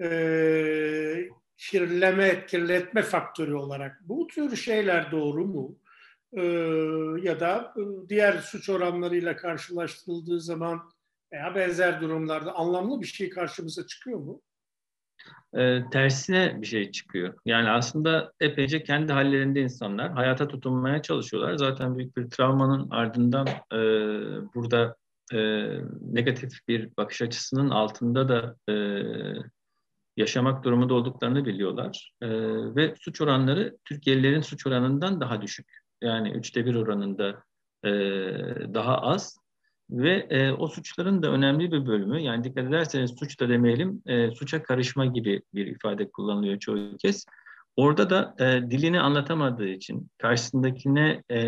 E, 0.00 1.28
kirleme, 1.56 2.46
kirletme 2.46 3.02
faktörü 3.02 3.54
olarak. 3.54 4.00
Bu 4.08 4.26
tür 4.26 4.56
şeyler 4.56 5.10
doğru 5.10 5.46
mu? 5.46 5.78
E, 6.32 6.42
ya 7.22 7.40
da 7.40 7.74
e, 7.76 8.08
diğer 8.08 8.38
suç 8.38 8.68
oranlarıyla 8.68 9.36
karşılaştırıldığı 9.36 10.40
zaman 10.40 10.90
veya 11.32 11.54
benzer 11.54 12.00
durumlarda 12.00 12.54
anlamlı 12.54 13.00
bir 13.00 13.06
şey 13.06 13.30
karşımıza 13.30 13.86
çıkıyor 13.86 14.18
mu? 14.18 14.42
e, 15.56 15.82
tersine 15.92 16.62
bir 16.62 16.66
şey 16.66 16.90
çıkıyor. 16.90 17.34
Yani 17.44 17.70
aslında 17.70 18.32
epeyce 18.40 18.82
kendi 18.82 19.12
hallerinde 19.12 19.60
insanlar 19.60 20.12
hayata 20.12 20.48
tutunmaya 20.48 21.02
çalışıyorlar. 21.02 21.56
Zaten 21.56 21.98
büyük 21.98 22.16
bir 22.16 22.30
travmanın 22.30 22.90
ardından 22.90 23.48
e, 23.72 23.78
burada 24.54 24.96
e, 25.32 25.38
negatif 26.02 26.68
bir 26.68 26.96
bakış 26.96 27.22
açısının 27.22 27.70
altında 27.70 28.28
da 28.28 28.56
e, 28.72 28.74
yaşamak 30.16 30.64
durumunda 30.64 30.94
olduklarını 30.94 31.44
biliyorlar. 31.44 32.12
E, 32.22 32.28
ve 32.76 32.94
suç 33.00 33.20
oranları 33.20 33.76
Türkiye'lilerin 33.84 34.40
suç 34.40 34.66
oranından 34.66 35.20
daha 35.20 35.42
düşük. 35.42 35.87
Yani 36.02 36.30
üçte 36.30 36.66
bir 36.66 36.74
oranında 36.74 37.42
e, 37.84 37.90
daha 38.74 38.98
az. 38.98 39.38
Ve 39.90 40.26
e, 40.30 40.52
o 40.52 40.68
suçların 40.68 41.22
da 41.22 41.30
önemli 41.30 41.72
bir 41.72 41.86
bölümü, 41.86 42.20
yani 42.20 42.44
dikkat 42.44 42.64
ederseniz 42.64 43.14
suç 43.18 43.40
da 43.40 43.48
demeyelim, 43.48 44.02
e, 44.06 44.30
suça 44.30 44.62
karışma 44.62 45.06
gibi 45.06 45.42
bir 45.54 45.66
ifade 45.66 46.10
kullanılıyor 46.10 46.58
çoğu 46.58 46.96
kez. 46.96 47.26
Orada 47.76 48.10
da 48.10 48.34
e, 48.38 48.70
dilini 48.70 49.00
anlatamadığı 49.00 49.68
için, 49.68 50.10
karşısındakine 50.18 51.22
e, 51.30 51.38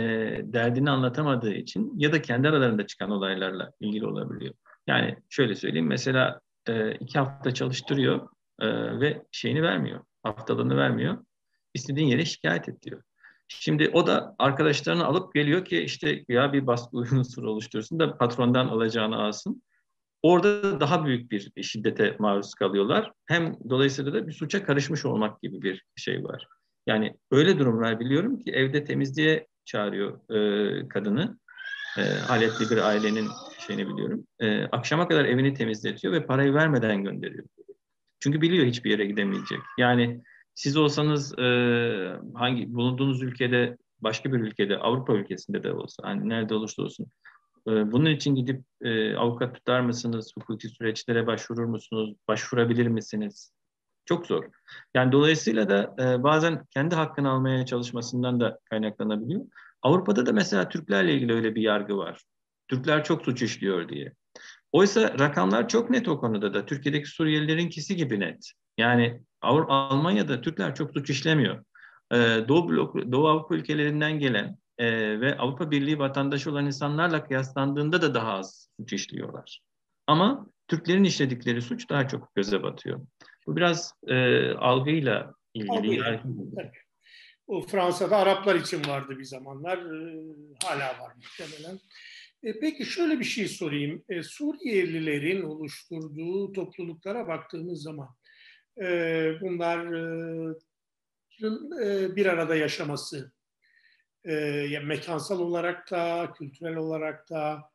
derdini 0.45 0.91
anlatamadığı 0.91 1.53
için 1.53 1.93
ya 1.97 2.13
da 2.13 2.23
kendi 2.23 2.49
aralarında 2.49 2.87
çıkan 2.87 3.11
olaylarla 3.11 3.73
ilgili 3.81 4.07
olabiliyor. 4.07 4.55
Yani 4.87 5.17
şöyle 5.29 5.55
söyleyeyim, 5.55 5.87
mesela 5.87 6.41
e, 6.69 6.95
iki 6.95 7.19
hafta 7.19 7.55
çalıştırıyor 7.55 8.29
e, 8.61 8.69
ve 9.01 9.23
şeyini 9.33 9.63
vermiyor, 9.63 10.01
haftalığını 10.23 10.77
vermiyor. 10.77 11.25
İstediğin 11.75 12.09
yere 12.09 12.25
şikayet 12.25 12.69
et 12.69 12.83
diyor. 12.83 13.03
Şimdi 13.53 13.91
o 13.93 14.07
da 14.07 14.35
arkadaşlarını 14.39 15.05
alıp 15.05 15.35
geliyor 15.35 15.65
ki 15.65 15.79
işte 15.83 16.25
ya 16.29 16.53
bir 16.53 16.67
baskı 16.67 16.97
unsuru 17.13 17.51
oluştursun 17.51 17.99
da 17.99 18.19
patrondan 18.19 18.69
alacağını 18.69 19.23
alsın. 19.23 19.63
orada 20.23 20.81
daha 20.81 21.07
büyük 21.07 21.31
bir 21.31 21.63
şiddete 21.63 22.17
maruz 22.19 22.55
kalıyorlar. 22.55 23.13
Hem 23.27 23.57
dolayısıyla 23.71 24.13
da 24.13 24.27
bir 24.27 24.33
suça 24.33 24.65
karışmış 24.65 25.05
olmak 25.05 25.43
gibi 25.43 25.63
bir 25.63 25.85
şey 25.97 26.25
var. 26.25 26.47
Yani 26.87 27.15
öyle 27.31 27.59
durumlar 27.59 28.01
biliyorum 28.01 28.39
ki 28.39 28.53
evde 28.53 28.85
temizliğe 28.85 29.47
çağırıyor 29.65 30.31
e, 30.31 30.89
kadını. 30.89 31.39
E, 31.99 32.03
aletli 32.29 32.71
bir 32.71 32.77
ailenin 32.77 33.29
şeyini 33.67 33.89
biliyorum. 33.89 34.27
E, 34.41 34.65
akşama 34.65 35.09
kadar 35.09 35.25
evini 35.25 35.55
temizletiyor 35.55 36.13
ve 36.13 36.27
parayı 36.27 36.55
vermeden 36.55 37.05
gönderiyor. 37.05 37.45
Çünkü 38.21 38.41
biliyor 38.41 38.67
hiçbir 38.67 38.91
yere 38.91 39.05
gidemeyecek. 39.05 39.61
Yani 39.79 40.23
siz 40.61 40.77
olsanız 40.77 41.39
e, 41.39 41.43
hangi 42.35 42.75
bulunduğunuz 42.75 43.23
ülkede 43.23 43.77
başka 44.01 44.33
bir 44.33 44.39
ülkede 44.39 44.79
Avrupa 44.79 45.13
ülkesinde 45.13 45.63
de 45.63 45.73
olsa 45.73 46.03
hani 46.07 46.29
nerede 46.29 46.55
olursa 46.55 46.83
olsun 46.83 47.07
e, 47.69 47.93
bunun 47.93 48.11
için 48.11 48.35
gidip 48.35 48.65
e, 48.83 49.17
avukat 49.17 49.55
tutar 49.55 49.81
mısınız? 49.81 50.33
Hukuki 50.39 50.69
süreçlere 50.69 51.27
başvurur 51.27 51.65
musunuz? 51.65 52.15
Başvurabilir 52.29 52.87
misiniz? 52.87 53.53
Çok 54.05 54.27
zor. 54.27 54.45
Yani 54.95 55.13
dolayısıyla 55.13 55.69
da 55.69 55.95
e, 55.99 56.23
bazen 56.23 56.65
kendi 56.71 56.95
hakkını 56.95 57.31
almaya 57.31 57.67
çalışmasından 57.67 58.41
da 58.41 58.59
kaynaklanabiliyor. 58.71 59.47
Avrupa'da 59.83 60.27
da 60.27 60.33
mesela 60.33 60.69
Türklerle 60.69 61.15
ilgili 61.15 61.33
öyle 61.33 61.55
bir 61.55 61.63
yargı 61.63 61.97
var. 61.97 62.23
Türkler 62.69 63.05
çok 63.05 63.23
suç 63.23 63.43
işliyor 63.43 63.89
diye. 63.89 64.13
Oysa 64.73 65.19
rakamlar 65.19 65.69
çok 65.69 65.91
net 65.91 66.09
o 66.09 66.21
konuda 66.21 66.55
da. 66.55 66.67
Türkiye'deki 66.67 67.09
Suriyelilerinkisi 67.09 67.97
gibi 67.97 68.21
net. 68.21 68.53
Yani 68.81 69.21
Almanya'da 69.43 70.41
Türkler 70.41 70.75
çok 70.75 70.93
suç 70.93 71.11
işlemiyor. 71.11 71.65
Ee, 72.13 72.17
Doğu, 72.49 72.69
Blok, 72.69 73.13
Doğu 73.13 73.29
Avrupa 73.29 73.55
ülkelerinden 73.55 74.19
gelen 74.19 74.59
e, 74.79 75.21
ve 75.21 75.39
Avrupa 75.39 75.71
Birliği 75.71 75.99
vatandaşı 75.99 76.51
olan 76.51 76.67
insanlarla 76.67 77.25
kıyaslandığında 77.25 78.03
da 78.03 78.15
daha 78.15 78.33
az 78.33 78.69
suç 78.81 78.93
işliyorlar. 78.93 79.61
Ama 80.07 80.47
Türklerin 80.69 81.05
işledikleri 81.05 81.63
suç 81.63 81.91
daha 81.91 82.09
çok 82.09 82.35
göze 82.35 82.63
batıyor. 82.63 83.01
Bu 83.47 83.57
biraz 83.57 83.95
e, 84.07 84.49
algıyla 84.51 85.35
ilgili. 85.55 85.73
Algıyla. 85.73 86.23
O 87.47 87.63
Fransa'da 87.63 88.17
Araplar 88.17 88.55
için 88.55 88.83
vardı 88.89 89.19
bir 89.19 89.25
zamanlar. 89.25 89.79
E, 89.79 90.23
hala 90.65 90.89
var 90.89 91.13
muhtemelen. 91.17 91.79
E, 92.43 92.61
peki 92.61 92.85
şöyle 92.85 93.19
bir 93.19 93.25
şey 93.25 93.49
sorayım. 93.49 94.05
E, 94.09 94.23
Suriyelilerin 94.23 95.43
oluşturduğu 95.43 96.53
topluluklara 96.53 97.29
baktığımız 97.29 97.83
zaman 97.83 98.09
bunlar 99.41 99.93
e, 101.83 102.17
bir 102.17 102.27
arada 102.27 102.57
yaşaması, 102.57 103.33
e, 104.25 104.35
yani 104.45 104.87
mekansal 104.87 105.41
olarak 105.41 105.91
da, 105.91 106.33
kültürel 106.39 106.77
olarak 106.77 107.31
da 107.31 107.71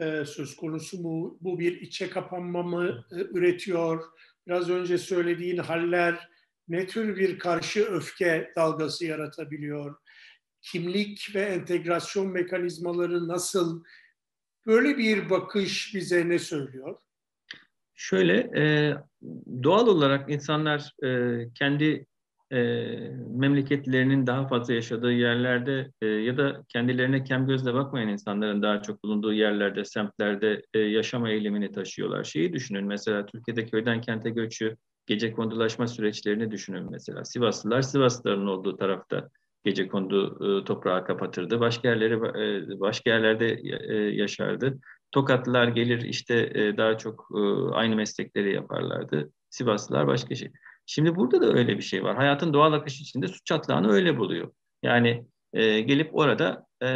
e, 0.00 0.24
söz 0.24 0.56
konusu 0.56 1.02
mu? 1.02 1.38
Bu 1.40 1.58
bir 1.58 1.80
içe 1.80 2.10
kapanma 2.10 2.62
mı 2.62 3.04
e, 3.12 3.16
üretiyor? 3.16 4.04
Biraz 4.46 4.70
önce 4.70 4.98
söylediğin 4.98 5.58
haller 5.58 6.28
ne 6.68 6.86
tür 6.86 7.16
bir 7.16 7.38
karşı 7.38 7.84
öfke 7.84 8.52
dalgası 8.56 9.06
yaratabiliyor? 9.06 9.96
Kimlik 10.62 11.34
ve 11.34 11.40
entegrasyon 11.40 12.26
mekanizmaları 12.26 13.28
nasıl 13.28 13.84
Böyle 14.68 14.98
bir 14.98 15.30
bakış 15.30 15.94
bize 15.94 16.28
ne 16.28 16.38
söylüyor? 16.38 16.96
Şöyle, 17.94 18.50
doğal 19.62 19.86
olarak 19.86 20.30
insanlar 20.30 20.92
e, 21.04 21.38
kendi 21.54 22.06
e, 22.52 22.58
memleketlerinin 23.30 24.26
daha 24.26 24.48
fazla 24.48 24.74
yaşadığı 24.74 25.12
yerlerde 25.12 25.92
e, 26.02 26.06
ya 26.06 26.36
da 26.36 26.64
kendilerine 26.68 27.24
kem 27.24 27.46
gözle 27.46 27.74
bakmayan 27.74 28.08
insanların 28.08 28.62
daha 28.62 28.82
çok 28.82 29.04
bulunduğu 29.04 29.32
yerlerde, 29.32 29.84
semtlerde 29.84 30.62
e, 30.74 30.78
yaşama 30.78 31.30
eğilimini 31.30 31.72
taşıyorlar. 31.72 32.24
Şeyi 32.24 32.52
düşünün 32.52 32.84
mesela 32.84 33.26
Türkiye'de 33.26 33.66
köyden 33.66 34.00
kente 34.00 34.30
göçü, 34.30 34.76
gece 35.06 35.32
kondulaşma 35.32 35.86
süreçlerini 35.86 36.50
düşünün 36.50 36.90
mesela. 36.90 37.24
Sivaslılar 37.24 37.82
Sivaslıların 37.82 38.46
olduğu 38.46 38.76
tarafta 38.76 39.28
gece 39.64 39.88
kondu 39.88 40.38
e, 40.60 40.64
toprağa 40.64 41.04
kapatırdı. 41.04 41.60
Başka 41.60 41.88
yerleri 41.88 42.14
e, 42.14 42.80
başka 42.80 43.10
yerlerde 43.10 43.60
e, 43.88 43.94
yaşardı. 43.94 44.78
Tokatlılar 45.12 45.68
gelir 45.68 46.02
işte 46.02 46.34
e, 46.54 46.76
daha 46.76 46.98
çok 46.98 47.28
e, 47.34 47.40
aynı 47.74 47.96
meslekleri 47.96 48.54
yaparlardı. 48.54 49.32
Sivaslılar 49.50 50.06
başka 50.06 50.34
şey. 50.34 50.52
Şimdi 50.86 51.16
burada 51.16 51.42
da 51.42 51.52
öyle 51.52 51.76
bir 51.76 51.82
şey 51.82 52.04
var. 52.04 52.16
Hayatın 52.16 52.52
doğal 52.52 52.72
akışı 52.72 53.02
içinde 53.02 53.28
su 53.28 53.44
çatlağını 53.44 53.92
öyle 53.92 54.18
buluyor. 54.18 54.52
Yani 54.82 55.24
e, 55.52 55.80
gelip 55.80 56.16
orada 56.16 56.66
e, 56.82 56.88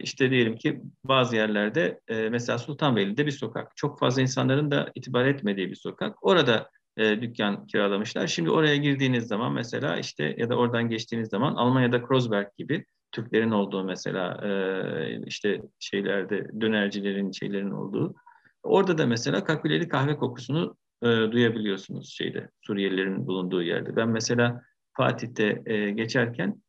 işte 0.00 0.30
diyelim 0.30 0.56
ki 0.56 0.80
bazı 1.04 1.36
yerlerde 1.36 2.00
e, 2.08 2.28
mesela 2.28 2.58
Sultanbeyli'de 2.58 3.26
bir 3.26 3.30
sokak. 3.30 3.76
Çok 3.76 3.98
fazla 3.98 4.22
insanların 4.22 4.70
da 4.70 4.92
itibar 4.94 5.24
etmediği 5.24 5.70
bir 5.70 5.76
sokak. 5.76 6.24
Orada 6.24 6.70
e, 6.96 7.22
dükkan 7.22 7.66
kiralamışlar. 7.66 8.26
Şimdi 8.26 8.50
oraya 8.50 8.76
girdiğiniz 8.76 9.26
zaman 9.26 9.52
mesela 9.52 9.98
işte 9.98 10.34
ya 10.38 10.48
da 10.48 10.56
oradan 10.56 10.88
geçtiğiniz 10.88 11.28
zaman 11.28 11.54
Almanya'da 11.54 12.02
Kreuzberg 12.02 12.46
gibi 12.58 12.84
Türklerin 13.16 13.50
olduğu 13.50 13.84
mesela 13.84 14.40
işte 15.26 15.62
şeylerde 15.78 16.60
dönercilerin 16.60 17.32
şeylerin 17.32 17.70
olduğu. 17.70 18.14
Orada 18.62 18.98
da 18.98 19.06
mesela 19.06 19.44
kaküleli 19.44 19.88
kahve 19.88 20.16
kokusunu 20.16 20.76
duyabiliyorsunuz 21.02 22.14
şeyde 22.16 22.50
Suriyelilerin 22.60 23.26
bulunduğu 23.26 23.62
yerde. 23.62 23.96
Ben 23.96 24.08
mesela 24.08 24.62
Fatih'te 24.92 25.52
geçerken 25.90 26.62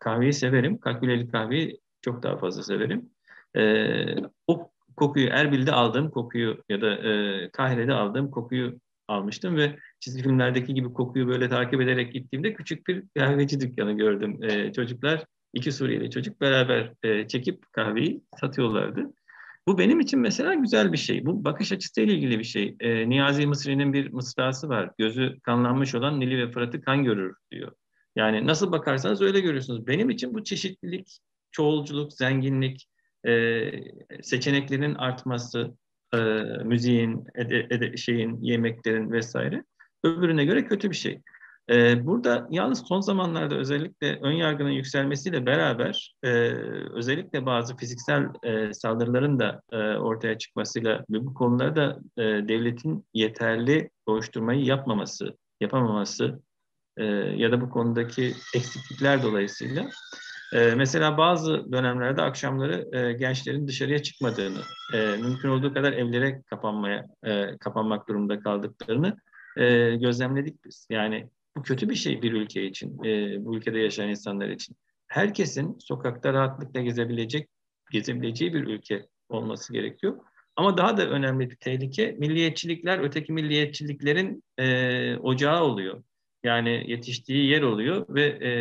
kahveyi 0.00 0.32
severim. 0.32 0.78
Kaküleli 0.78 1.28
kahveyi 1.28 1.80
çok 2.00 2.22
daha 2.22 2.36
fazla 2.36 2.62
severim. 2.62 3.10
O 4.46 4.70
kokuyu 4.96 5.28
Erbil'de 5.28 5.72
aldığım 5.72 6.10
kokuyu 6.10 6.62
ya 6.68 6.80
da 6.80 6.98
Kahire'de 7.52 7.92
aldığım 7.92 8.30
kokuyu 8.30 8.80
almıştım 9.08 9.56
ve 9.56 9.78
çizgi 10.00 10.22
filmlerdeki 10.22 10.74
gibi 10.74 10.92
kokuyu 10.92 11.28
böyle 11.28 11.48
takip 11.48 11.80
ederek 11.80 12.12
gittiğimde 12.12 12.54
küçük 12.54 12.86
bir 12.86 13.04
kahveci 13.18 13.60
dükkanı 13.60 13.92
gördüm. 13.92 14.38
E, 14.42 14.72
çocuklar, 14.72 15.24
iki 15.52 15.72
Suriyeli 15.72 16.10
çocuk 16.10 16.40
beraber 16.40 16.92
e, 17.02 17.28
çekip 17.28 17.72
kahveyi 17.72 18.22
satıyorlardı. 18.40 19.12
Bu 19.68 19.78
benim 19.78 20.00
için 20.00 20.20
mesela 20.20 20.54
güzel 20.54 20.92
bir 20.92 20.98
şey. 20.98 21.26
Bu 21.26 21.44
bakış 21.44 21.72
açısıyla 21.72 22.14
ilgili 22.14 22.38
bir 22.38 22.44
şey. 22.44 22.76
E, 22.80 23.08
Niyazi 23.08 23.46
Mısri'nin 23.46 23.92
bir 23.92 24.12
mısrası 24.12 24.68
var. 24.68 24.90
Gözü 24.98 25.40
kanlanmış 25.42 25.94
olan 25.94 26.20
Nili 26.20 26.38
ve 26.38 26.50
Fırat'ı 26.50 26.80
kan 26.80 27.04
görür 27.04 27.34
diyor. 27.50 27.72
Yani 28.16 28.46
nasıl 28.46 28.72
bakarsanız 28.72 29.22
öyle 29.22 29.40
görüyorsunuz. 29.40 29.86
Benim 29.86 30.10
için 30.10 30.34
bu 30.34 30.44
çeşitlilik, 30.44 31.18
çoğulculuk, 31.50 32.12
zenginlik, 32.12 32.88
e, 33.26 33.70
seçeneklerin 34.22 34.94
artması, 34.94 35.74
müziğin, 36.64 37.26
şeyin, 37.96 38.40
yemeklerin 38.42 39.12
vesaire 39.12 39.64
öbürüne 40.04 40.44
göre 40.44 40.64
kötü 40.64 40.90
bir 40.90 40.96
şey. 40.96 41.20
E, 41.70 42.06
burada 42.06 42.46
yalnız 42.50 42.82
son 42.88 43.00
zamanlarda 43.00 43.54
özellikle 43.54 44.18
ön 44.22 44.32
yargının 44.32 44.70
yükselmesiyle 44.70 45.46
beraber 45.46 46.14
e, 46.22 46.28
özellikle 46.92 47.46
bazı 47.46 47.76
fiziksel 47.76 48.28
e, 48.42 48.74
saldırıların 48.74 49.38
da 49.38 49.62
e, 49.72 49.76
ortaya 49.76 50.38
çıkmasıyla 50.38 51.04
ve 51.10 51.26
bu 51.26 51.34
konularda 51.34 51.98
devletin 52.18 53.06
yeterli 53.14 53.90
koşturmayı 54.06 54.64
yapmaması, 54.64 55.36
yapamaması 55.60 56.40
ya 57.36 57.52
da 57.52 57.60
bu 57.60 57.70
konudaki 57.70 58.32
eksiklikler 58.54 59.22
dolayısıyla 59.22 59.88
ee, 60.52 60.74
mesela 60.76 61.18
bazı 61.18 61.72
dönemlerde 61.72 62.22
akşamları 62.22 63.12
gençlerin 63.12 63.68
dışarıya 63.68 64.02
çıkmadığını, 64.02 64.60
mümkün 64.92 65.48
olduğu 65.48 65.74
kadar 65.74 65.92
evlere 65.92 66.42
kapanmaya 66.42 67.06
kapanmak 67.60 68.08
durumunda 68.08 68.40
kaldıklarını 68.40 69.16
gözlemledik 70.00 70.64
biz. 70.64 70.86
Yani 70.90 71.28
bu 71.56 71.62
kötü 71.62 71.88
bir 71.88 71.94
şey 71.94 72.22
bir 72.22 72.32
ülke 72.32 72.66
için, 72.66 73.04
e, 73.04 73.44
bu 73.44 73.56
ülkede 73.56 73.78
yaşayan 73.78 74.08
insanlar 74.08 74.48
için. 74.48 74.76
Herkesin 75.06 75.78
sokakta 75.78 76.32
rahatlıkla 76.32 76.80
gezebilecek, 76.80 77.48
gezebileceği 77.90 78.54
bir 78.54 78.66
ülke 78.66 79.06
olması 79.28 79.72
gerekiyor. 79.72 80.18
Ama 80.56 80.76
daha 80.76 80.96
da 80.96 81.08
önemli 81.08 81.50
bir 81.50 81.56
tehlike 81.56 82.16
milliyetçilikler, 82.18 82.98
öteki 82.98 83.32
milliyetçiliklerin 83.32 84.44
e, 84.58 85.16
ocağı 85.16 85.64
oluyor. 85.64 86.02
Yani 86.44 86.84
yetiştiği 86.86 87.50
yer 87.50 87.62
oluyor 87.62 88.06
ve 88.08 88.22
e, 88.22 88.52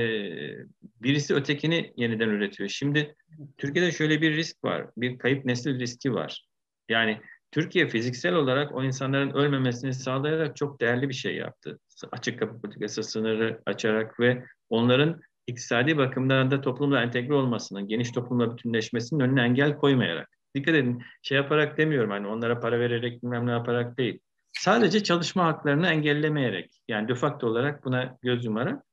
birisi 1.01 1.35
ötekini 1.35 1.93
yeniden 1.97 2.29
üretiyor. 2.29 2.69
Şimdi 2.69 3.15
Türkiye'de 3.57 3.91
şöyle 3.91 4.21
bir 4.21 4.35
risk 4.35 4.63
var. 4.63 4.87
Bir 4.97 5.17
kayıp 5.17 5.45
nesil 5.45 5.79
riski 5.79 6.13
var. 6.13 6.47
Yani 6.89 7.21
Türkiye 7.51 7.87
fiziksel 7.87 8.33
olarak 8.33 8.75
o 8.75 8.83
insanların 8.83 9.29
ölmemesini 9.29 9.93
sağlayarak 9.93 10.55
çok 10.55 10.81
değerli 10.81 11.09
bir 11.09 11.13
şey 11.13 11.35
yaptı. 11.35 11.79
Açık 12.11 12.39
kapı 12.39 12.61
politikası 12.61 13.03
sınırı 13.03 13.61
açarak 13.65 14.19
ve 14.19 14.43
onların 14.69 15.21
iktisadi 15.47 15.97
bakımdan 15.97 16.51
da 16.51 16.61
toplumla 16.61 17.01
entegre 17.01 17.33
olmasının, 17.33 17.87
geniş 17.87 18.11
toplumla 18.11 18.51
bütünleşmesinin 18.51 19.19
önüne 19.19 19.41
engel 19.41 19.77
koymayarak. 19.77 20.29
Dikkat 20.55 20.75
edin 20.75 21.03
şey 21.21 21.37
yaparak 21.37 21.77
demiyorum 21.77 22.11
hani 22.11 22.27
onlara 22.27 22.59
para 22.59 22.79
vererek 22.79 23.23
bilmem 23.23 23.47
ne 23.47 23.51
yaparak 23.51 23.97
değil. 23.97 24.19
Sadece 24.53 25.03
çalışma 25.03 25.45
haklarını 25.45 25.87
engellemeyerek 25.87 26.71
yani 26.87 27.07
de 27.07 27.15
facto 27.15 27.47
olarak 27.47 27.85
buna 27.85 28.17
göz 28.21 28.45
yumarak 28.45 28.83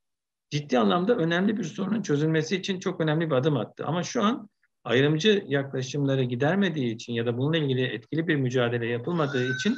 ciddi 0.49 0.79
anlamda 0.79 1.15
önemli 1.15 1.57
bir 1.57 1.63
sorunun 1.63 2.01
çözülmesi 2.01 2.55
için 2.55 2.79
çok 2.79 3.01
önemli 3.01 3.29
bir 3.29 3.35
adım 3.35 3.57
attı. 3.57 3.85
Ama 3.85 4.03
şu 4.03 4.23
an 4.23 4.49
ayrımcı 4.83 5.43
yaklaşımları 5.47 6.23
gidermediği 6.23 6.95
için 6.95 7.13
ya 7.13 7.25
da 7.25 7.37
bununla 7.37 7.57
ilgili 7.57 7.81
etkili 7.83 8.27
bir 8.27 8.35
mücadele 8.35 8.85
yapılmadığı 8.85 9.55
için 9.55 9.75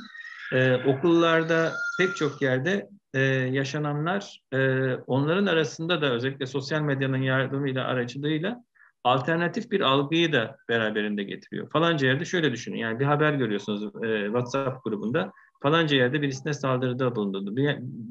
e, 0.52 0.76
okullarda 0.76 1.72
pek 2.00 2.16
çok 2.16 2.42
yerde 2.42 2.90
e, 3.14 3.22
yaşananlar 3.30 4.42
e, 4.54 4.94
onların 4.94 5.46
arasında 5.46 6.02
da 6.02 6.12
özellikle 6.12 6.46
sosyal 6.46 6.82
medyanın 6.82 7.22
yardımıyla 7.22 7.86
aracılığıyla 7.86 8.64
alternatif 9.04 9.72
bir 9.72 9.82
algıyı 9.82 10.34
da 10.34 10.58
beraberinde 10.70 11.24
getiriyor. 11.24 11.70
Falanca 11.70 12.08
yerde 12.08 12.26
şöyle 12.26 12.52
düşünün 12.52 12.78
yani 12.78 13.00
bir 13.00 13.06
haber 13.06 13.34
görüyorsunuz 13.34 13.84
e, 14.04 14.26
WhatsApp 14.26 14.84
grubunda 14.84 15.32
falanca 15.62 15.98
yerde 15.98 16.22
birisine 16.22 16.54
saldırıda 16.54 17.16
bulundu. 17.16 17.56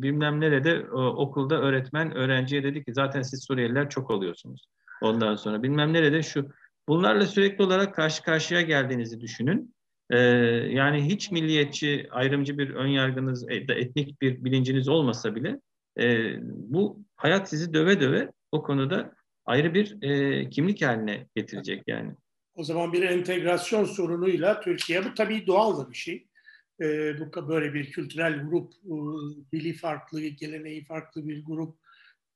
Bilmem 0.02 0.40
nerede 0.40 0.86
o, 0.92 1.02
okulda 1.02 1.60
öğretmen 1.60 2.14
öğrenciye 2.14 2.62
dedi 2.62 2.84
ki 2.84 2.94
zaten 2.94 3.22
siz 3.22 3.44
Suriyeliler 3.44 3.90
çok 3.90 4.10
oluyorsunuz. 4.10 4.66
Ondan 5.02 5.36
sonra 5.36 5.62
bilmem 5.62 5.92
nerede 5.92 6.22
şu 6.22 6.48
bunlarla 6.88 7.26
sürekli 7.26 7.64
olarak 7.64 7.94
karşı 7.94 8.22
karşıya 8.22 8.60
geldiğinizi 8.60 9.20
düşünün. 9.20 9.74
Ee, 10.10 10.18
yani 10.70 11.04
hiç 11.04 11.30
milliyetçi, 11.30 12.08
ayrımcı 12.10 12.58
bir 12.58 12.70
ön 12.70 12.88
yargınız, 12.88 13.48
e, 13.48 13.54
etnik 13.54 14.22
bir 14.22 14.44
bilinciniz 14.44 14.88
olmasa 14.88 15.34
bile 15.34 15.60
e, 16.00 16.34
bu 16.44 17.00
hayat 17.16 17.48
sizi 17.48 17.74
döve 17.74 18.00
döve 18.00 18.32
o 18.52 18.62
konuda 18.62 19.14
ayrı 19.44 19.74
bir 19.74 20.02
e, 20.02 20.48
kimlik 20.50 20.82
haline 20.82 21.26
getirecek 21.36 21.82
yani. 21.86 22.14
O 22.54 22.64
zaman 22.64 22.92
bir 22.92 23.02
entegrasyon 23.02 23.84
sorunuyla 23.84 24.60
Türkiye, 24.60 25.04
bu 25.04 25.14
tabii 25.14 25.46
doğal 25.46 25.78
da 25.78 25.90
bir 25.90 25.96
şey. 25.96 26.26
E, 26.80 27.14
bu 27.20 27.48
böyle 27.48 27.74
bir 27.74 27.90
kültürel 27.90 28.42
grup, 28.42 28.72
e, 28.72 28.94
dili 29.52 29.72
farklı, 29.72 30.20
geleneği 30.20 30.84
farklı 30.84 31.28
bir 31.28 31.44
grup, 31.44 31.78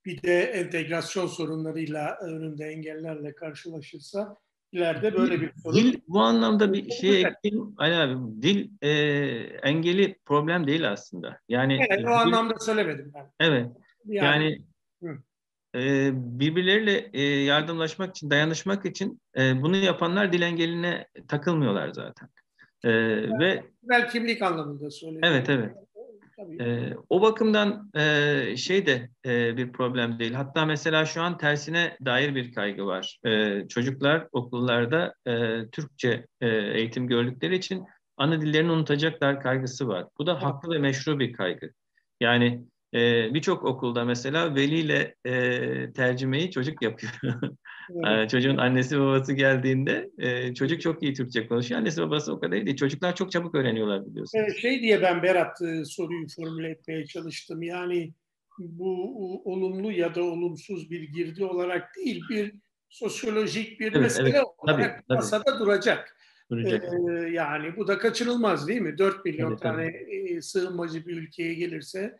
bir 0.04 0.22
de 0.22 0.42
entegrasyon 0.42 1.26
sorunlarıyla 1.26 2.18
önünde 2.22 2.64
engellerle 2.64 3.34
karşılaşırsa 3.34 4.36
ileride 4.74 5.14
böyle 5.14 5.40
bir 5.40 5.50
sorun. 5.62 5.76
Dil 5.76 6.00
bu 6.08 6.20
anlamda 6.20 6.72
bir 6.72 6.90
şey 6.90 7.22
ekleyeyim. 7.22 7.74
Ali 7.76 7.94
abi, 7.94 8.42
dil 8.42 8.70
e, 8.82 8.90
engeli 9.62 10.18
problem 10.24 10.66
değil 10.66 10.90
aslında. 10.90 11.38
Yani 11.48 11.86
evet, 11.90 12.04
o 12.04 12.08
dil, 12.08 12.08
anlamda 12.08 12.58
söylemedim 12.58 13.12
ben. 13.14 13.26
Evet. 13.40 13.66
Yani, 14.04 14.58
yani 15.02 15.14
e, 15.74 16.10
birbirleriyle 16.14 17.10
e, 17.12 17.22
yardımlaşmak 17.22 18.10
için, 18.10 18.30
dayanışmak 18.30 18.86
için 18.86 19.20
e, 19.38 19.62
bunu 19.62 19.76
yapanlar 19.76 20.32
dil 20.32 20.42
engeline 20.42 21.08
takılmıyorlar 21.28 21.88
zaten. 21.92 22.28
E, 22.84 22.90
yani, 22.90 23.38
ve 23.38 23.64
Bel 23.82 24.10
kimlik 24.10 24.42
anlamında 24.42 24.90
söylüyorum. 24.90 25.28
Evet, 25.32 25.48
evet. 25.48 25.72
E, 26.60 26.92
o 27.08 27.22
bakımdan 27.22 27.90
e, 27.96 28.56
şey 28.56 28.86
de 28.86 29.10
e, 29.26 29.56
bir 29.56 29.72
problem 29.72 30.18
değil. 30.18 30.32
Hatta 30.32 30.64
mesela 30.64 31.04
şu 31.04 31.22
an 31.22 31.38
tersine 31.38 31.96
dair 32.04 32.34
bir 32.34 32.52
kaygı 32.52 32.86
var. 32.86 33.18
E, 33.24 33.62
çocuklar 33.68 34.28
okullarda 34.32 35.14
e, 35.26 35.66
Türkçe 35.72 36.26
e, 36.40 36.48
eğitim 36.48 37.08
gördükleri 37.08 37.56
için 37.56 37.84
ana 38.16 38.40
dillerini 38.40 38.72
unutacaklar 38.72 39.40
kaygısı 39.40 39.88
var. 39.88 40.06
Bu 40.18 40.26
da 40.26 40.42
haklı 40.42 40.74
ve 40.74 40.78
meşru 40.78 41.18
bir 41.18 41.32
kaygı. 41.32 41.70
Yani 42.20 42.64
e, 42.94 43.34
birçok 43.34 43.64
okulda 43.64 44.04
mesela 44.04 44.54
veliyle 44.54 45.14
e, 45.24 45.92
tercümeyi 45.92 46.50
çocuk 46.50 46.82
yapıyor. 46.82 47.12
Evet. 48.06 48.30
Çocuğun 48.30 48.56
annesi 48.56 49.00
babası 49.00 49.32
geldiğinde 49.32 50.10
e, 50.18 50.54
çocuk 50.54 50.80
çok 50.80 51.02
iyi 51.02 51.14
Türkçe 51.14 51.46
konuşuyor. 51.46 51.80
Annesi 51.80 52.02
babası 52.02 52.32
o 52.32 52.40
kadar 52.40 52.56
iyi 52.56 52.66
değil. 52.66 52.76
Çocuklar 52.76 53.16
çok 53.16 53.32
çabuk 53.32 53.54
öğreniyorlar 53.54 54.06
biliyorsunuz. 54.06 54.44
Evet, 54.48 54.56
şey 54.56 54.82
diye 54.82 55.02
ben 55.02 55.22
Berat 55.22 55.62
e, 55.62 55.84
soruyu 55.84 56.26
formüle 56.36 56.70
etmeye 56.70 57.06
çalıştım. 57.06 57.62
Yani 57.62 58.12
bu 58.58 59.52
olumlu 59.52 59.92
ya 59.92 60.14
da 60.14 60.22
olumsuz 60.22 60.90
bir 60.90 61.02
girdi 61.02 61.44
olarak 61.44 61.96
değil 61.96 62.22
bir 62.30 62.54
sosyolojik 62.88 63.80
bir 63.80 63.92
evet, 63.92 64.00
mesele 64.00 64.28
evet. 64.28 64.44
olarak 64.58 65.04
tabii, 65.08 65.16
masada 65.16 65.44
tabii. 65.44 65.58
duracak. 65.58 66.16
duracak. 66.50 66.84
Ee, 66.84 67.28
yani 67.28 67.76
bu 67.76 67.88
da 67.88 67.98
kaçınılmaz 67.98 68.68
değil 68.68 68.80
mi? 68.80 68.98
4 68.98 69.24
milyon 69.24 69.50
evet, 69.50 69.60
tane 69.60 69.92
tabii. 69.92 70.42
sığınmacı 70.42 71.06
bir 71.06 71.16
ülkeye 71.16 71.54
gelirse 71.54 72.18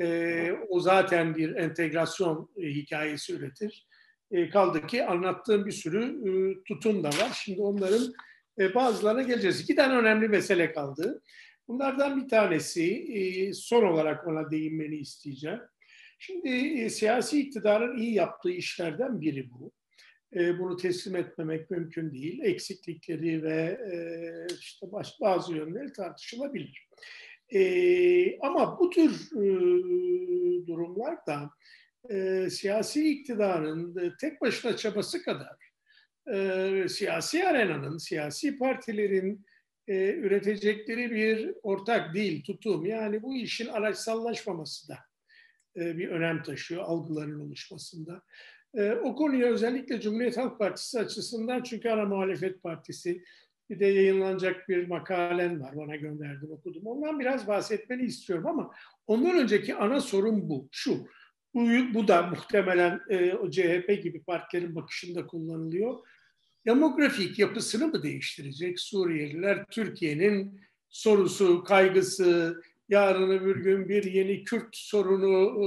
e, 0.00 0.52
o 0.68 0.80
zaten 0.80 1.36
bir 1.36 1.56
entegrasyon 1.56 2.50
e, 2.56 2.62
hikayesi 2.62 3.32
üretir. 3.32 3.86
E, 4.30 4.48
kaldı 4.48 4.86
ki 4.86 5.04
anlattığım 5.04 5.66
bir 5.66 5.72
sürü 5.72 6.04
e, 6.04 6.62
tutum 6.64 7.04
da 7.04 7.08
var. 7.08 7.40
Şimdi 7.44 7.60
onların 7.60 8.14
e, 8.58 8.74
bazılarına 8.74 9.22
geleceğiz. 9.22 9.60
İki 9.60 9.74
tane 9.74 9.94
önemli 9.94 10.28
mesele 10.28 10.72
kaldı. 10.72 11.22
Bunlardan 11.68 12.22
bir 12.24 12.28
tanesi 12.28 12.92
e, 12.92 13.52
son 13.52 13.82
olarak 13.82 14.26
ona 14.26 14.50
değinmeni 14.50 14.96
isteyeceğim. 14.96 15.60
Şimdi 16.18 16.48
e, 16.48 16.90
siyasi 16.90 17.40
iktidarın 17.40 17.98
iyi 17.98 18.14
yaptığı 18.14 18.50
işlerden 18.50 19.20
biri 19.20 19.50
bu. 19.50 19.72
E, 20.36 20.58
bunu 20.58 20.76
teslim 20.76 21.16
etmemek 21.16 21.70
mümkün 21.70 22.12
değil. 22.12 22.40
Eksiklikleri 22.42 23.42
ve 23.42 23.78
e, 23.92 23.96
işte 24.60 24.92
baş, 24.92 25.20
bazı 25.20 25.56
yönleri 25.56 25.92
tartışılabilir. 25.92 26.88
E, 27.54 28.38
ama 28.38 28.78
bu 28.78 28.90
tür 28.90 29.30
e, 29.32 29.46
durumlarda 30.66 31.50
e, 32.10 32.48
siyasi 32.50 33.10
iktidarın 33.10 33.98
e, 33.98 34.12
tek 34.20 34.40
başına 34.40 34.76
çabası 34.76 35.22
kadar 35.22 35.72
e, 36.34 36.88
siyasi 36.88 37.48
arenanın, 37.48 37.98
siyasi 37.98 38.58
partilerin 38.58 39.46
e, 39.88 40.14
üretecekleri 40.14 41.10
bir 41.10 41.54
ortak 41.62 42.14
değil, 42.14 42.44
tutum. 42.44 42.86
Yani 42.86 43.22
bu 43.22 43.36
işin 43.36 43.66
araçsallaşmaması 43.66 44.88
da 44.88 44.98
e, 45.76 45.98
bir 45.98 46.08
önem 46.08 46.42
taşıyor 46.42 46.82
algıların 46.82 47.40
oluşmasında. 47.40 48.22
E, 48.74 48.92
o 48.92 49.16
konuya 49.16 49.46
özellikle 49.46 50.00
Cumhuriyet 50.00 50.36
Halk 50.36 50.58
Partisi 50.58 50.98
açısından 50.98 51.62
çünkü 51.62 51.88
ana 51.88 52.04
muhalefet 52.04 52.62
partisi 52.62 53.24
bir 53.72 53.80
de 53.80 53.86
yayınlanacak 53.86 54.68
bir 54.68 54.88
makalen 54.88 55.60
var. 55.60 55.76
Bana 55.76 55.96
gönderdin 55.96 56.50
okudum. 56.50 56.86
Ondan 56.86 57.20
biraz 57.20 57.46
bahsetmeni 57.46 58.02
istiyorum 58.02 58.46
ama 58.46 58.70
ondan 59.06 59.38
önceki 59.38 59.74
ana 59.74 60.00
sorun 60.00 60.48
bu. 60.48 60.68
Şu. 60.72 61.06
Bu, 61.54 61.68
bu 61.94 62.08
da 62.08 62.22
muhtemelen 62.22 63.00
e, 63.08 63.34
o 63.34 63.50
CHP 63.50 64.02
gibi 64.02 64.22
partilerin 64.22 64.74
bakışında 64.74 65.26
kullanılıyor. 65.26 65.98
Demografik 66.66 67.38
yapısını 67.38 67.86
mı 67.86 68.02
değiştirecek 68.02 68.80
Suriyeliler? 68.80 69.64
Türkiye'nin 69.70 70.60
sorusu, 70.88 71.64
kaygısı, 71.64 72.62
yarın 72.88 73.30
öbür 73.30 73.56
gün 73.56 73.88
bir 73.88 74.04
yeni 74.04 74.44
Kürt 74.44 74.76
sorunu 74.76 75.60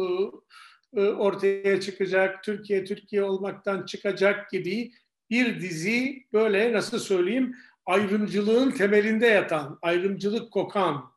e, 0.95 1.01
e, 1.01 1.10
ortaya 1.10 1.82
çıkacak, 1.82 2.43
Türkiye 2.43 2.84
Türkiye 2.84 3.24
olmaktan 3.24 3.86
çıkacak 3.86 4.49
gibi 4.49 4.91
bir 5.30 5.62
dizi 5.62 6.26
böyle 6.34 6.74
nasıl 6.74 6.99
söyleyeyim 6.99 7.56
ayrımcılığın 7.86 8.71
temelinde 8.71 9.27
yatan, 9.27 9.79
ayrımcılık 9.81 10.51
kokan, 10.51 11.11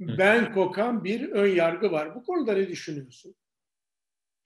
ben 0.00 0.52
kokan 0.52 1.04
bir 1.04 1.28
ön 1.30 1.48
yargı 1.48 1.92
var. 1.92 2.14
Bu 2.14 2.22
konuda 2.24 2.52
ne 2.52 2.68
düşünüyorsun? 2.68 3.34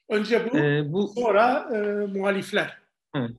Önce 0.09 0.51
bu, 0.51 0.59
ee, 0.59 0.93
bu 0.93 1.09
sonra 1.09 1.69
e, 1.75 2.07
muhalifler. 2.07 2.79
Evet. 3.15 3.31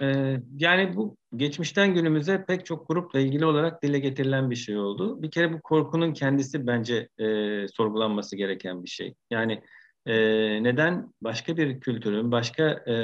Ee, 0.00 0.36
yani 0.58 0.96
bu 0.96 1.16
geçmişten 1.36 1.94
günümüze 1.94 2.44
pek 2.44 2.66
çok 2.66 2.88
grupla 2.88 3.20
ilgili 3.20 3.44
olarak 3.44 3.82
dile 3.82 3.98
getirilen 3.98 4.50
bir 4.50 4.56
şey 4.56 4.78
oldu. 4.78 5.22
Bir 5.22 5.30
kere 5.30 5.52
bu 5.52 5.60
korkunun 5.60 6.12
kendisi 6.12 6.66
bence 6.66 7.08
e, 7.18 7.26
sorgulanması 7.68 8.36
gereken 8.36 8.84
bir 8.84 8.88
şey. 8.88 9.14
Yani 9.30 9.62
e, 10.08 10.14
neden 10.62 11.14
başka 11.20 11.56
bir 11.56 11.80
kültürün, 11.80 12.32
başka 12.32 12.62
e, 12.64 12.94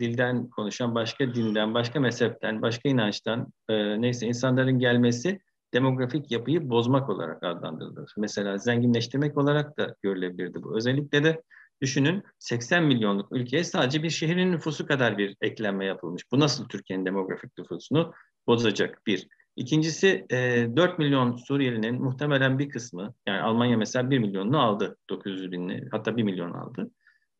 dilden 0.00 0.50
konuşan, 0.50 0.94
başka 0.94 1.34
dinden, 1.34 1.74
başka 1.74 2.00
mezhepten, 2.00 2.62
başka 2.62 2.88
inançtan 2.88 3.52
e, 3.68 4.00
neyse 4.00 4.26
insanların 4.26 4.78
gelmesi 4.78 5.40
demografik 5.74 6.30
yapıyı 6.30 6.70
bozmak 6.70 7.10
olarak 7.10 7.42
adlandırılır. 7.42 8.14
Mesela 8.16 8.58
zenginleştirmek 8.58 9.38
olarak 9.38 9.78
da 9.78 9.96
görülebilirdi 10.02 10.62
bu. 10.62 10.76
Özellikle 10.76 11.24
de 11.24 11.42
düşünün 11.80 12.22
80 12.38 12.84
milyonluk 12.84 13.32
ülkeye 13.32 13.64
sadece 13.64 14.02
bir 14.02 14.10
şehrin 14.10 14.52
nüfusu 14.52 14.86
kadar 14.86 15.18
bir 15.18 15.36
eklenme 15.40 15.84
yapılmış. 15.84 16.22
Bu 16.32 16.40
nasıl 16.40 16.68
Türkiye'nin 16.68 17.06
demografik 17.06 17.58
nüfusunu 17.58 18.12
bozacak 18.46 19.06
bir. 19.06 19.28
İkincisi 19.56 20.26
e, 20.30 20.68
4 20.76 20.98
milyon 20.98 21.36
Suriyelinin 21.36 22.02
muhtemelen 22.02 22.58
bir 22.58 22.68
kısmı 22.68 23.14
yani 23.26 23.40
Almanya 23.40 23.76
mesela 23.76 24.10
1 24.10 24.18
milyonunu 24.18 24.60
aldı 24.60 24.96
900 25.10 25.52
binli 25.52 25.88
hatta 25.90 26.16
1 26.16 26.22
milyon 26.22 26.52
aldı. 26.52 26.90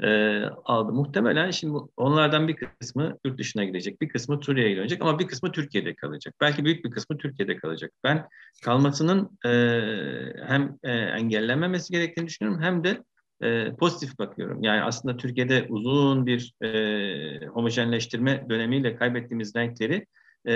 E, 0.03 0.41
aldı. 0.65 0.93
Muhtemelen 0.93 1.51
şimdi 1.51 1.79
onlardan 1.97 2.49
bir 2.49 2.57
kısmı 2.57 3.19
yurt 3.25 3.39
dışına 3.39 3.65
gidecek, 3.65 4.01
bir 4.01 4.09
kısmı 4.09 4.41
Suriye'ye 4.43 4.75
gidecek 4.75 5.03
ama 5.03 5.19
bir 5.19 5.27
kısmı 5.27 5.53
Türkiye'de 5.53 5.95
kalacak. 5.95 6.35
Belki 6.41 6.65
büyük 6.65 6.85
bir 6.85 6.91
kısmı 6.91 7.19
Türkiye'de 7.19 7.57
kalacak. 7.57 7.91
Ben 8.05 8.29
kalmasının 8.65 9.39
e, 9.45 9.51
hem 10.47 10.79
e, 10.83 10.93
engellenmemesi 10.93 11.93
gerektiğini 11.93 12.27
düşünüyorum 12.27 12.63
hem 12.63 12.85
de 12.85 13.03
e, 13.43 13.75
pozitif 13.77 14.19
bakıyorum. 14.19 14.63
Yani 14.63 14.83
aslında 14.83 15.17
Türkiye'de 15.17 15.67
uzun 15.69 16.27
bir 16.27 16.55
e, 16.63 17.47
homojenleştirme 17.47 18.47
dönemiyle 18.51 18.97
kaybettiğimiz 18.97 19.57
renkleri 19.57 20.07
e, 20.49 20.55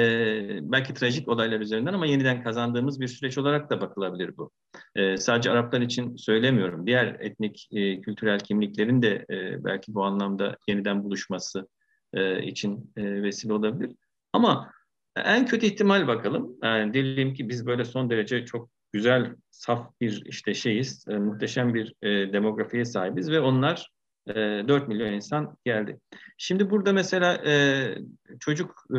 belki 0.62 0.94
trajik 0.94 1.28
olaylar 1.28 1.60
üzerinden 1.60 1.92
ama 1.92 2.06
yeniden 2.06 2.42
kazandığımız 2.42 3.00
bir 3.00 3.08
süreç 3.08 3.38
olarak 3.38 3.70
da 3.70 3.80
bakılabilir 3.80 4.36
bu. 4.36 4.50
E, 4.94 5.16
sadece 5.16 5.50
Araplar 5.50 5.80
için 5.80 6.16
söylemiyorum. 6.16 6.86
Diğer 6.86 7.06
etnik, 7.06 7.68
e, 7.72 8.00
kültürel 8.00 8.40
kimliklerin 8.40 9.02
de 9.02 9.26
e, 9.30 9.64
belki 9.64 9.94
bu 9.94 10.04
anlamda 10.04 10.56
yeniden 10.68 11.04
buluşması 11.04 11.68
e, 12.14 12.42
için 12.42 12.92
e, 12.96 13.22
vesile 13.22 13.52
olabilir. 13.52 13.90
Ama 14.32 14.72
en 15.16 15.46
kötü 15.46 15.66
ihtimal 15.66 16.08
bakalım. 16.08 16.56
Yani 16.62 16.94
diyelim 16.94 17.34
ki 17.34 17.48
biz 17.48 17.66
böyle 17.66 17.84
son 17.84 18.10
derece 18.10 18.44
çok 18.44 18.70
güzel, 18.92 19.34
saf 19.50 20.00
bir 20.00 20.22
işte 20.26 20.54
şeyiz, 20.54 21.04
e, 21.08 21.18
muhteşem 21.18 21.74
bir 21.74 21.94
e, 22.02 22.32
demografiye 22.32 22.84
sahibiz 22.84 23.30
ve 23.30 23.40
onlar 23.40 23.90
e, 24.28 24.34
4 24.34 24.88
milyon 24.88 25.12
insan 25.12 25.56
geldi. 25.64 26.00
Şimdi 26.38 26.70
burada 26.70 26.92
mesela 26.92 27.34
e, 27.46 27.94
çocuk 28.40 28.84
e, 28.90 28.98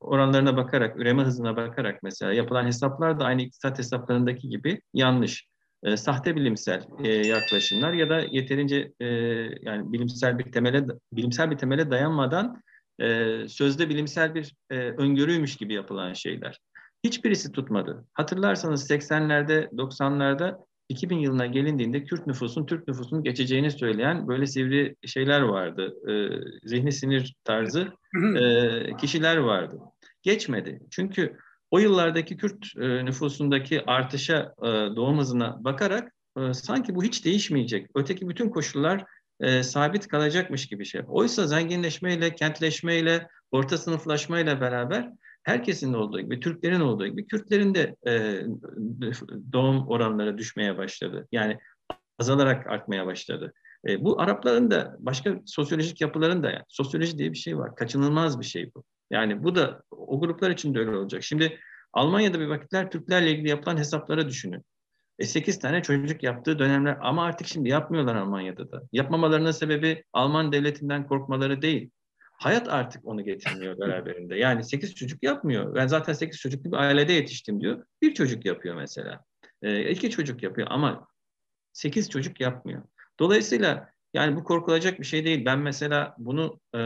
oranlarına 0.00 0.56
bakarak, 0.56 0.96
üreme 1.00 1.22
hızına 1.22 1.56
bakarak 1.56 2.02
mesela 2.02 2.32
yapılan 2.32 2.66
hesaplar 2.66 3.20
da 3.20 3.24
aynı 3.24 3.42
iktisat 3.42 3.78
hesaplarındaki 3.78 4.48
gibi 4.48 4.80
yanlış. 4.94 5.46
E, 5.82 5.96
sahte 5.96 6.36
bilimsel 6.36 6.84
e, 7.04 7.08
yaklaşımlar 7.08 7.92
ya 7.92 8.10
da 8.10 8.20
yeterince 8.20 8.92
e, 9.00 9.06
yani 9.62 9.92
bilimsel 9.92 10.38
bir 10.38 10.52
temele 10.52 10.86
bilimsel 11.12 11.50
bir 11.50 11.58
temele 11.58 11.90
dayanmadan 11.90 12.62
e, 13.00 13.38
sözde 13.48 13.88
bilimsel 13.88 14.34
bir 14.34 14.54
e, 14.70 14.76
öngörüymüş 14.76 15.56
gibi 15.56 15.74
yapılan 15.74 16.12
şeyler. 16.12 16.58
Hiçbirisi 17.04 17.52
tutmadı. 17.52 18.04
Hatırlarsanız 18.12 18.90
80'lerde, 18.90 19.68
90'larda 19.68 20.58
2000 20.92 21.18
yılına 21.18 21.46
gelindiğinde 21.46 22.04
Kürt 22.04 22.26
nüfusun 22.26 22.66
Türk 22.66 22.88
nüfusunun 22.88 23.22
geçeceğini 23.22 23.70
söyleyen 23.70 24.28
böyle 24.28 24.46
sivri 24.46 24.96
şeyler 25.06 25.40
vardı. 25.40 25.94
E, 26.10 26.12
zihni 26.68 26.92
sinir 26.92 27.34
tarzı 27.44 27.88
e, 28.36 28.96
kişiler 28.96 29.36
vardı. 29.36 29.78
Geçmedi. 30.22 30.80
Çünkü 30.90 31.36
o 31.70 31.78
yıllardaki 31.78 32.36
Kürt 32.36 32.66
e, 32.80 33.04
nüfusundaki 33.04 33.82
artışa, 33.86 34.54
e, 34.62 34.66
doğum 34.96 35.18
hızına 35.18 35.64
bakarak 35.64 36.12
e, 36.38 36.54
sanki 36.54 36.94
bu 36.94 37.02
hiç 37.02 37.24
değişmeyecek. 37.24 37.90
Öteki 37.94 38.28
bütün 38.28 38.48
koşullar 38.48 39.04
e, 39.40 39.62
sabit 39.62 40.08
kalacakmış 40.08 40.66
gibi 40.66 40.84
şey. 40.84 41.00
Oysa 41.08 41.46
zenginleşmeyle, 41.46 42.34
kentleşmeyle, 42.34 43.28
orta 43.50 43.78
sınıflaşmayla 43.78 44.60
beraber 44.60 45.10
herkesin 45.42 45.92
olduğu 45.92 46.20
gibi, 46.20 46.40
Türklerin 46.40 46.80
olduğu 46.80 47.06
gibi 47.06 47.26
Kürtlerin 47.26 47.74
de 47.74 47.96
e, 48.06 48.42
doğum 49.52 49.88
oranları 49.88 50.38
düşmeye 50.38 50.78
başladı. 50.78 51.28
Yani 51.32 51.58
azalarak 52.18 52.66
artmaya 52.66 53.06
başladı. 53.06 53.52
E, 53.88 54.04
bu 54.04 54.20
Arapların 54.20 54.70
da 54.70 54.96
başka 54.98 55.40
sosyolojik 55.46 56.00
yapıların 56.00 56.42
da 56.42 56.50
yani 56.50 56.64
sosyoloji 56.68 57.18
diye 57.18 57.32
bir 57.32 57.38
şey 57.38 57.58
var. 57.58 57.76
Kaçınılmaz 57.76 58.40
bir 58.40 58.44
şey 58.44 58.70
bu. 58.74 58.84
Yani 59.10 59.44
bu 59.44 59.54
da 59.54 59.82
o 59.90 60.20
gruplar 60.20 60.50
için 60.50 60.74
de 60.74 60.78
öyle 60.78 60.96
olacak. 60.96 61.22
Şimdi 61.22 61.58
Almanya'da 61.92 62.40
bir 62.40 62.46
vakitler 62.46 62.90
Türklerle 62.90 63.30
ilgili 63.30 63.48
yapılan 63.48 63.76
hesaplara 63.76 64.28
düşünün. 64.28 64.64
E 65.18 65.24
8 65.24 65.58
tane 65.58 65.82
çocuk 65.82 66.22
yaptığı 66.22 66.58
dönemler 66.58 66.98
ama 67.00 67.24
artık 67.24 67.46
şimdi 67.46 67.68
yapmıyorlar 67.68 68.14
Almanya'da 68.16 68.72
da. 68.72 68.82
Yapmamalarının 68.92 69.50
sebebi 69.50 70.04
Alman 70.12 70.52
devletinden 70.52 71.06
korkmaları 71.06 71.62
değil. 71.62 71.90
Hayat 72.42 72.68
artık 72.68 73.04
onu 73.04 73.24
getirmiyor 73.24 73.78
beraberinde. 73.78 74.36
Yani 74.36 74.64
8 74.64 74.94
çocuk 74.94 75.22
yapmıyor. 75.22 75.74
Ben 75.74 75.86
zaten 75.86 76.12
8 76.12 76.40
çocuklu 76.40 76.72
bir 76.72 76.76
ailede 76.76 77.12
yetiştim 77.12 77.60
diyor. 77.60 77.84
Bir 78.02 78.14
çocuk 78.14 78.44
yapıyor 78.44 78.74
mesela. 78.74 79.24
E, 79.62 79.90
iki 79.90 80.10
çocuk 80.10 80.42
yapıyor 80.42 80.66
ama 80.70 81.08
8 81.72 82.10
çocuk 82.10 82.40
yapmıyor. 82.40 82.82
Dolayısıyla 83.20 83.92
yani 84.14 84.36
bu 84.36 84.44
korkulacak 84.44 85.00
bir 85.00 85.04
şey 85.04 85.24
değil. 85.24 85.44
Ben 85.44 85.58
mesela 85.58 86.14
bunu 86.18 86.60
e, 86.74 86.78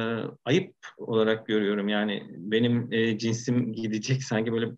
ayıp 0.44 0.74
olarak 0.96 1.46
görüyorum. 1.46 1.88
Yani 1.88 2.26
benim 2.30 2.92
e, 2.92 3.18
cinsim 3.18 3.72
gidecek 3.72 4.22
sanki 4.30 4.52
böyle 4.52 4.70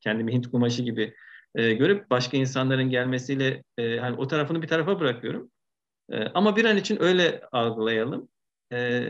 kendimi 0.00 0.32
Hint 0.32 0.50
kumaşı 0.50 0.82
gibi 0.82 1.14
e, 1.54 1.72
görüp 1.72 2.10
başka 2.10 2.36
insanların 2.36 2.90
gelmesiyle 2.90 3.64
e, 3.78 3.82
yani 3.82 4.16
o 4.16 4.28
tarafını 4.28 4.62
bir 4.62 4.68
tarafa 4.68 5.00
bırakıyorum. 5.00 5.50
E, 6.10 6.24
ama 6.24 6.56
bir 6.56 6.64
an 6.64 6.76
için 6.76 7.02
öyle 7.02 7.40
algılayalım. 7.52 8.28
E, 8.72 9.02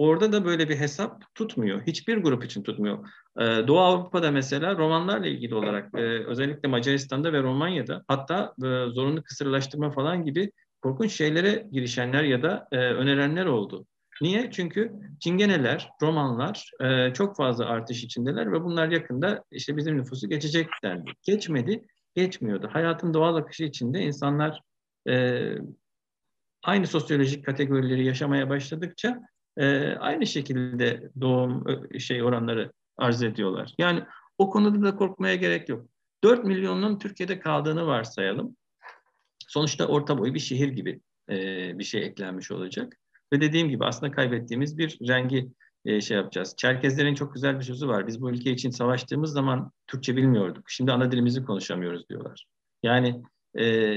orada 0.00 0.32
da 0.32 0.44
böyle 0.44 0.68
bir 0.68 0.76
hesap 0.76 1.34
tutmuyor. 1.34 1.82
Hiçbir 1.86 2.16
grup 2.16 2.44
için 2.44 2.62
tutmuyor. 2.62 3.08
E, 3.40 3.44
Doğu 3.44 3.78
Avrupa'da 3.78 4.30
mesela 4.30 4.76
romanlarla 4.76 5.26
ilgili 5.26 5.54
olarak 5.54 5.94
e, 5.94 6.00
özellikle 6.26 6.68
Macaristan'da 6.68 7.32
ve 7.32 7.42
Romanya'da 7.42 8.04
hatta 8.08 8.54
e, 8.58 8.68
zorunlu 8.90 9.22
kısırlaştırma 9.22 9.90
falan 9.90 10.24
gibi 10.24 10.52
korkunç 10.82 11.12
şeylere 11.12 11.66
girişenler 11.72 12.22
ya 12.22 12.42
da 12.42 12.68
e, 12.72 12.76
önerenler 12.76 13.46
oldu. 13.46 13.86
Niye? 14.22 14.50
Çünkü 14.50 14.92
Çingeneler, 15.20 15.90
Romanlar 16.02 16.70
e, 16.80 17.12
çok 17.12 17.36
fazla 17.36 17.66
artış 17.66 18.04
içindeler 18.04 18.52
ve 18.52 18.64
bunlar 18.64 18.88
yakında 18.88 19.44
işte 19.50 19.76
bizim 19.76 19.96
nüfusu 19.96 20.28
geçecek 20.28 20.68
dendi. 20.84 21.10
Geçmedi, 21.22 21.84
geçmiyordu. 22.14 22.68
Hayatın 22.72 23.14
doğal 23.14 23.36
akışı 23.36 23.64
içinde 23.64 24.00
insanlar 24.00 24.60
e, 25.08 25.44
aynı 26.62 26.86
sosyolojik 26.86 27.46
kategorileri 27.46 28.06
yaşamaya 28.06 28.48
başladıkça 28.48 29.20
e, 29.60 29.96
aynı 29.96 30.26
şekilde 30.26 31.10
doğum 31.20 31.64
şey 31.98 32.22
oranları 32.22 32.72
arz 32.98 33.22
ediyorlar. 33.22 33.74
Yani 33.78 34.04
o 34.38 34.50
konuda 34.50 34.82
da 34.82 34.96
korkmaya 34.96 35.34
gerek 35.34 35.68
yok. 35.68 35.86
4 36.24 36.44
milyonun 36.44 36.98
Türkiye'de 36.98 37.38
kaldığını 37.38 37.86
varsayalım. 37.86 38.56
Sonuçta 39.48 39.86
orta 39.86 40.18
boy 40.18 40.34
bir 40.34 40.38
şehir 40.38 40.68
gibi 40.68 41.00
e, 41.30 41.34
bir 41.78 41.84
şey 41.84 42.02
eklenmiş 42.02 42.50
olacak. 42.50 42.96
Ve 43.32 43.40
dediğim 43.40 43.68
gibi 43.68 43.84
aslında 43.84 44.12
kaybettiğimiz 44.12 44.78
bir 44.78 44.98
rengi 45.08 45.48
e, 45.84 46.00
şey 46.00 46.16
yapacağız. 46.16 46.54
Çerkezlerin 46.56 47.14
çok 47.14 47.34
güzel 47.34 47.58
bir 47.58 47.64
sözü 47.64 47.88
var. 47.88 48.06
Biz 48.06 48.20
bu 48.20 48.30
ülke 48.30 48.50
için 48.50 48.70
savaştığımız 48.70 49.32
zaman 49.32 49.72
Türkçe 49.86 50.16
bilmiyorduk. 50.16 50.70
Şimdi 50.70 50.92
ana 50.92 51.12
dilimizi 51.12 51.44
konuşamıyoruz 51.44 52.08
diyorlar. 52.08 52.46
Yani 52.82 53.22
e, 53.58 53.96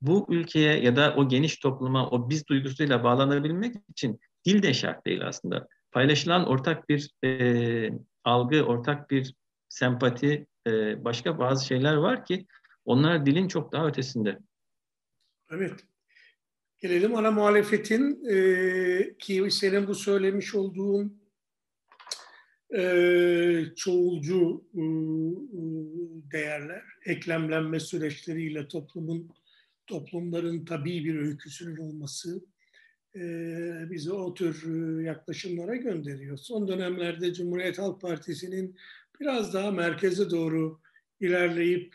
bu 0.00 0.26
ülkeye 0.28 0.80
ya 0.80 0.96
da 0.96 1.14
o 1.16 1.28
geniş 1.28 1.56
topluma 1.58 2.10
o 2.10 2.30
biz 2.30 2.46
duygusuyla 2.46 3.04
bağlanabilmek 3.04 3.74
için 3.88 4.20
dil 4.44 4.62
de 4.62 4.74
şart 4.74 5.06
değil 5.06 5.26
aslında. 5.26 5.68
Paylaşılan 5.92 6.46
ortak 6.46 6.88
bir 6.88 7.10
e, 7.24 7.90
algı, 8.24 8.62
ortak 8.62 9.10
bir 9.10 9.34
sempati, 9.68 10.46
e, 10.66 11.04
başka 11.04 11.38
bazı 11.38 11.66
şeyler 11.66 11.94
var 11.94 12.24
ki 12.24 12.46
onlar 12.84 13.26
dilin 13.26 13.48
çok 13.48 13.72
daha 13.72 13.86
ötesinde. 13.86 14.38
Evet. 15.50 15.84
Gelelim 16.78 17.16
ana 17.16 17.30
muhalefetin 17.30 18.24
e, 18.28 19.14
ki 19.18 19.50
senin 19.50 19.86
bu 19.86 19.94
söylemiş 19.94 20.54
olduğun 20.54 21.20
e, 22.76 23.64
çoğulcu 23.76 24.64
e, 24.74 24.82
değerler, 26.32 26.82
eklemlenme 27.04 27.80
süreçleriyle 27.80 28.68
toplumun 28.68 29.30
toplumların 29.86 30.64
tabii 30.64 31.04
bir 31.04 31.18
öyküsünün 31.18 31.76
olması 31.76 32.44
bizi 33.90 34.12
o 34.12 34.34
tür 34.34 34.64
yaklaşımlara 35.00 35.76
gönderiyor. 35.76 36.36
Son 36.36 36.68
dönemlerde 36.68 37.34
Cumhuriyet 37.34 37.78
Halk 37.78 38.00
Partisi'nin 38.00 38.76
biraz 39.20 39.54
daha 39.54 39.70
merkeze 39.70 40.30
doğru 40.30 40.80
ilerleyip 41.20 41.94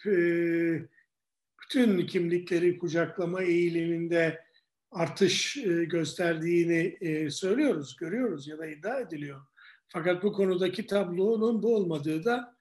bütün 1.63 2.07
kimlikleri 2.07 2.77
kucaklama 2.77 3.43
eğiliminde 3.43 4.45
artış 4.91 5.57
gösterdiğini 5.87 6.97
söylüyoruz, 7.31 7.95
görüyoruz 7.95 8.47
ya 8.47 8.57
da 8.57 8.67
iddia 8.67 8.99
ediliyor. 8.99 9.41
Fakat 9.87 10.23
bu 10.23 10.33
konudaki 10.33 10.87
tablonun 10.87 11.63
bu 11.63 11.75
olmadığı 11.75 12.25
da 12.25 12.55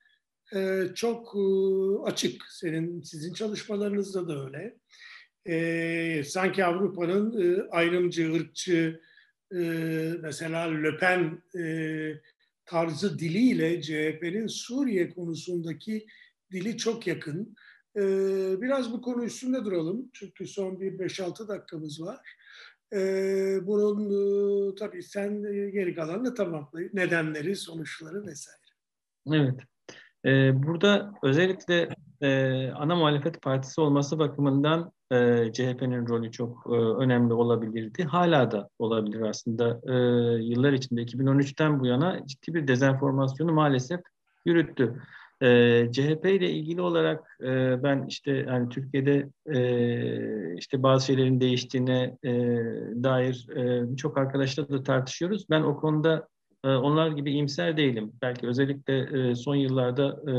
çok 0.94 1.36
açık. 2.04 2.42
Senin 2.50 3.02
sizin 3.02 3.32
çalışmalarınızda 3.32 4.28
da 4.28 4.44
öyle. 4.44 4.76
Sanki 6.24 6.64
Avrupa'nın 6.64 7.68
ayrımcı, 7.70 8.34
ırkçı, 8.34 9.00
mesela 10.22 10.60
Le 10.60 10.96
Pen 10.96 11.42
tarzı 12.64 13.18
diliyle 13.18 13.82
CHP'nin 13.82 14.46
Suriye 14.46 15.10
konusundaki 15.10 16.06
dili 16.52 16.76
çok 16.76 17.06
yakın. 17.06 17.56
Ee, 17.96 18.62
biraz 18.62 18.92
bu 18.92 19.02
konu 19.02 19.24
üstünde 19.24 19.64
duralım. 19.64 20.10
Çünkü 20.12 20.46
son 20.46 20.80
bir 20.80 20.92
5-6 20.92 21.48
dakikamız 21.48 22.02
var. 22.02 22.18
Ee, 22.92 23.58
bunun 23.62 24.04
e, 24.72 24.74
tabii 24.74 25.02
sen 25.02 25.42
geri 25.72 25.94
kalanını 25.94 26.34
tamamla. 26.34 26.80
Nedenleri, 26.92 27.56
sonuçları 27.56 28.26
vesaire. 28.26 28.58
Evet. 29.32 29.54
Burada 30.54 31.14
özellikle 31.22 31.88
e, 32.22 32.70
ana 32.70 32.96
muhalefet 32.96 33.42
partisi 33.42 33.80
olması 33.80 34.18
bakımından 34.18 34.92
e, 35.12 35.52
CHP'nin 35.52 36.08
rolü 36.08 36.32
çok 36.32 36.66
e, 36.66 36.76
önemli 36.76 37.32
olabilirdi. 37.32 38.04
Hala 38.04 38.50
da 38.50 38.68
olabilir 38.78 39.20
aslında. 39.20 39.80
E, 39.86 39.94
yıllar 40.44 40.72
içinde 40.72 41.02
2013'ten 41.02 41.80
bu 41.80 41.86
yana 41.86 42.26
ciddi 42.26 42.54
bir 42.54 42.68
dezenformasyonu 42.68 43.52
maalesef 43.52 44.00
yürüttü. 44.44 45.02
E, 45.42 45.46
CHP 45.92 46.24
ile 46.24 46.50
ilgili 46.50 46.80
olarak 46.80 47.38
e, 47.42 47.82
ben 47.82 48.06
işte 48.08 48.32
yani 48.32 48.68
Türkiye'de 48.68 49.28
e, 49.46 50.56
işte 50.58 50.82
bazı 50.82 51.06
şeylerin 51.06 51.40
değiştiğine 51.40 52.16
e, 52.24 52.32
dair 53.02 53.46
e, 53.56 53.92
birçok 53.92 54.18
arkadaşla 54.18 54.68
da 54.68 54.82
tartışıyoruz. 54.82 55.46
Ben 55.50 55.62
o 55.62 55.76
konuda 55.76 56.28
onlar 56.68 57.08
gibi 57.08 57.32
iyimser 57.32 57.76
değilim. 57.76 58.12
Belki 58.22 58.46
özellikle 58.46 58.98
e, 58.98 59.34
son 59.34 59.54
yıllarda 59.54 60.20
e, 60.26 60.32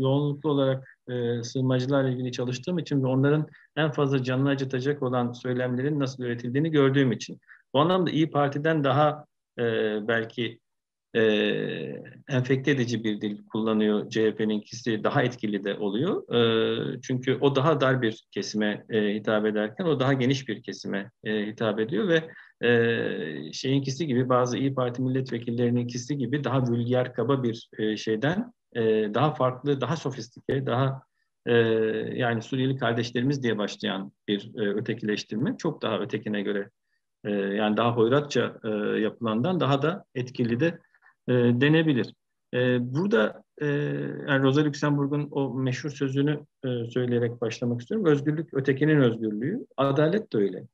yoğunluklu 0.00 0.50
olarak 0.50 0.98
e, 1.08 1.42
sığınmacılarla 1.42 2.10
ilgili 2.10 2.32
çalıştığım 2.32 2.78
için 2.78 3.02
ve 3.02 3.06
onların 3.06 3.46
en 3.76 3.90
fazla 3.90 4.22
canını 4.22 4.48
acıtacak 4.48 5.02
olan 5.02 5.32
söylemlerin 5.32 6.00
nasıl 6.00 6.24
üretildiğini 6.24 6.70
gördüğüm 6.70 7.12
için. 7.12 7.40
Bu 7.74 7.80
anlamda 7.80 8.10
İyi 8.10 8.30
Parti'den 8.30 8.84
daha 8.84 9.24
belki 10.08 10.60
e, 11.14 11.22
enfekte 12.28 12.70
edici 12.70 13.04
bir 13.04 13.20
dil 13.20 13.46
kullanıyor 13.46 14.10
CHP'ninkisi 14.10 15.04
daha 15.04 15.22
etkili 15.22 15.64
de 15.64 15.74
oluyor. 15.74 16.34
E, 16.34 17.00
çünkü 17.02 17.38
o 17.40 17.56
daha 17.56 17.80
dar 17.80 18.02
bir 18.02 18.24
kesime 18.30 18.84
e, 18.90 19.14
hitap 19.14 19.46
ederken 19.46 19.84
o 19.84 20.00
daha 20.00 20.12
geniş 20.12 20.48
bir 20.48 20.62
kesime 20.62 21.10
e, 21.24 21.46
hitap 21.46 21.80
ediyor 21.80 22.08
ve 22.08 22.30
e, 22.68 23.52
şeyinkisi 23.52 24.06
gibi 24.06 24.28
bazı 24.28 24.58
İyi 24.58 24.74
Parti 24.74 25.02
milletvekillerinkisi 25.02 26.18
gibi 26.18 26.44
daha 26.44 26.62
vulgar 26.62 27.14
kaba 27.14 27.42
bir 27.42 27.68
e, 27.78 27.96
şeyden 27.96 28.52
e, 28.72 28.82
daha 29.14 29.34
farklı, 29.34 29.80
daha 29.80 29.96
sofistike, 29.96 30.66
daha 30.66 31.02
e, 31.46 31.54
yani 32.14 32.42
Suriyeli 32.42 32.76
kardeşlerimiz 32.76 33.42
diye 33.42 33.58
başlayan 33.58 34.12
bir 34.28 34.52
e, 34.56 34.60
ötekileştirme 34.60 35.56
çok 35.58 35.82
daha 35.82 35.98
ötekine 35.98 36.42
göre 36.42 36.70
yani 37.56 37.76
daha 37.76 37.96
hoyratça 37.96 38.58
e, 38.64 38.68
yapılandan 39.00 39.60
daha 39.60 39.82
da 39.82 40.04
etkili 40.14 40.60
de 40.60 40.78
e, 41.28 41.32
denebilir. 41.32 42.14
E, 42.54 42.78
burada 42.94 43.42
e, 43.60 43.66
yani 44.28 44.42
Rosa 44.42 44.64
Luxemburg'un 44.64 45.28
o 45.30 45.54
meşhur 45.54 45.90
sözünü 45.90 46.40
e, 46.64 46.90
söyleyerek 46.90 47.40
başlamak 47.40 47.80
istiyorum. 47.80 48.06
Özgürlük 48.06 48.54
ötekinin 48.54 49.00
özgürlüğü, 49.00 49.66
adalet 49.76 50.32
de 50.32 50.38
öyle. 50.38 50.64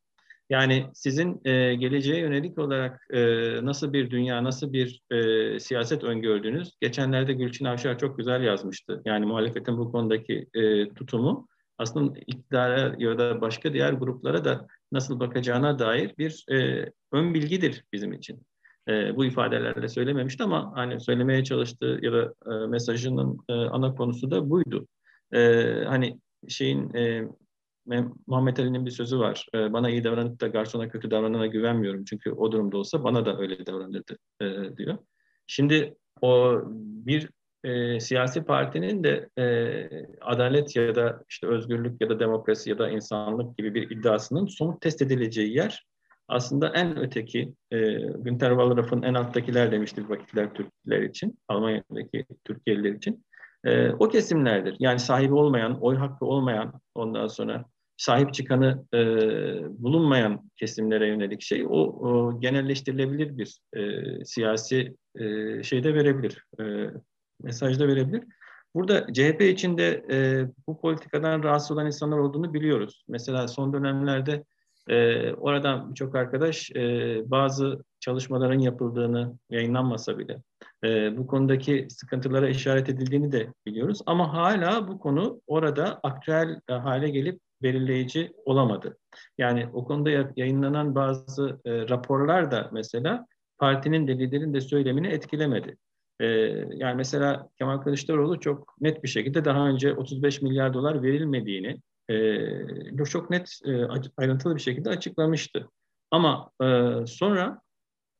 Yani 0.50 0.86
sizin 0.94 1.40
e, 1.44 1.74
geleceğe 1.74 2.20
yönelik 2.20 2.58
olarak 2.58 3.06
e, 3.10 3.20
nasıl 3.64 3.92
bir 3.92 4.10
dünya, 4.10 4.44
nasıl 4.44 4.72
bir 4.72 5.02
e, 5.10 5.60
siyaset 5.60 6.04
öngördüğünüz, 6.04 6.76
geçenlerde 6.80 7.32
Gülçin 7.32 7.64
Avşar 7.64 7.98
çok 7.98 8.18
güzel 8.18 8.42
yazmıştı. 8.42 9.02
Yani 9.04 9.26
muhalefetin 9.26 9.78
bu 9.78 9.92
konudaki 9.92 10.46
e, 10.54 10.88
tutumu 10.88 11.48
aslında 11.78 12.18
iktidara 12.26 12.94
ya 12.98 13.18
da 13.18 13.40
başka 13.40 13.72
diğer 13.72 13.92
gruplara 13.92 14.44
da 14.44 14.66
nasıl 14.92 15.20
bakacağına 15.20 15.78
dair 15.78 16.14
bir 16.18 16.44
e, 16.52 16.86
ön 17.12 17.34
bilgidir 17.34 17.84
bizim 17.92 18.12
için. 18.12 18.42
E, 18.88 19.16
bu 19.16 19.24
ifadelerle 19.24 19.88
söylememişti 19.88 20.42
ama 20.42 20.72
hani 20.74 21.00
söylemeye 21.00 21.44
çalıştığı 21.44 21.98
ya 22.02 22.12
da 22.12 22.34
e, 22.46 22.66
mesajının 22.66 23.38
e, 23.48 23.52
ana 23.52 23.94
konusu 23.94 24.30
da 24.30 24.50
buydu. 24.50 24.86
E, 25.32 25.40
hani 25.86 26.20
şeyin 26.48 26.94
e, 26.94 27.28
Muhammed 28.26 28.56
Ali'nin 28.56 28.86
bir 28.86 28.90
sözü 28.90 29.18
var. 29.18 29.46
E, 29.54 29.72
bana 29.72 29.90
iyi 29.90 30.04
davranıp 30.04 30.40
da 30.40 30.46
garsona 30.46 30.88
kötü 30.88 31.10
davranana 31.10 31.46
güvenmiyorum. 31.46 32.04
Çünkü 32.04 32.30
o 32.32 32.52
durumda 32.52 32.78
olsa 32.78 33.04
bana 33.04 33.26
da 33.26 33.38
öyle 33.38 33.66
davranırdı 33.66 34.16
e, 34.40 34.76
diyor. 34.76 34.98
Şimdi 35.46 35.94
o 36.20 36.62
bir 37.06 37.30
e, 37.64 38.00
siyasi 38.00 38.42
partinin 38.42 39.04
de 39.04 39.28
e, 39.38 39.44
adalet 40.20 40.76
ya 40.76 40.94
da 40.94 41.24
işte 41.28 41.46
özgürlük 41.46 42.00
ya 42.00 42.08
da 42.08 42.20
demokrasi 42.20 42.70
ya 42.70 42.78
da 42.78 42.90
insanlık 42.90 43.58
gibi 43.58 43.74
bir 43.74 43.90
iddiasının 43.90 44.46
somut 44.46 44.80
test 44.80 45.02
edileceği 45.02 45.56
yer 45.56 45.86
aslında 46.30 46.68
en 46.68 46.98
öteki 46.98 47.54
e, 47.70 47.78
Günter 48.18 48.50
Wallraff'ın 48.50 49.02
en 49.02 49.14
alttakiler 49.14 49.72
demişti 49.72 50.04
bir 50.04 50.08
vakitler 50.08 50.54
Türkler 50.54 51.02
için, 51.02 51.38
Almanya'daki 51.48 52.24
Türkiye'liler 52.44 52.92
için. 52.92 53.24
E, 53.64 53.90
o 53.90 54.08
kesimlerdir. 54.08 54.76
Yani 54.78 54.98
sahibi 54.98 55.34
olmayan, 55.34 55.80
oy 55.80 55.96
hakkı 55.96 56.24
olmayan, 56.24 56.80
ondan 56.94 57.26
sonra 57.26 57.64
sahip 57.96 58.34
çıkanı 58.34 58.84
e, 58.94 58.98
bulunmayan 59.82 60.50
kesimlere 60.56 61.08
yönelik 61.08 61.42
şey 61.42 61.66
o, 61.66 61.78
o 61.78 62.40
genelleştirilebilir 62.40 63.38
bir 63.38 63.60
e, 63.76 64.24
siyasi 64.24 64.96
e, 65.18 65.62
şeyde 65.62 65.94
verebilir, 65.94 66.44
e, 66.60 66.64
mesajda 67.42 67.88
verebilir. 67.88 68.22
Burada 68.74 69.12
CHP 69.12 69.40
içinde 69.40 70.04
e, 70.10 70.46
bu 70.66 70.80
politikadan 70.80 71.42
rahatsız 71.42 71.70
olan 71.70 71.86
insanlar 71.86 72.18
olduğunu 72.18 72.54
biliyoruz. 72.54 73.04
Mesela 73.08 73.48
son 73.48 73.72
dönemlerde 73.72 74.44
e, 74.90 75.32
oradan 75.32 75.90
birçok 75.90 76.14
arkadaş 76.14 76.70
e, 76.70 77.22
bazı 77.26 77.84
çalışmaların 78.00 78.58
yapıldığını 78.58 79.38
yayınlanmasa 79.50 80.18
bile 80.18 80.42
e, 80.84 81.16
bu 81.16 81.26
konudaki 81.26 81.86
sıkıntılara 81.90 82.48
işaret 82.48 82.88
edildiğini 82.88 83.32
de 83.32 83.52
biliyoruz. 83.66 84.00
Ama 84.06 84.32
hala 84.32 84.88
bu 84.88 84.98
konu 84.98 85.40
orada 85.46 86.00
aktüel 86.02 86.60
hale 86.68 87.08
gelip 87.08 87.40
belirleyici 87.62 88.32
olamadı. 88.44 88.98
Yani 89.38 89.68
o 89.72 89.84
konuda 89.84 90.10
yayınlanan 90.36 90.94
bazı 90.94 91.60
e, 91.64 91.88
raporlar 91.88 92.50
da 92.50 92.70
mesela 92.72 93.26
partinin 93.58 94.08
de 94.08 94.18
liderin 94.18 94.54
de 94.54 94.60
söylemini 94.60 95.08
etkilemedi. 95.08 95.76
E, 96.20 96.26
yani 96.70 96.94
mesela 96.96 97.48
Kemal 97.58 97.78
Kılıçdaroğlu 97.78 98.40
çok 98.40 98.74
net 98.80 99.02
bir 99.02 99.08
şekilde 99.08 99.44
daha 99.44 99.68
önce 99.68 99.94
35 99.94 100.42
milyar 100.42 100.74
dolar 100.74 101.02
verilmediğini 101.02 101.80
e, 102.10 103.04
çok 103.04 103.30
net 103.30 103.58
e, 103.64 103.86
ayrıntılı 104.16 104.56
bir 104.56 104.60
şekilde 104.60 104.90
açıklamıştı. 104.90 105.68
Ama 106.10 106.50
e, 106.62 106.66
sonra 107.06 107.60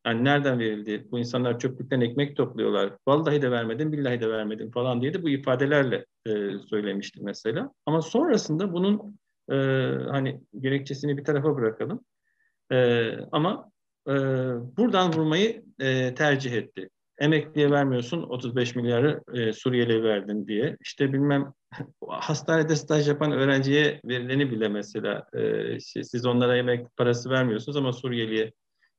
yani 0.07 0.25
nereden 0.25 0.59
verildi? 0.59 1.07
Bu 1.11 1.19
insanlar 1.19 1.59
çöplükten 1.59 2.01
ekmek 2.01 2.37
topluyorlar. 2.37 2.97
Vallahi 3.09 3.43
de 3.43 3.51
vermedim, 3.51 3.93
billahi 3.93 4.21
de 4.21 4.29
vermedim 4.29 4.71
falan 4.71 5.03
diye 5.03 5.15
de 5.15 5.23
bu 5.23 5.29
ifadelerle 5.29 6.07
e, 6.27 6.59
söylemişti 6.59 7.21
mesela. 7.23 7.73
Ama 7.87 8.03
sonrasında 8.03 8.73
bunun 8.73 9.19
e, 9.51 9.55
hani 10.11 10.41
gerekçesini 10.61 11.17
bir 11.17 11.25
tarafa 11.25 11.57
bırakalım. 11.57 12.05
E, 12.73 13.11
ama 13.33 13.71
e, 14.09 14.13
buradan 14.77 15.13
vurmayı 15.13 15.63
e, 15.79 16.15
tercih 16.15 16.53
etti. 16.53 16.89
Emekliye 17.19 17.71
vermiyorsun 17.71 18.23
35 18.23 18.75
milyarı 18.77 19.23
e, 19.35 19.53
Suriyeli'ye 19.53 20.03
verdin 20.03 20.47
diye. 20.47 20.77
İşte 20.81 21.13
bilmem 21.13 21.53
hastanede 22.09 22.77
staj 22.77 23.09
yapan 23.09 23.33
öğrenciye 23.33 24.01
verileni 24.05 24.51
bile 24.51 24.69
mesela 24.69 25.27
e, 25.33 25.81
siz 25.81 26.27
onlara 26.27 26.57
emek 26.57 26.97
parası 26.97 27.31
vermiyorsunuz 27.31 27.77
ama 27.77 27.93
Suriyeli'ye 27.93 28.53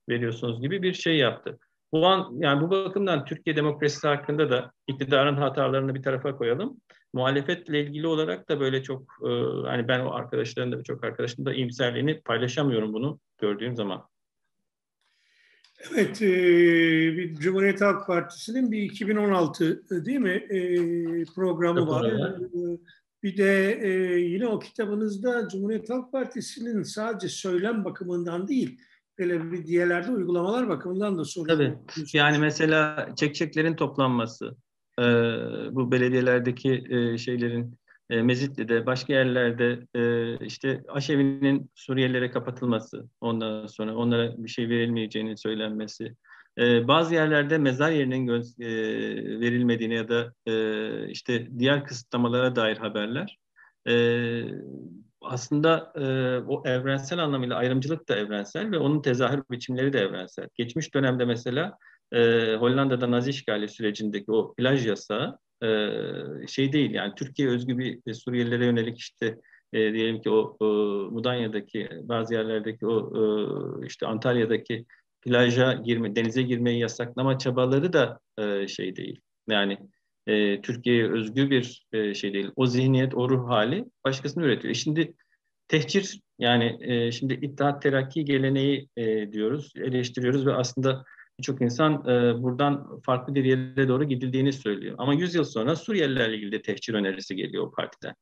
veriyorsunuz 0.09 0.61
gibi 0.61 0.84
bir 0.84 0.93
şey 0.93 1.17
yaptı. 1.17 1.59
Bu 1.93 2.07
an 2.07 2.32
yani 2.39 2.61
bu 2.61 2.69
bakımdan 2.69 3.26
Türkiye 3.26 3.55
demokrasisi 3.55 4.07
hakkında 4.07 4.49
da 4.49 4.72
iktidarın 4.88 5.36
hatalarını 5.36 5.95
bir 5.95 6.03
tarafa 6.03 6.36
koyalım. 6.36 6.82
Muhalefetle 7.13 7.82
ilgili 7.82 8.07
olarak 8.07 8.49
da 8.49 8.59
böyle 8.59 8.84
çok 8.84 9.01
e, 9.01 9.30
hani 9.67 9.88
ben 9.88 9.99
o 9.99 10.11
arkadaşların 10.11 10.72
da 10.72 10.80
birçok 10.80 11.03
arkadaşın 11.03 11.45
da 11.45 11.53
iyimserliğini 11.53 12.22
paylaşamıyorum 12.22 12.93
bunu 12.93 13.19
gördüğüm 13.38 13.76
zaman. 13.76 14.11
Evet, 15.91 16.21
e, 16.21 16.27
bir 17.17 17.36
Cumhuriyet 17.36 17.82
Halk 17.82 18.07
Partisi'nin 18.07 18.71
bir 18.71 18.82
2016 18.82 19.84
e, 19.91 20.05
değil 20.05 20.19
mi 20.19 20.29
e, 20.29 20.65
programı 21.36 21.88
var. 21.88 22.11
E, 22.11 22.77
bir 23.23 23.38
de 23.38 23.79
e, 23.82 24.19
yine 24.19 24.47
o 24.47 24.59
kitabınızda 24.59 25.47
Cumhuriyet 25.51 25.89
Halk 25.89 26.11
Partisi'nin 26.11 26.84
sadece 26.84 27.27
söylem 27.27 27.86
bakımından 27.86 28.47
değil, 28.47 28.79
böyle 29.19 29.51
bir 29.51 29.65
diğerlerde 29.67 30.11
uygulamalar 30.11 30.69
bakımından 30.69 31.17
da 31.17 31.25
sorun. 31.25 31.47
Tabii. 31.47 31.77
Yani 32.13 32.38
mesela 32.38 33.09
çekçeklerin 33.15 33.75
toplanması, 33.75 34.55
e, 34.99 35.03
bu 35.71 35.91
belediyelerdeki 35.91 36.84
e, 36.89 37.17
şeylerin 37.17 37.80
e, 38.12 38.22
Mezitli'de, 38.22 38.86
başka 38.86 39.14
yerlerde 39.14 39.80
e, 39.95 40.38
işte 40.45 40.84
aşevinin 40.88 41.72
Suriyelilere 41.76 42.32
kapatılması, 42.32 43.09
ondan 43.22 43.68
sonra 43.68 43.95
onlara 43.95 44.43
bir 44.43 44.49
şey 44.49 44.70
verilmeyeceğinin 44.70 45.36
söylenmesi, 45.36 46.16
e, 46.57 46.88
bazı 46.88 47.14
yerlerde 47.14 47.57
mezar 47.57 47.91
yerinin 47.91 48.28
gö- 48.28 48.64
e, 48.64 49.39
verilmediğine 49.39 49.93
ya 49.93 50.09
da 50.09 50.34
e, 50.45 51.09
işte 51.09 51.47
diğer 51.59 51.86
kısıtlamalara 51.86 52.55
dair 52.55 52.78
haberler. 52.78 53.38
E, 53.88 53.93
aslında 55.22 55.93
e, 55.95 56.01
o 56.47 56.64
evrensel 56.66 57.20
anlamıyla 57.20 57.55
ayrımcılık 57.55 58.09
da 58.09 58.16
evrensel 58.16 58.72
ve 58.72 58.78
onun 58.78 59.01
tezahür 59.01 59.43
biçimleri 59.51 59.93
de 59.93 59.99
evrensel. 59.99 60.47
Geçmiş 60.55 60.93
dönemde 60.93 61.26
mesela 61.26 61.78
e, 62.12 62.20
Hollanda'da 62.55 63.12
Nazi 63.12 63.30
işgali 63.30 63.70
sürecindeki 63.70 64.32
o 64.32 64.53
plaj 64.53 64.88
yasağı 64.88 65.38
şey 66.47 66.74
değil 66.74 66.91
yani 66.91 67.14
Türkiye 67.16 67.49
özgü 67.49 67.78
bir 67.78 68.14
Suriyelilere 68.14 68.66
yönelik 68.66 68.97
işte 68.97 69.38
e, 69.74 69.93
diyelim 69.93 70.22
ki 70.22 70.30
o, 70.30 70.57
o 70.59 70.66
Mudanya'daki 71.12 71.89
bazı 72.03 72.34
yerlerdeki 72.34 72.88
o 72.88 73.12
e, 73.84 73.88
işte 73.88 74.07
Antalya'daki 74.07 74.86
plaja 75.22 75.74
girme, 75.74 76.16
denize 76.16 76.41
girmeyi 76.41 76.80
yasaklama 76.80 77.38
çabaları 77.38 77.93
da 77.93 78.20
e, 78.38 78.68
şey 78.68 78.95
değil. 78.95 79.20
Yani 79.49 79.78
e, 80.28 80.62
Türkiye'ye 80.62 81.12
özgü 81.12 81.49
bir 81.49 81.86
e, 81.93 82.14
şey 82.14 82.34
değil. 82.34 82.51
O 82.55 82.66
zihniyet, 82.66 83.16
o 83.16 83.30
ruh 83.30 83.49
hali 83.49 83.86
başkasını 84.05 84.43
üretiyor. 84.43 84.72
E 84.72 84.74
şimdi 84.74 85.14
tehcir 85.68 86.22
yani 86.39 86.78
e, 86.82 87.12
şimdi 87.12 87.34
İttihat 87.34 87.82
Terakki 87.82 88.26
geleneği 88.26 88.89
e, 88.97 89.32
diyoruz, 89.32 89.74
eleştiriyoruz 89.76 90.45
ve 90.45 90.53
aslında 90.53 91.03
birçok 91.41 91.61
insan 91.61 91.93
e, 91.93 92.43
buradan 92.43 92.99
farklı 92.99 93.35
bir 93.35 93.45
yere 93.45 93.87
doğru 93.87 94.03
gidildiğini 94.03 94.53
söylüyor. 94.53 94.95
Ama 94.97 95.13
100 95.13 95.35
yıl 95.35 95.43
sonra 95.43 95.75
Suriyelilerle 95.75 96.35
ilgili 96.35 96.51
de 96.51 96.61
tehcir 96.61 96.93
önerisi 96.93 97.35
geliyor 97.35 97.67
o 97.67 97.71
partiden. 97.71 98.15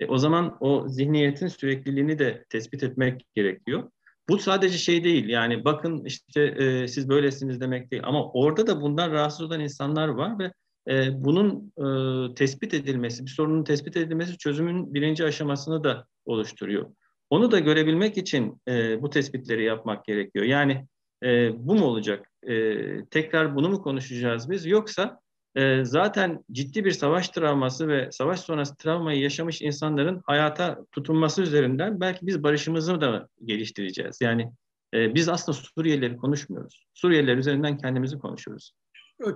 E, 0.00 0.06
o 0.06 0.18
zaman 0.18 0.56
o 0.60 0.88
zihniyetin 0.88 1.46
sürekliliğini 1.46 2.18
de 2.18 2.44
tespit 2.48 2.82
etmek 2.82 3.26
gerekiyor. 3.34 3.90
Bu 4.28 4.38
sadece 4.38 4.78
şey 4.78 5.04
değil 5.04 5.28
yani 5.28 5.64
bakın 5.64 6.04
işte 6.04 6.42
e, 6.42 6.88
siz 6.88 7.08
böylesiniz 7.08 7.60
demek 7.60 7.90
değil 7.90 8.02
ama 8.06 8.30
orada 8.32 8.66
da 8.66 8.80
bundan 8.80 9.10
rahatsız 9.10 9.46
olan 9.46 9.60
insanlar 9.60 10.08
var 10.08 10.38
ve 10.38 10.52
e, 10.88 11.24
bunun 11.24 11.72
e, 11.78 12.34
tespit 12.34 12.74
edilmesi, 12.74 13.24
bir 13.24 13.30
sorunun 13.30 13.64
tespit 13.64 13.96
edilmesi 13.96 14.38
çözümün 14.38 14.94
birinci 14.94 15.24
aşamasını 15.24 15.84
da 15.84 16.06
oluşturuyor. 16.24 16.90
Onu 17.30 17.50
da 17.50 17.58
görebilmek 17.58 18.16
için 18.16 18.62
e, 18.68 19.02
bu 19.02 19.10
tespitleri 19.10 19.64
yapmak 19.64 20.04
gerekiyor. 20.04 20.44
Yani 20.44 20.86
e, 21.22 21.50
bu 21.66 21.74
mu 21.74 21.84
olacak? 21.84 22.30
E, 22.42 22.76
tekrar 23.04 23.56
bunu 23.56 23.68
mu 23.68 23.82
konuşacağız 23.82 24.50
biz? 24.50 24.66
Yoksa 24.66 25.20
e, 25.56 25.84
zaten 25.84 26.44
ciddi 26.52 26.84
bir 26.84 26.90
savaş 26.90 27.28
travması 27.28 27.88
ve 27.88 28.08
savaş 28.12 28.40
sonrası 28.40 28.76
travmayı 28.76 29.20
yaşamış 29.20 29.62
insanların 29.62 30.22
hayata 30.26 30.84
tutunması 30.92 31.42
üzerinden 31.42 32.00
belki 32.00 32.26
biz 32.26 32.42
barışımızı 32.42 33.00
da 33.00 33.28
geliştireceğiz. 33.44 34.18
Yani 34.20 34.52
e, 34.94 35.14
biz 35.14 35.28
aslında 35.28 35.58
Suriyelileri 35.58 36.16
konuşmuyoruz. 36.16 36.86
Suriyeliler 36.94 37.36
üzerinden 37.36 37.78
kendimizi 37.78 38.18
konuşuyoruz. 38.18 38.72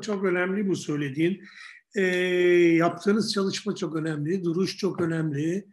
Çok 0.03 0.25
önemli 0.25 0.69
bu 0.69 0.77
söylediğin. 0.77 1.43
E, 1.97 2.03
yaptığınız 2.77 3.33
çalışma 3.33 3.75
çok 3.75 3.97
önemli, 3.97 4.45
duruş 4.45 4.77
çok 4.77 5.01
önemli. 5.01 5.67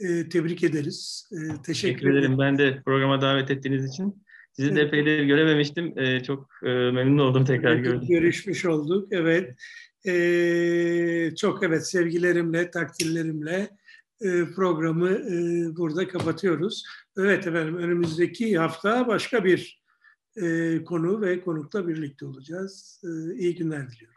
E, 0.00 0.28
tebrik 0.28 0.64
ederiz. 0.64 1.28
E, 1.32 1.36
teşekkür, 1.36 1.62
teşekkür 1.62 2.10
ederim. 2.10 2.18
ederim. 2.18 2.38
Ben 2.38 2.58
de 2.58 2.82
programa 2.84 3.20
davet 3.20 3.50
ettiğiniz 3.50 3.94
için. 3.94 4.23
Sizi 4.56 4.76
de 4.76 4.80
epeydir 4.80 5.24
görememiştim. 5.24 5.98
E, 5.98 6.22
çok 6.22 6.48
e, 6.62 6.68
memnun 6.68 7.18
oldum 7.18 7.44
tekrar 7.44 7.76
gördüm. 7.76 8.08
Görüşmüş 8.08 8.64
olduk. 8.64 9.08
Evet. 9.10 9.54
E, 10.06 11.36
çok 11.36 11.62
evet 11.62 11.86
sevgilerimle, 11.86 12.70
takdirlerimle 12.70 13.70
e, 14.20 14.44
programı 14.56 15.10
e, 15.10 15.36
burada 15.76 16.08
kapatıyoruz. 16.08 16.84
Evet 17.18 17.46
efendim 17.46 17.76
önümüzdeki 17.76 18.58
hafta 18.58 19.06
başka 19.06 19.44
bir 19.44 19.82
e, 20.36 20.78
konu 20.84 21.20
ve 21.20 21.40
konukla 21.40 21.88
birlikte 21.88 22.26
olacağız. 22.26 23.02
E, 23.04 23.38
iyi 23.38 23.54
günler 23.54 23.90
diliyorum. 23.90 24.13